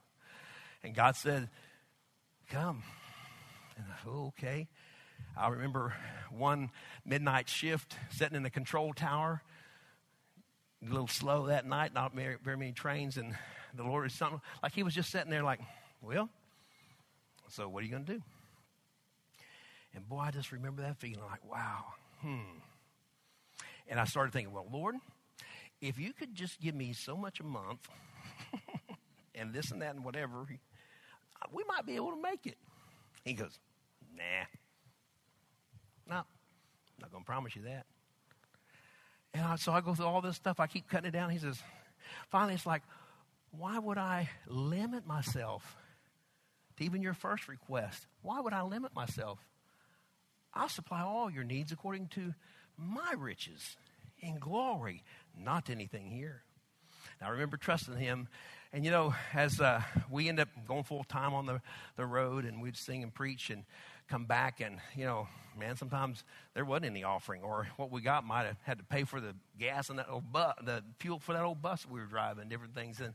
And 0.83 0.95
God 0.95 1.15
said, 1.15 1.49
"Come." 2.49 2.83
And 3.75 3.85
I 3.91 4.04
said, 4.04 4.10
"Okay." 4.10 4.67
I 5.35 5.49
remember 5.49 5.93
one 6.31 6.71
midnight 7.06 7.49
shift 7.49 7.97
sitting 8.12 8.35
in 8.35 8.43
the 8.43 8.49
control 8.49 8.93
tower, 8.93 9.43
a 10.81 10.89
little 10.89 11.08
slow 11.08 11.47
that 11.47 11.65
night, 11.65 11.93
not 11.93 12.15
very, 12.15 12.37
very 12.41 12.58
many 12.58 12.71
trains, 12.71 13.17
and 13.17 13.35
the 13.75 13.83
Lord 13.83 14.05
is 14.05 14.17
something 14.17 14.41
like 14.63 14.73
he 14.73 14.83
was 14.83 14.93
just 14.93 15.11
sitting 15.11 15.29
there, 15.29 15.43
like, 15.43 15.59
well, 16.01 16.29
so 17.49 17.67
what 17.67 17.81
are 17.81 17.85
you 17.85 17.91
going 17.91 18.05
to 18.05 18.13
do? 18.13 18.21
And 19.95 20.07
boy, 20.07 20.19
I 20.19 20.31
just 20.31 20.51
remember 20.51 20.81
that 20.83 20.97
feeling 20.97 21.25
like, 21.25 21.43
wow, 21.49 21.85
hmm. 22.21 22.59
And 23.87 23.99
I 23.99 24.05
started 24.05 24.31
thinking, 24.31 24.53
well, 24.53 24.67
Lord, 24.71 24.95
if 25.81 25.97
you 25.97 26.13
could 26.13 26.35
just 26.35 26.59
give 26.61 26.75
me 26.75 26.93
so 26.93 27.17
much 27.17 27.39
a 27.39 27.43
month 27.43 27.87
and 29.35 29.51
this 29.51 29.71
and 29.71 29.81
that 29.81 29.95
and 29.95 30.05
whatever, 30.05 30.45
we 31.51 31.63
might 31.67 31.85
be 31.85 31.95
able 31.95 32.11
to 32.11 32.21
make 32.21 32.45
it. 32.45 32.57
He 33.23 33.33
goes, 33.33 33.57
nah. 34.15 34.45
No, 36.07 36.17
I'm 36.17 36.25
not 37.01 37.11
going 37.11 37.23
to 37.23 37.25
promise 37.25 37.55
you 37.55 37.63
that. 37.63 37.85
And 39.33 39.43
I, 39.43 39.55
so 39.55 39.71
I 39.71 39.81
go 39.81 39.93
through 39.93 40.05
all 40.05 40.21
this 40.21 40.35
stuff. 40.35 40.59
I 40.59 40.67
keep 40.67 40.87
cutting 40.89 41.07
it 41.07 41.11
down. 41.11 41.29
He 41.29 41.37
says, 41.37 41.61
finally, 42.29 42.55
it's 42.55 42.65
like, 42.65 42.81
why 43.52 43.77
would 43.79 43.97
I 43.97 44.29
limit 44.47 45.06
myself 45.06 45.77
to 46.77 46.83
even 46.83 47.02
your 47.02 47.13
first 47.13 47.47
request? 47.47 48.06
Why 48.21 48.39
would 48.39 48.54
I 48.54 48.62
limit 48.62 48.93
myself? 48.93 49.39
I'll 50.54 50.69
supply 50.69 51.02
all 51.02 51.29
your 51.29 51.43
needs 51.43 51.71
according 51.71 52.08
to 52.10 52.33
my 52.77 53.13
riches 53.17 53.77
in 54.19 54.39
glory, 54.39 55.04
not 55.37 55.69
anything 55.69 56.10
here. 56.10 56.43
Now, 57.21 57.27
I 57.27 57.29
remember 57.31 57.58
trusting 57.58 57.97
him. 57.97 58.27
And, 58.71 58.85
you 58.85 58.91
know, 58.91 59.15
as 59.33 59.60
uh, 59.60 59.81
we 60.10 60.29
end 60.29 60.39
up 60.39 60.50
going 60.67 60.83
full 60.83 61.04
time 61.04 61.33
on 61.33 61.45
the, 61.45 61.62
the 61.95 62.06
road 62.06 62.45
and 62.45 62.62
we'd 62.62 62.77
sing 62.77 63.04
and 63.04 63.13
preach 63.13 63.50
and 63.50 63.63
come 64.10 64.25
back, 64.25 64.62
and, 64.62 64.77
you 64.95 65.05
know, 65.05 65.27
man, 65.57 65.75
sometimes 65.75 66.23
there 66.53 66.65
wasn't 66.65 66.87
any 66.87 67.03
offering, 67.03 67.43
or 67.43 67.67
what 67.77 67.91
we 67.91 68.01
got 68.01 68.25
might 68.25 68.45
have 68.45 68.57
had 68.63 68.77
to 68.79 68.83
pay 68.83 69.03
for 69.03 69.19
the 69.19 69.35
gas 69.60 69.89
and 69.89 69.99
that 69.99 70.07
old 70.10 70.31
bus, 70.31 70.55
the 70.63 70.83
fuel 70.99 71.19
for 71.19 71.33
that 71.33 71.43
old 71.43 71.62
bus 71.62 71.85
we 71.89 71.99
were 71.99 72.05
driving, 72.05 72.49
different 72.49 72.73
things. 72.73 72.99
And, 72.99 73.13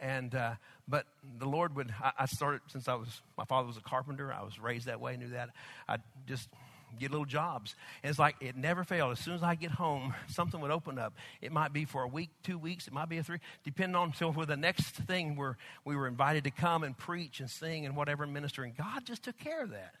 and 0.00 0.34
uh, 0.34 0.54
but 0.88 1.06
the 1.38 1.46
Lord 1.46 1.76
would, 1.76 1.94
I, 2.02 2.12
I 2.20 2.26
started 2.26 2.62
since 2.68 2.88
I 2.88 2.94
was, 2.94 3.20
my 3.36 3.44
father 3.44 3.66
was 3.66 3.76
a 3.76 3.82
carpenter, 3.82 4.32
I 4.32 4.42
was 4.42 4.58
raised 4.58 4.86
that 4.86 5.00
way, 5.00 5.16
knew 5.16 5.28
that. 5.28 5.50
I 5.88 5.98
just 6.26 6.48
get 6.98 7.10
little 7.10 7.26
jobs. 7.26 7.74
And 8.02 8.10
it's 8.10 8.18
like 8.18 8.36
it 8.40 8.56
never 8.56 8.84
failed. 8.84 9.12
As 9.12 9.18
soon 9.18 9.34
as 9.34 9.42
I 9.42 9.54
get 9.54 9.70
home, 9.70 10.14
something 10.28 10.60
would 10.60 10.70
open 10.70 10.98
up. 10.98 11.14
It 11.40 11.52
might 11.52 11.72
be 11.72 11.84
for 11.84 12.02
a 12.02 12.08
week, 12.08 12.30
two 12.42 12.58
weeks, 12.58 12.86
it 12.86 12.92
might 12.92 13.08
be 13.08 13.18
a 13.18 13.22
three, 13.22 13.38
depending 13.64 13.96
on 13.96 14.14
so 14.14 14.32
for 14.32 14.46
the 14.46 14.56
next 14.56 14.94
thing 14.94 15.36
where 15.36 15.56
we 15.84 15.96
were 15.96 16.06
invited 16.06 16.44
to 16.44 16.50
come 16.50 16.84
and 16.84 16.96
preach 16.96 17.40
and 17.40 17.48
sing 17.48 17.86
and 17.86 17.96
whatever 17.96 18.26
minister. 18.26 18.62
And 18.64 18.76
God 18.76 19.04
just 19.04 19.22
took 19.22 19.38
care 19.38 19.62
of 19.62 19.70
that. 19.70 19.94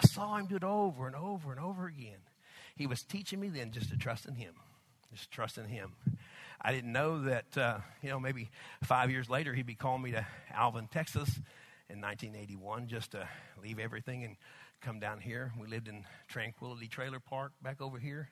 I 0.00 0.06
saw 0.06 0.36
him 0.36 0.46
do 0.46 0.56
it 0.56 0.64
over 0.64 1.06
and 1.06 1.16
over 1.16 1.50
and 1.50 1.60
over 1.60 1.86
again. 1.86 2.18
He 2.76 2.86
was 2.86 3.02
teaching 3.02 3.40
me 3.40 3.48
then 3.48 3.72
just 3.72 3.90
to 3.90 3.96
trust 3.96 4.26
in 4.26 4.34
him. 4.36 4.54
Just 5.12 5.30
trust 5.30 5.58
in 5.58 5.64
him. 5.64 5.92
I 6.60 6.72
didn't 6.72 6.92
know 6.92 7.22
that, 7.22 7.58
uh, 7.58 7.78
you 8.02 8.10
know, 8.10 8.20
maybe 8.20 8.50
five 8.84 9.10
years 9.10 9.28
later 9.28 9.54
he'd 9.54 9.66
be 9.66 9.74
calling 9.74 10.02
me 10.02 10.12
to 10.12 10.26
Alvin, 10.52 10.88
Texas 10.88 11.28
in 11.88 12.00
1981 12.00 12.86
just 12.86 13.12
to 13.12 13.28
leave 13.62 13.78
everything 13.78 14.22
and 14.22 14.36
come 14.80 15.00
down 15.00 15.20
here. 15.20 15.52
We 15.60 15.66
lived 15.66 15.88
in 15.88 16.04
Tranquility 16.28 16.86
Trailer 16.86 17.20
Park 17.20 17.52
back 17.62 17.80
over 17.80 17.98
here. 17.98 18.28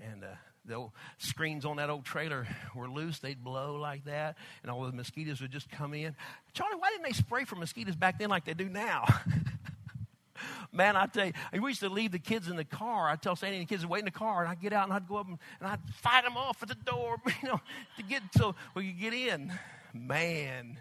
And 0.00 0.24
uh, 0.24 0.28
the 0.66 0.88
screens 1.18 1.64
on 1.64 1.76
that 1.76 1.90
old 1.90 2.04
trailer 2.04 2.46
were 2.74 2.88
loose. 2.88 3.18
They'd 3.18 3.42
blow 3.42 3.76
like 3.76 4.04
that, 4.04 4.36
and 4.62 4.70
all 4.70 4.84
the 4.84 4.92
mosquitoes 4.92 5.40
would 5.40 5.50
just 5.50 5.70
come 5.70 5.94
in. 5.94 6.14
Charlie, 6.52 6.76
why 6.78 6.90
didn't 6.90 7.04
they 7.04 7.12
spray 7.12 7.44
for 7.44 7.56
mosquitoes 7.56 7.96
back 7.96 8.18
then 8.18 8.28
like 8.28 8.44
they 8.44 8.52
do 8.52 8.68
now? 8.68 9.06
Man, 10.72 10.96
I 10.96 11.06
tell 11.06 11.26
you, 11.26 11.32
we 11.52 11.70
used 11.70 11.80
to 11.80 11.88
leave 11.88 12.12
the 12.12 12.18
kids 12.18 12.48
in 12.48 12.56
the 12.56 12.64
car. 12.64 13.08
I'd 13.08 13.22
tell 13.22 13.36
Sandy 13.36 13.58
and 13.58 13.66
the 13.66 13.68
kids 13.68 13.82
to 13.82 13.88
wait 13.88 14.00
in 14.00 14.04
the 14.04 14.10
car, 14.10 14.42
and 14.42 14.50
I'd 14.50 14.60
get 14.60 14.72
out 14.72 14.84
and 14.84 14.92
I'd 14.92 15.08
go 15.08 15.16
up 15.16 15.26
and, 15.28 15.38
I'd 15.60 15.80
fight 15.94 16.24
them 16.24 16.36
off 16.36 16.62
at 16.62 16.68
the 16.68 16.74
door, 16.74 17.16
you 17.42 17.48
know, 17.48 17.60
to 17.96 18.02
get 18.02 18.22
so 18.36 18.54
we 18.74 18.92
could 18.92 19.00
get 19.00 19.12
in. 19.12 19.52
Man, 19.94 20.80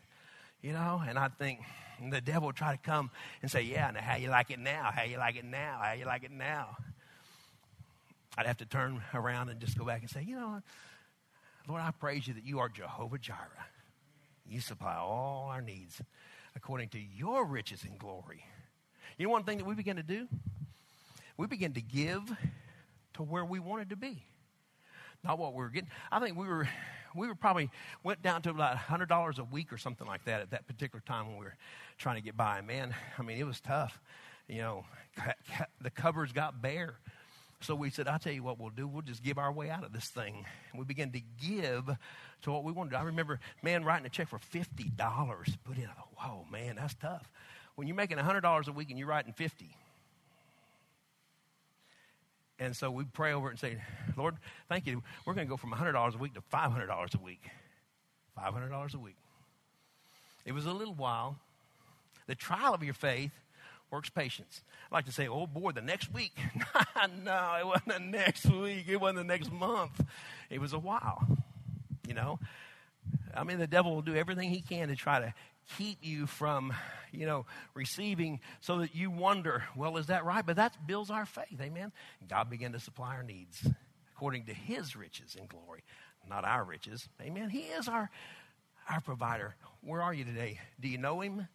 you 0.62 0.74
know, 0.74 1.01
and 1.08 1.18
I'd 1.18 1.38
think, 1.38 1.60
and 1.99 2.12
the 2.12 2.22
devil 2.22 2.47
would 2.47 2.56
try 2.56 2.72
to 2.72 2.82
come 2.82 3.12
and 3.41 3.49
say, 3.49 3.62
Yeah, 3.62 3.91
now 3.91 4.01
how 4.01 4.16
you 4.18 4.30
like 4.30 4.51
it 4.51 4.60
now? 4.60 4.91
How 4.93 5.03
you 5.03 5.18
like 5.18 5.38
it 5.38 5.45
now? 5.45 5.80
How 5.82 5.93
you 5.93 6.06
like 6.06 6.24
it 6.24 6.32
now? 6.32 6.76
I'd 8.38 8.45
have 8.45 8.58
to 8.58 8.66
turn 8.66 9.01
around 9.14 9.49
and 9.49 9.60
just 9.60 9.78
go 9.78 9.86
back 9.86 10.01
and 10.01 10.10
say, 10.10 10.24
You 10.24 10.36
know, 10.36 10.62
Lord, 11.68 11.82
I 11.82 11.91
praise 11.91 12.28
you 12.28 12.34
that 12.34 12.45
you 12.45 12.60
are 12.60 12.70
Jehovah 12.70 13.18
Jireh. 13.18 13.68
You 14.47 14.60
supply 14.60 14.95
all 14.95 15.49
our 15.51 15.62
needs 15.62 16.01
according 16.56 16.89
to 16.89 16.99
your 16.99 17.45
riches 17.45 17.84
and 17.84 17.97
glory. 17.97 18.45
You 19.18 19.28
know 19.28 19.32
one 19.32 19.43
thing 19.43 19.57
that 19.59 19.66
we 19.66 19.76
begin 19.76 19.95
to 19.95 20.03
do? 20.03 20.28
We 21.38 21.47
begin 21.47 21.74
to 21.74 21.82
give 21.82 22.22
to 23.13 23.24
where 23.24 23.45
we 23.45 23.59
wanted 23.59 23.89
to 23.91 23.95
be. 23.95 24.24
Not 25.24 25.39
what 25.39 25.53
we 25.53 25.59
were 25.59 25.70
getting. 25.70 25.89
I 26.11 26.20
think 26.20 26.38
we 26.38 26.47
were 26.47 26.68
we 27.16 27.28
were 27.28 27.36
probably 27.36 27.70
went 28.03 28.22
down 28.22 28.41
to 28.43 28.49
about 28.49 28.78
hundred 28.78 29.07
dollars 29.07 29.39
a 29.39 29.43
week 29.43 29.72
or 29.72 29.78
something 29.78 30.05
like 30.05 30.26
that 30.26 30.41
at 30.41 30.51
that 30.51 30.68
particular 30.68 31.01
time 31.05 31.28
when 31.28 31.38
we 31.38 31.45
were 31.45 31.55
trying 31.97 32.16
to 32.16 32.22
get 32.22 32.36
by. 32.36 32.61
Man, 32.61 32.93
I 33.18 33.22
mean, 33.22 33.38
it 33.38 33.45
was 33.45 33.61
tough. 33.61 33.99
You 34.47 34.59
know, 34.59 34.86
the 35.82 35.89
cupboards 35.89 36.34
got 36.34 36.61
bare. 36.61 36.95
So 37.61 37.74
we 37.74 37.89
said, 37.89 38.07
I'll 38.07 38.20
tell 38.20 38.34
you 38.34 38.43
what 38.43 38.59
we'll 38.59 38.70
do. 38.70 38.86
We'll 38.86 39.01
just 39.01 39.24
give 39.24 39.38
our 39.38 39.51
way 39.51 39.70
out 39.70 39.84
of 39.84 39.93
this 39.93 40.09
thing. 40.09 40.45
And 40.72 40.80
we 40.80 40.86
began 40.86 41.11
to 41.13 41.22
give 41.41 41.89
to 42.43 42.51
what 42.51 42.63
we 42.63 42.72
wanted. 42.72 42.93
I 42.93 43.03
remember, 43.03 43.39
man, 43.63 43.84
writing 43.86 44.05
a 44.05 44.09
check 44.09 44.28
for 44.28 44.38
$50 44.38 45.57
put 45.63 45.78
in. 45.78 45.89
Whoa, 46.18 46.45
man, 46.51 46.76
that's 46.76 46.93
tough. 46.95 47.28
When 47.76 47.88
you're 47.88 47.95
making 47.95 48.17
$100 48.17 48.67
a 48.67 48.71
week 48.71 48.89
and 48.89 48.97
you're 48.97 49.07
writing 49.07 49.34
50 49.34 49.76
and 52.59 52.76
so 52.76 52.89
we 52.89 53.03
pray 53.03 53.34
over 53.34 53.47
it 53.47 53.51
and 53.51 53.59
say, 53.59 53.78
Lord, 54.15 54.36
thank 54.69 54.88
you. 54.88 55.03
We're 55.26 55.34
going 55.34 55.47
to 55.47 55.49
go 55.49 55.57
from 55.57 55.71
$100 55.71 56.15
a 56.15 56.17
week 56.17 56.34
to 56.36 56.41
$500 56.41 57.15
a 57.15 57.17
week. 57.23 57.41
$500 58.38 58.93
a 58.93 58.97
week. 58.97 59.17
It 60.45 60.53
was 60.53 60.65
a 60.65 60.71
little 60.71 60.93
while. 60.93 61.38
The 62.28 62.36
trial 62.36 62.73
of 62.73 62.84
your 62.84 62.93
faith 62.93 63.32
works 63.91 64.09
patience. 64.09 64.61
I 64.91 64.95
like 64.95 65.05
to 65.05 65.11
say, 65.11 65.28
oh 65.28 65.47
boy, 65.47 65.71
the 65.71 65.82
next 65.82 66.13
week. 66.13 66.38
no, 67.23 67.55
it 67.59 67.65
wasn't 67.65 67.88
the 67.88 67.99
next 67.99 68.45
week. 68.45 68.86
It 68.88 69.01
wasn't 69.01 69.19
the 69.19 69.23
next 69.26 69.51
month. 69.51 70.01
It 70.49 70.61
was 70.61 70.73
a 70.73 70.80
while. 70.80 71.28
You 72.07 72.13
know? 72.13 72.39
I 73.34 73.43
mean, 73.43 73.59
the 73.59 73.67
devil 73.67 73.93
will 73.93 74.01
do 74.01 74.15
everything 74.15 74.49
he 74.49 74.61
can 74.61 74.88
to 74.88 74.95
try 74.95 75.19
to 75.19 75.34
keep 75.78 75.99
you 76.01 76.28
from, 76.28 76.74
you 77.11 77.26
know, 77.26 77.45
receiving 77.74 78.39
so 78.61 78.80
that 78.80 78.95
you 78.95 79.09
wonder, 79.09 79.63
well, 79.76 79.97
is 79.97 80.07
that 80.07 80.26
right? 80.26 80.45
But 80.45 80.57
that 80.57 80.88
builds 80.88 81.09
our 81.09 81.26
faith. 81.26 81.59
Amen. 81.59 81.91
God 82.28 82.49
began 82.49 82.74
to 82.74 82.80
supply 82.80 83.16
our 83.16 83.24
needs 83.24 83.68
according 84.16 84.45
to 84.45 84.53
his 84.53 84.95
riches 84.95 85.36
and 85.38 85.49
glory, 85.49 85.84
not 86.28 86.45
our 86.45 86.63
riches. 86.63 87.07
Amen. 87.22 87.49
He 87.49 87.63
is 87.63 87.88
our 87.88 88.09
our 88.89 89.01
provider. 89.01 89.55
Where 89.82 90.01
are 90.01 90.13
you 90.13 90.24
today? 90.24 90.59
Do 90.80 90.88
you 90.88 90.97
know 90.97 91.22
him 91.22 91.47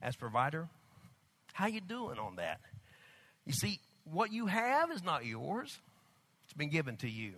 as 0.00 0.16
provider? 0.16 0.68
How 1.52 1.66
you 1.66 1.80
doing 1.80 2.18
on 2.18 2.36
that? 2.36 2.60
You 3.46 3.52
see, 3.52 3.80
what 4.04 4.32
you 4.32 4.46
have 4.46 4.90
is 4.90 5.02
not 5.02 5.24
yours. 5.24 5.78
It's 6.44 6.52
been 6.52 6.70
given 6.70 6.96
to 6.98 7.08
you. 7.08 7.32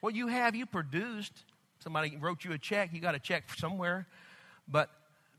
What 0.00 0.14
you 0.14 0.28
have, 0.28 0.54
you 0.54 0.66
produced. 0.66 1.32
Somebody 1.80 2.16
wrote 2.16 2.44
you 2.44 2.52
a 2.52 2.58
check. 2.58 2.92
You 2.92 3.00
got 3.00 3.14
a 3.14 3.18
check 3.18 3.44
somewhere. 3.56 4.06
But 4.70 4.90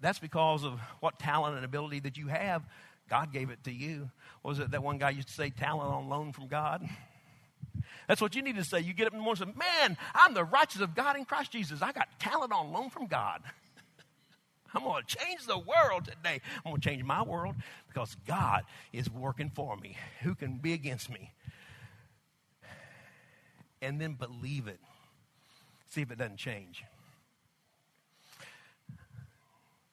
that's 0.02 0.20
because 0.20 0.64
of 0.64 0.80
what 1.00 1.20
talent 1.20 1.56
and 1.56 1.66
ability 1.66 2.02
that 2.02 2.18
you 2.18 2.28
have. 2.28 2.64
God 3.10 3.32
gave 3.34 3.50
it 3.50 3.64
to 3.66 3.72
you. 3.72 4.10
Was 4.44 4.60
it 4.60 4.72
that 4.72 4.82
one 4.82 4.98
guy 4.98 5.12
used 5.12 5.28
to 5.28 5.34
say, 5.34 5.50
talent 5.50 5.92
on 5.92 6.10
loan 6.10 6.32
from 6.32 6.48
God? 6.48 6.88
That's 8.08 8.22
what 8.22 8.36
you 8.36 8.42
need 8.42 8.56
to 8.56 8.64
say. 8.64 8.80
You 8.80 8.94
get 8.94 9.08
up 9.08 9.14
in 9.14 9.20
the 9.20 9.24
morning 9.24 9.44
and 9.44 9.54
say, 9.54 9.60
Man, 9.60 9.98
I'm 10.14 10.34
the 10.34 10.44
righteous 10.44 10.82
of 10.82 10.96
God 10.96 11.18
in 11.18 11.26
Christ 11.26 11.52
Jesus. 11.52 11.82
I 11.82 11.92
got 11.92 12.08
talent 12.20 12.52
on 12.52 12.72
loan 12.72 12.90
from 12.90 13.08
God. 13.08 13.42
I'm 14.74 14.84
going 14.84 15.04
to 15.06 15.16
change 15.18 15.46
the 15.46 15.58
world 15.58 16.06
today. 16.06 16.42
I'm 16.66 16.72
going 16.72 16.82
to 16.82 16.90
change 16.90 17.04
my 17.04 17.22
world 17.22 17.56
because 17.88 18.16
God 18.28 18.64
is 18.94 19.10
working 19.10 19.50
for 19.54 19.76
me. 19.78 19.98
Who 20.24 20.36
can 20.36 20.58
be 20.58 20.74
against 20.74 21.10
me? 21.10 21.32
And 23.82 24.00
then 24.00 24.14
believe 24.14 24.68
it. 24.68 24.80
See 25.90 26.02
if 26.02 26.12
it 26.12 26.18
doesn't 26.18 26.38
change. 26.38 26.84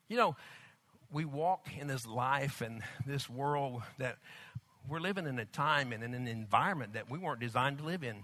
You 0.08 0.16
know, 0.16 0.36
we 1.10 1.24
walk 1.24 1.68
in 1.78 1.86
this 1.86 2.06
life 2.06 2.60
and 2.60 2.82
this 3.06 3.28
world 3.28 3.82
that 3.98 4.16
we're 4.88 5.00
living 5.00 5.26
in 5.26 5.38
a 5.38 5.44
time 5.44 5.92
and 5.92 6.02
in 6.02 6.14
an 6.14 6.26
environment 6.26 6.94
that 6.94 7.10
we 7.10 7.18
weren't 7.18 7.40
designed 7.40 7.78
to 7.78 7.84
live 7.84 8.02
in. 8.02 8.16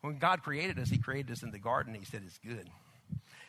When 0.00 0.18
God 0.18 0.42
created 0.42 0.78
us, 0.78 0.88
He 0.88 0.98
created 0.98 1.32
us 1.32 1.42
in 1.42 1.50
the 1.50 1.58
garden. 1.58 1.94
He 1.94 2.04
said 2.04 2.22
it's 2.24 2.38
good. 2.38 2.70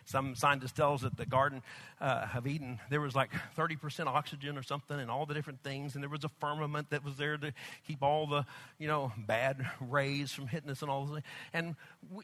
Some 0.10 0.34
scientist 0.34 0.76
tells 0.76 1.04
us 1.04 1.12
that 1.12 1.18
the 1.18 1.26
Garden 1.28 1.62
uh, 2.02 2.26
of 2.34 2.48
Eden, 2.48 2.80
there 2.90 3.00
was 3.00 3.16
like 3.16 3.30
30% 3.56 4.08
oxygen 4.08 4.58
or 4.58 4.64
something 4.64 5.00
and 5.00 5.12
all 5.12 5.28
the 5.28 5.36
different 5.36 5.62
things. 5.62 5.94
And 5.94 6.04
there 6.04 6.10
was 6.10 6.24
a 6.24 6.30
firmament 6.40 6.90
that 6.90 7.06
was 7.06 7.16
there 7.18 7.38
to 7.38 7.54
keep 7.88 8.02
all 8.02 8.26
the, 8.26 8.44
you 8.80 8.88
know, 8.88 9.12
bad 9.28 9.70
rays 9.80 10.32
from 10.32 10.48
hitting 10.48 10.72
us 10.72 10.82
and 10.82 10.90
all 10.90 11.06
things. 11.06 11.26
And 11.54 11.76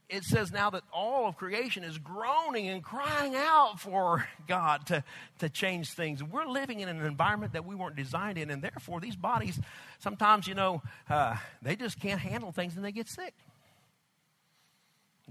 it 0.10 0.24
says 0.24 0.52
now 0.52 0.72
that 0.72 0.82
all 0.92 1.28
of 1.28 1.38
creation 1.38 1.84
is 1.84 2.00
groaning 2.00 2.70
and 2.70 2.84
crying 2.84 3.36
out 3.36 3.80
for 3.80 4.28
God 4.48 4.88
to, 4.88 5.04
to 5.40 5.50
change 5.50 5.92
things. 5.92 6.24
We're 6.24 6.48
living 6.48 6.80
in 6.80 6.90
an 6.90 7.06
environment 7.06 7.54
that 7.54 7.66
we 7.66 7.76
weren't 7.76 7.96
designed 7.96 8.40
in. 8.40 8.50
And 8.50 8.64
therefore, 8.64 9.00
these 9.00 9.16
bodies, 9.16 9.60
sometimes, 10.00 10.48
you 10.48 10.56
know, 10.56 10.82
uh, 11.08 11.36
they 11.62 11.76
just 11.76 12.00
can't 12.00 12.20
handle 12.20 12.52
things 12.52 12.76
and 12.76 12.84
they 12.84 12.92
get 12.92 13.08
sick 13.08 13.36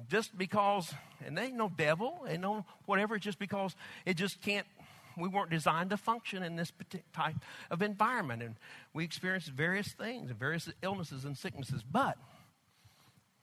just 0.08 0.36
because, 0.36 0.92
and 1.24 1.36
they 1.36 1.44
ain't 1.44 1.56
no 1.56 1.68
devil, 1.68 2.24
and 2.28 2.42
no 2.42 2.64
whatever, 2.86 3.18
just 3.18 3.38
because 3.38 3.74
it 4.04 4.14
just 4.14 4.40
can't, 4.42 4.66
we 5.16 5.28
weren't 5.28 5.50
designed 5.50 5.90
to 5.90 5.96
function 5.96 6.42
in 6.42 6.56
this 6.56 6.72
type 7.12 7.36
of 7.70 7.82
environment. 7.82 8.42
And 8.42 8.56
we 8.92 9.04
experience 9.04 9.46
various 9.46 9.92
things 9.92 10.30
and 10.30 10.38
various 10.38 10.68
illnesses 10.82 11.24
and 11.24 11.36
sicknesses, 11.36 11.82
but 11.82 12.18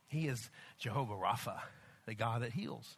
He 0.07 0.27
is 0.27 0.49
Jehovah 0.77 1.15
Rapha, 1.15 1.59
the 2.05 2.15
God 2.15 2.41
that 2.41 2.51
heals. 2.51 2.97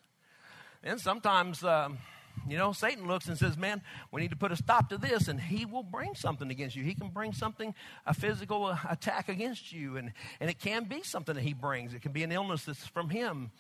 And 0.84 1.00
sometimes 1.00 1.64
um, 1.64 2.00
You 2.48 2.58
know, 2.58 2.74
Satan 2.74 3.08
looks 3.08 3.28
and 3.28 3.38
says, 3.38 3.58
Man, 3.58 3.82
we 4.12 4.22
need 4.22 4.32
to 4.32 4.36
put 4.36 4.52
a 4.52 4.56
stop 4.56 4.90
to 4.90 4.98
this, 4.98 5.28
and 5.28 5.40
he 5.40 5.66
will 5.66 5.84
bring 5.84 6.14
something 6.16 6.50
against 6.52 6.76
you. 6.76 6.84
He 6.84 6.94
can 6.94 7.10
bring 7.10 7.34
something, 7.34 7.74
a 8.06 8.14
physical 8.14 8.66
uh, 8.66 8.78
attack 8.90 9.30
against 9.30 9.72
you, 9.72 9.98
and, 9.98 10.12
and 10.40 10.50
it 10.50 10.60
can 10.60 10.86
be 10.86 11.04
something 11.04 11.36
that 11.36 11.42
he 11.42 11.54
brings. 11.54 11.94
It 11.94 12.02
can 12.02 12.12
be 12.12 12.24
an 12.24 12.32
illness 12.32 12.66
that's 12.66 12.86
from 12.88 13.10
him. 13.10 13.52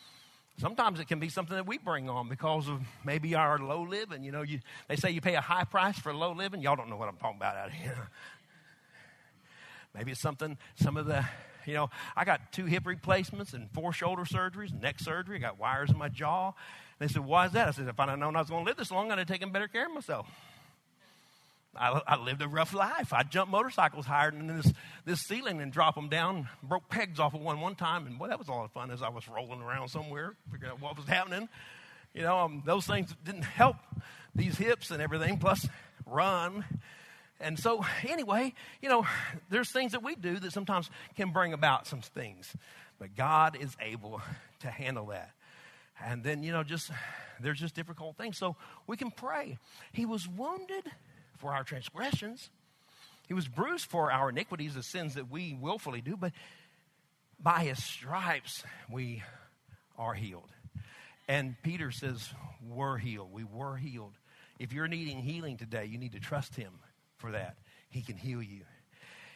Sometimes 0.59 0.99
it 0.99 1.07
can 1.07 1.19
be 1.19 1.29
something 1.29 1.55
that 1.55 1.65
we 1.65 1.77
bring 1.77 2.09
on 2.09 2.29
because 2.29 2.67
of 2.67 2.81
maybe 3.03 3.33
our 3.35 3.57
low 3.57 3.81
living. 3.81 4.23
You 4.23 4.31
know, 4.31 4.43
you, 4.43 4.59
they 4.87 4.95
say 4.95 5.09
you 5.09 5.21
pay 5.21 5.35
a 5.35 5.41
high 5.41 5.63
price 5.63 5.97
for 5.97 6.13
low 6.13 6.33
living. 6.33 6.61
Y'all 6.61 6.75
don't 6.75 6.89
know 6.89 6.97
what 6.97 7.09
I'm 7.09 7.17
talking 7.17 7.37
about 7.37 7.55
out 7.55 7.71
here. 7.71 8.09
maybe 9.95 10.11
it's 10.11 10.21
something, 10.21 10.57
some 10.75 10.95
of 10.95 11.07
the, 11.07 11.25
you 11.65 11.73
know, 11.73 11.89
I 12.15 12.25
got 12.25 12.51
two 12.51 12.65
hip 12.65 12.85
replacements 12.85 13.53
and 13.53 13.69
four 13.71 13.93
shoulder 13.93 14.23
surgeries, 14.23 14.79
neck 14.79 14.99
surgery. 14.99 15.37
I 15.37 15.39
got 15.39 15.59
wires 15.59 15.89
in 15.89 15.97
my 15.97 16.09
jaw. 16.09 16.53
They 16.99 17.07
said, 17.07 17.25
Why 17.25 17.45
is 17.45 17.53
that? 17.53 17.67
I 17.67 17.71
said, 17.71 17.87
If 17.87 17.99
I'd 17.99 18.09
have 18.09 18.19
known 18.19 18.35
I 18.35 18.39
was 18.39 18.49
going 18.49 18.65
to 18.65 18.69
live 18.69 18.77
this 18.77 18.91
long, 18.91 19.11
I'd 19.11 19.17
have 19.17 19.27
taken 19.27 19.51
better 19.51 19.67
care 19.67 19.87
of 19.87 19.93
myself. 19.93 20.27
I, 21.75 22.01
I, 22.07 22.17
lived 22.17 22.41
a 22.41 22.47
rough 22.47 22.73
life. 22.73 23.13
I 23.13 23.23
jumped 23.23 23.51
motorcycles 23.51 24.05
higher 24.05 24.29
than 24.29 24.45
this, 24.45 24.71
this 25.05 25.21
ceiling 25.21 25.59
and 25.59 25.71
dropped 25.71 25.95
them 25.95 26.07
down. 26.07 26.47
Broke 26.61 26.87
pegs 26.87 27.19
off 27.19 27.33
of 27.33 27.41
one 27.41 27.59
one 27.61 27.75
time, 27.75 28.05
and 28.05 28.19
boy, 28.19 28.27
that 28.27 28.37
was 28.37 28.47
a 28.47 28.51
lot 28.51 28.65
of 28.65 28.71
fun 28.71 28.91
as 28.91 29.01
I 29.01 29.09
was 29.09 29.27
rolling 29.27 29.61
around 29.61 29.87
somewhere, 29.87 30.35
figuring 30.51 30.71
out 30.71 30.81
what 30.81 30.95
was 30.95 31.07
happening. 31.07 31.49
You 32.13 32.21
know, 32.21 32.37
um, 32.37 32.61
those 32.63 32.85
things 32.85 33.15
didn't 33.25 33.43
help 33.43 33.77
these 34.35 34.55
hips 34.55 34.91
and 34.91 35.01
everything, 35.01 35.39
plus 35.39 35.67
run. 36.05 36.63
And 37.39 37.59
so, 37.59 37.83
anyway, 38.07 38.53
you 38.81 38.89
know, 38.89 39.05
there's 39.49 39.71
things 39.71 39.91
that 39.91 40.03
we 40.03 40.15
do 40.15 40.39
that 40.39 40.53
sometimes 40.53 40.89
can 41.15 41.31
bring 41.31 41.53
about 41.53 41.87
some 41.87 42.01
things. 42.01 42.55
But 42.99 43.15
God 43.15 43.57
is 43.59 43.75
able 43.81 44.21
to 44.61 44.67
handle 44.67 45.07
that. 45.07 45.31
And 46.03 46.23
then, 46.23 46.43
you 46.43 46.51
know, 46.51 46.63
just 46.63 46.89
there's 47.39 47.59
just 47.59 47.75
difficult 47.75 48.17
things. 48.17 48.37
So 48.37 48.55
we 48.87 48.97
can 48.97 49.11
pray. 49.11 49.57
He 49.91 50.05
was 50.05 50.27
wounded 50.27 50.85
for 51.37 51.53
our 51.53 51.63
transgressions, 51.63 52.49
he 53.27 53.33
was 53.33 53.47
bruised 53.47 53.85
for 53.85 54.11
our 54.11 54.29
iniquities, 54.29 54.75
the 54.75 54.83
sins 54.83 55.15
that 55.15 55.29
we 55.29 55.53
willfully 55.53 56.01
do, 56.01 56.15
but 56.15 56.31
by 57.41 57.63
his 57.63 57.83
stripes 57.83 58.63
we 58.89 59.23
are 59.97 60.13
healed. 60.13 60.49
And 61.27 61.55
Peter 61.63 61.91
says, 61.91 62.29
We're 62.65 62.97
healed. 62.97 63.31
We 63.31 63.43
were 63.43 63.75
healed. 63.75 64.13
If 64.59 64.71
you're 64.71 64.87
needing 64.87 65.21
healing 65.21 65.57
today, 65.57 65.85
you 65.85 65.97
need 65.97 66.13
to 66.13 66.19
trust 66.19 66.55
him 66.55 66.73
for 67.23 67.31
that. 67.31 67.55
He 67.89 68.01
can 68.01 68.17
heal 68.17 68.43
you. 68.43 68.63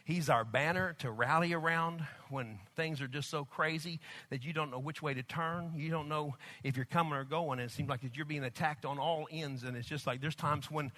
He's 0.03 0.29
our 0.29 0.43
banner 0.43 0.95
to 0.99 1.09
rally 1.09 1.53
around 1.53 2.05
when 2.29 2.59
things 2.75 3.01
are 3.01 3.07
just 3.07 3.29
so 3.29 3.45
crazy 3.45 4.01
that 4.29 4.43
you 4.43 4.51
don't 4.51 4.71
know 4.71 4.79
which 4.79 5.01
way 5.01 5.13
to 5.13 5.23
turn. 5.23 5.71
You 5.75 5.89
don't 5.89 6.09
know 6.09 6.35
if 6.65 6.75
you're 6.75 6.85
coming 6.85 7.13
or 7.13 7.23
going. 7.23 7.59
And 7.59 7.69
it 7.69 7.73
seems 7.73 7.87
like 7.89 8.01
you're 8.13 8.25
being 8.25 8.43
attacked 8.43 8.85
on 8.85 8.99
all 8.99 9.27
ends. 9.31 9.63
And 9.63 9.77
it's 9.77 9.87
just 9.87 10.05
like 10.05 10.19
there's 10.19 10.35
times 10.35 10.69
when, 10.69 10.91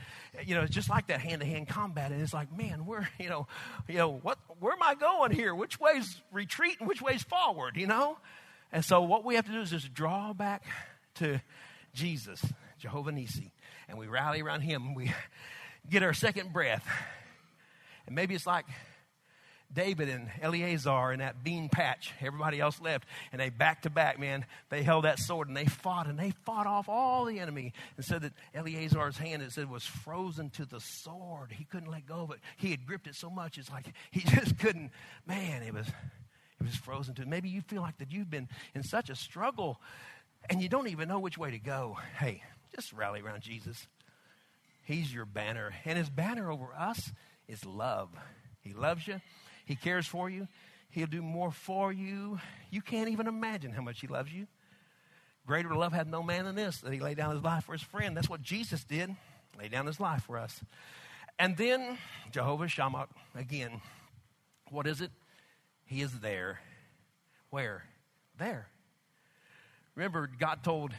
you 0.46 0.56
know, 0.56 0.62
it's 0.62 0.74
just 0.74 0.90
like 0.90 1.08
that 1.08 1.22
hand 1.22 1.42
to 1.42 1.48
hand 1.48 1.68
combat. 1.68 2.12
And 2.12 2.22
it's 2.22 2.34
like, 2.34 2.56
man, 2.56 2.88
where, 2.88 3.08
you 3.20 3.30
know, 3.30 3.48
you 3.88 3.98
know, 3.98 4.10
what, 4.10 4.40
where 4.60 4.74
am 4.74 4.82
I 4.82 4.96
going 4.96 5.32
here? 5.32 5.54
Which 5.54 5.80
way's 5.80 6.22
retreat 6.32 6.78
and 6.80 6.88
which 6.88 7.04
way's 7.04 7.24
forward, 7.24 7.78
you 7.78 7.88
know? 7.88 8.18
And 8.72 8.84
so 8.84 9.02
what 9.02 9.24
we 9.24 9.36
have 9.36 9.46
to 9.46 9.52
do 9.52 9.62
is 9.62 9.70
just 9.70 9.94
draw 9.94 10.34
back 10.34 10.64
to 11.16 11.40
Jesus, 11.94 12.44
Jehovah 12.80 13.12
Nissi, 13.12 13.52
and 13.88 13.98
we 13.98 14.08
rally 14.08 14.42
around 14.42 14.62
him. 14.62 14.94
We 14.94 15.12
get 15.88 16.04
our 16.04 16.14
second 16.14 16.54
breath. 16.54 16.86
And 18.06 18.16
maybe 18.16 18.34
it's 18.34 18.48
like 18.48 18.66
David 19.72 20.10
and 20.10 20.30
Eleazar 20.42 21.14
in 21.14 21.20
that 21.20 21.44
bean 21.44 21.70
patch. 21.70 22.14
Everybody 22.22 22.60
else 22.60 22.82
left. 22.82 23.08
And 23.32 23.40
they 23.40 23.50
back 23.50 23.84
to 23.84 23.90
back, 23.90 24.20
man, 24.20 24.46
they 24.70 24.82
held 24.82 25.04
that 25.04 25.20
sword 25.20 25.48
and 25.48 25.56
they 25.56 25.66
fought 25.66 26.08
and 26.08 26.18
they 26.18 26.32
fought 26.44 26.66
off 26.66 26.90
all 26.90 27.26
the 27.26 27.40
enemy. 27.40 27.74
And 27.96 28.06
said 28.06 28.24
that 28.24 28.34
Eleazar's 28.54 29.18
hand, 29.18 29.44
it 29.44 29.52
said, 29.52 29.70
was 29.70 29.86
frozen 29.86 30.50
to 30.52 30.66
the 30.66 30.80
sword. 30.80 31.52
He 31.52 31.66
couldn't 31.66 31.92
let 31.92 32.08
go 32.08 32.22
of 32.22 32.32
it. 32.32 32.40
He 32.58 32.72
had 32.72 32.88
gripped 32.88 33.08
it 33.08 33.16
so 33.16 33.30
much, 33.30 33.58
it's 33.58 33.72
like 33.72 33.86
he 34.12 34.20
just 34.26 34.58
couldn't. 34.58 34.92
Man, 35.28 35.62
it 35.62 35.74
was 35.74 35.88
it 35.88 36.66
was 36.66 36.76
frozen 36.76 37.16
to. 37.16 37.26
Maybe 37.26 37.50
you 37.50 37.62
feel 37.62 37.82
like 37.82 37.98
that 38.00 38.12
you've 38.12 38.30
been 38.30 38.50
in 38.74 38.84
such 38.84 39.10
a 39.10 39.16
struggle 39.16 39.80
and 40.50 40.62
you 40.62 40.68
don't 40.68 40.88
even 40.88 41.08
know 41.08 41.20
which 41.20 41.38
way 41.38 41.52
to 41.52 41.60
go. 41.60 41.98
Hey, 42.18 42.42
just 42.76 42.92
rally 42.92 43.22
around 43.22 43.42
Jesus. 43.42 43.88
He's 44.90 45.14
your 45.14 45.26
banner. 45.26 45.72
And 45.86 46.00
his 46.00 46.10
banner 46.10 46.52
over 46.52 46.74
us 46.76 47.12
is 47.48 47.64
love. 47.64 48.10
He 48.62 48.74
loves 48.74 49.08
you. 49.08 49.22
He 49.64 49.76
cares 49.76 50.08
for 50.08 50.32
you. 50.32 50.48
He'll 50.90 51.06
do 51.06 51.22
more 51.22 51.52
for 51.52 51.94
you. 51.94 52.40
You 52.72 52.82
can't 52.82 53.08
even 53.10 53.28
imagine 53.28 53.72
how 53.72 53.84
much 53.84 54.02
He 54.02 54.08
loves 54.08 54.34
you. 54.34 54.48
Greater 55.46 55.76
love 55.76 55.94
had 55.94 56.08
no 56.08 56.24
man 56.24 56.46
than 56.46 56.56
this, 56.56 56.80
that 56.80 56.92
He 56.92 57.00
laid 57.00 57.18
down 57.18 57.36
His 57.36 57.44
life 57.44 57.66
for 57.66 57.74
His 57.74 57.84
friend. 57.84 58.18
That's 58.18 58.28
what 58.28 58.42
Jesus 58.42 58.84
did, 58.84 59.16
laid 59.60 59.72
down 59.72 59.86
His 59.86 60.00
life 60.00 60.24
for 60.24 60.40
us. 60.40 60.60
And 61.38 61.56
then 61.56 62.00
Jehovah 62.32 62.68
Shammah, 62.68 63.10
again, 63.36 63.82
what 64.72 64.88
is 64.88 65.02
it? 65.02 65.12
He 65.86 66.02
is 66.02 66.20
there. 66.20 66.62
Where? 67.52 67.84
There. 68.40 68.66
Remember, 69.94 70.28
God 70.40 70.64
told 70.64 70.94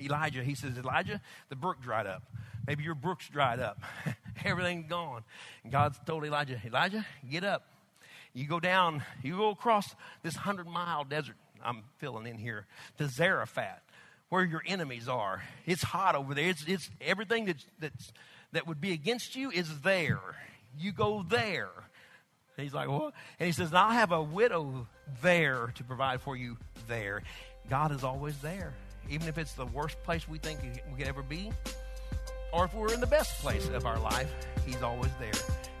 Elijah, 0.00 0.42
He 0.42 0.54
says, 0.54 0.76
Elijah, 0.76 1.20
the 1.48 1.56
brook 1.56 1.80
dried 1.80 2.06
up. 2.06 2.22
Maybe 2.66 2.82
your 2.82 2.94
brook's 2.94 3.28
dried 3.28 3.60
up. 3.60 3.78
Everything's 4.44 4.88
gone. 4.88 5.22
And 5.62 5.72
God 5.72 5.94
told 6.06 6.24
Elijah, 6.24 6.60
Elijah, 6.64 7.06
get 7.30 7.44
up. 7.44 7.66
You 8.32 8.46
go 8.48 8.58
down, 8.58 9.04
you 9.22 9.36
go 9.36 9.50
across 9.50 9.94
this 10.22 10.34
hundred 10.34 10.66
mile 10.66 11.04
desert, 11.04 11.36
I'm 11.64 11.84
filling 11.98 12.26
in 12.26 12.36
here, 12.36 12.66
to 12.98 13.08
Zarephath, 13.08 13.82
where 14.28 14.44
your 14.44 14.62
enemies 14.66 15.08
are. 15.08 15.42
It's 15.66 15.82
hot 15.82 16.16
over 16.16 16.34
there. 16.34 16.48
It's, 16.48 16.64
it's 16.66 16.90
everything 17.00 17.44
that's, 17.44 17.64
that's, 17.78 18.12
that 18.52 18.66
would 18.66 18.80
be 18.80 18.92
against 18.92 19.36
you 19.36 19.50
is 19.50 19.80
there. 19.80 20.20
You 20.76 20.90
go 20.90 21.24
there. 21.28 21.68
he's 22.56 22.74
like, 22.74 22.88
what? 22.88 23.12
And 23.38 23.46
he 23.46 23.52
says, 23.52 23.72
I'll 23.72 23.92
have 23.92 24.10
a 24.10 24.22
widow 24.22 24.88
there 25.22 25.72
to 25.76 25.84
provide 25.84 26.20
for 26.20 26.36
you 26.36 26.56
there. 26.88 27.22
God 27.70 27.92
is 27.92 28.02
always 28.02 28.36
there. 28.38 28.74
Even 29.10 29.28
if 29.28 29.38
it's 29.38 29.52
the 29.54 29.66
worst 29.66 30.02
place 30.02 30.28
we 30.28 30.38
think 30.38 30.60
we 30.90 30.98
could 30.98 31.08
ever 31.08 31.22
be, 31.22 31.50
or 32.52 32.64
if 32.66 32.74
we're 32.74 32.92
in 32.92 33.00
the 33.00 33.06
best 33.06 33.38
place 33.40 33.68
of 33.68 33.86
our 33.86 33.98
life, 33.98 34.32
He's 34.66 34.82
always 34.82 35.10
there 35.18 35.32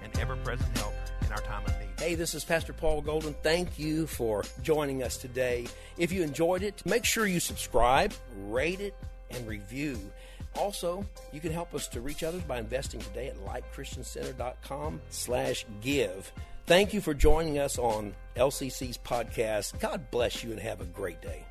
and 0.02 0.18
ever 0.18 0.36
present 0.36 0.76
help 0.78 0.94
in 1.24 1.32
our 1.32 1.40
time 1.40 1.64
of 1.66 1.78
need. 1.80 1.88
Hey, 1.98 2.14
this 2.14 2.34
is 2.34 2.44
Pastor 2.44 2.72
Paul 2.72 3.00
Golden. 3.00 3.34
Thank 3.42 3.78
you 3.78 4.06
for 4.06 4.44
joining 4.62 5.02
us 5.02 5.16
today. 5.16 5.66
If 5.96 6.12
you 6.12 6.22
enjoyed 6.22 6.62
it, 6.62 6.84
make 6.84 7.04
sure 7.04 7.26
you 7.26 7.40
subscribe, 7.40 8.12
rate 8.36 8.80
it, 8.80 8.94
and 9.30 9.46
review. 9.46 9.98
Also, 10.56 11.04
you 11.32 11.40
can 11.40 11.52
help 11.52 11.74
us 11.74 11.88
to 11.88 12.00
reach 12.00 12.22
others 12.22 12.42
by 12.42 12.58
investing 12.58 13.00
today 13.00 13.28
at 13.28 13.36
lightchristiancenter.com 13.38 15.00
slash 15.10 15.66
give. 15.80 16.32
Thank 16.66 16.94
you 16.94 17.00
for 17.00 17.12
joining 17.12 17.58
us 17.58 17.78
on 17.78 18.14
LCC's 18.36 18.98
podcast. 18.98 19.78
God 19.80 20.10
bless 20.10 20.42
you 20.42 20.50
and 20.52 20.60
have 20.60 20.80
a 20.80 20.86
great 20.86 21.20
day. 21.20 21.44